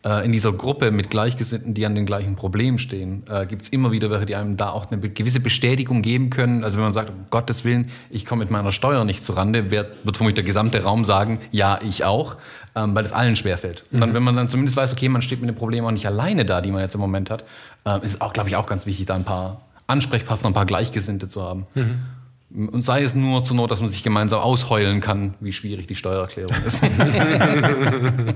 äh, 0.05 0.25
in 0.25 0.33
dieser 0.33 0.53
Gruppe 0.53 0.91
mit 0.91 1.11
Gleichgesinnten, 1.11 1.75
die 1.75 1.87
an 1.87 1.95
den 1.95 2.07
gleichen 2.07 2.35
Problemen 2.35 2.79
stehen, 2.79 3.23
äh, 3.29 3.47
gibt 3.47 3.63
es 3.63 3.69
immer 3.69 3.93
wieder 3.93 4.11
welche, 4.11 4.27
die 4.27 4.35
einem 4.35 4.57
da 4.57 4.71
auch 4.71 4.91
eine 4.91 5.01
gewisse 5.01 5.41
Bestätigung 5.41 6.03
geben 6.03 6.31
können. 6.31 6.65
Also 6.65 6.79
wenn 6.79 6.85
man 6.85 6.93
sagt, 6.93 7.11
um 7.11 7.27
Gottes 7.31 7.65
Willen, 7.65 7.91
ich 8.11 8.27
komme 8.27 8.41
mit 8.41 8.51
meiner 8.51 8.73
Steuer 8.73 9.05
nicht 9.05 9.23
zurande, 9.23 9.71
wird, 9.71 10.05
wird 10.05 10.17
vermutlich 10.17 10.35
der 10.35 10.45
gesamte 10.45 10.83
Raum 10.83 11.05
sagen, 11.05 11.39
ja, 11.53 11.79
ich 11.83 12.05
auch, 12.05 12.37
ähm, 12.75 12.95
weil 12.95 13.05
es 13.05 13.13
allen 13.13 13.37
schwerfällt. 13.37 13.85
Und 13.93 14.01
dann, 14.01 14.11
mhm. 14.11 14.15
wenn 14.15 14.23
man 14.23 14.37
dann 14.37 14.49
zumindest 14.49 14.77
weiß, 14.77 14.93
okay, 14.93 15.09
man 15.09 15.23
steht 15.23 15.41
mit 15.41 15.49
dem 15.49 15.57
Problem 15.57 15.85
auch 15.85 15.91
nicht 15.91 16.07
alleine 16.07 16.45
da, 16.45 16.61
die 16.61 16.71
man 16.71 16.81
jetzt 16.81 16.95
im 16.95 17.01
Moment 17.01 17.31
hat, 17.31 17.45
äh, 17.85 18.05
ist 18.05 18.21
auch, 18.21 18.33
glaube 18.33 18.49
ich, 18.49 18.57
auch 18.57 18.67
ganz 18.67 18.87
wichtig, 18.87 19.07
da 19.07 19.15
ein 19.15 19.25
paar 19.25 19.63
Ansprechpartner, 19.87 20.51
ein 20.51 20.55
paar 20.55 20.67
Gleichgesinnte 20.67 21.29
zu 21.29 21.43
haben. 21.43 21.67
Mhm. 21.75 22.69
Und 22.69 22.83
sei 22.83 23.03
es 23.03 23.15
nur 23.15 23.43
zur 23.45 23.57
Not, 23.57 23.71
dass 23.71 23.81
man 23.81 23.89
sich 23.89 24.03
gemeinsam 24.03 24.41
ausheulen 24.41 25.01
kann, 25.01 25.35
wie 25.41 25.53
schwierig 25.53 25.87
die 25.87 25.95
Steuererklärung 25.95 26.57
ist. 26.67 26.83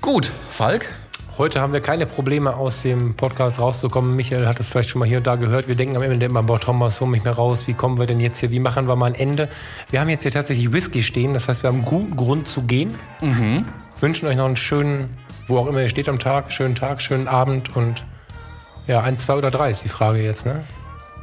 Gut, 0.00 0.32
Falk. 0.48 0.88
Heute 1.38 1.60
haben 1.60 1.72
wir 1.72 1.80
keine 1.80 2.06
Probleme, 2.06 2.54
aus 2.56 2.82
dem 2.82 3.14
Podcast 3.14 3.58
rauszukommen. 3.58 4.14
Michael 4.14 4.46
hat 4.46 4.60
es 4.60 4.68
vielleicht 4.68 4.90
schon 4.90 4.98
mal 4.98 5.08
hier 5.08 5.18
und 5.18 5.26
da 5.26 5.36
gehört. 5.36 5.68
Wir 5.68 5.74
denken 5.74 5.96
am 5.96 6.02
Ende 6.02 6.26
immer, 6.26 6.42
boah, 6.42 6.60
Thomas, 6.60 7.00
hol 7.00 7.08
mich 7.08 7.24
mehr 7.24 7.32
raus. 7.32 7.66
Wie 7.66 7.72
kommen 7.72 7.98
wir 7.98 8.06
denn 8.06 8.20
jetzt 8.20 8.40
hier? 8.40 8.50
Wie 8.50 8.58
machen 8.58 8.88
wir 8.88 8.96
mal 8.96 9.06
ein 9.06 9.14
Ende? 9.14 9.48
Wir 9.90 10.00
haben 10.00 10.08
jetzt 10.08 10.22
hier 10.22 10.32
tatsächlich 10.32 10.72
Whisky 10.72 11.02
stehen. 11.02 11.32
Das 11.32 11.48
heißt, 11.48 11.62
wir 11.62 11.68
haben 11.68 11.78
einen 11.78 11.86
guten 11.86 12.16
Grund 12.16 12.48
zu 12.48 12.62
gehen. 12.62 12.94
Mhm. 13.22 13.64
Wünschen 14.00 14.28
euch 14.28 14.36
noch 14.36 14.46
einen 14.46 14.56
schönen, 14.56 15.16
wo 15.46 15.58
auch 15.58 15.66
immer 15.66 15.80
ihr 15.80 15.88
steht 15.88 16.08
am 16.08 16.18
Tag, 16.18 16.52
schönen 16.52 16.74
Tag, 16.74 17.00
schönen 17.00 17.28
Abend 17.28 17.74
und 17.76 18.04
ja, 18.86 19.00
ein, 19.00 19.16
zwei 19.18 19.34
oder 19.34 19.50
drei 19.50 19.70
ist 19.70 19.84
die 19.84 19.88
Frage 19.88 20.22
jetzt, 20.22 20.46
ne? 20.46 20.64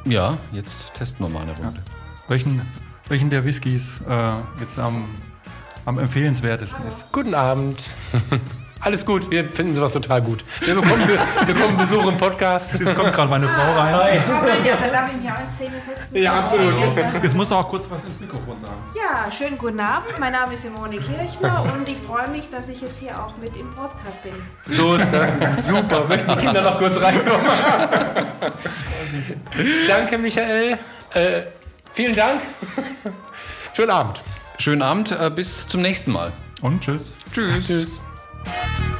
Ja, 0.05 0.37
jetzt 0.51 0.93
testen 0.93 1.25
wir 1.25 1.29
mal 1.29 1.41
eine 1.41 1.55
Runde. 1.55 1.79
Ja. 1.79 1.83
Welchen, 2.27 2.61
welchen 3.09 3.29
der 3.29 3.43
Whiskys 3.43 4.01
äh, 4.09 4.31
jetzt 4.61 4.79
am 4.79 5.05
am 5.87 5.99
empfehlenswertesten 5.99 6.85
ist. 6.87 7.05
Guten 7.13 7.33
Abend. 7.33 7.81
Alles 8.79 9.05
gut, 9.05 9.29
wir 9.31 9.49
finden 9.49 9.75
sowas 9.75 9.93
total 9.93 10.21
gut. 10.21 10.45
Wir 10.61 10.75
bekommen, 10.75 11.01
wir 11.45 11.53
bekommen 11.53 11.77
Besuch 11.77 12.07
im 12.07 12.17
Podcast. 12.17 12.79
Jetzt 12.79 12.95
kommt 12.95 13.11
gerade 13.11 13.29
meine 13.29 13.47
Frau 13.49 13.73
rein. 13.73 14.21
Ja, 14.63 14.75
dann 14.75 14.91
darf 14.91 15.09
ich 15.11 15.21
mich 15.21 15.31
auch 15.31 15.39
in 15.39 15.47
Szene 15.47 15.81
setzen. 15.85 16.15
Ja, 16.17 16.39
absolut. 16.39 16.73
Jetzt 17.21 17.35
musst 17.35 17.51
du 17.51 17.55
auch 17.55 17.67
kurz 17.67 17.89
was 17.89 18.05
ins 18.05 18.19
Mikrofon 18.19 18.59
sagen. 18.61 18.75
Ja, 18.95 19.31
schönen 19.31 19.57
guten 19.57 19.79
Abend. 19.79 20.17
Mein 20.19 20.31
Name 20.31 20.53
ist 20.53 20.61
Simone 20.61 20.97
Kirchner 20.97 21.63
und 21.75 21.89
ich 21.89 21.97
freue 21.97 22.29
mich, 22.29 22.49
dass 22.49 22.69
ich 22.69 22.81
jetzt 22.81 22.99
hier 22.99 23.19
auch 23.19 23.35
mit 23.37 23.55
im 23.57 23.69
Podcast 23.73 24.21
bin. 24.23 24.33
So 24.67 24.95
ist 24.95 25.11
das. 25.11 25.67
Super. 25.67 26.05
Möchten 26.07 26.29
die 26.29 26.45
Kinder 26.45 26.61
noch 26.61 26.77
kurz 26.77 27.01
reinkommen? 27.01 27.45
Danke, 29.87 30.17
Michael. 30.17 30.77
Äh, 31.13 31.41
vielen 31.91 32.15
Dank. 32.15 32.41
Schönen 33.73 33.91
Abend. 33.91 34.23
Schönen 34.59 34.81
Abend, 34.81 35.11
äh, 35.11 35.29
bis 35.29 35.67
zum 35.67 35.81
nächsten 35.81 36.11
Mal. 36.11 36.31
Und 36.61 36.81
tschüss. 36.81 37.15
Tschüss. 37.31 37.67
Tschüss. 37.67 38.01
Bye. 38.47 38.96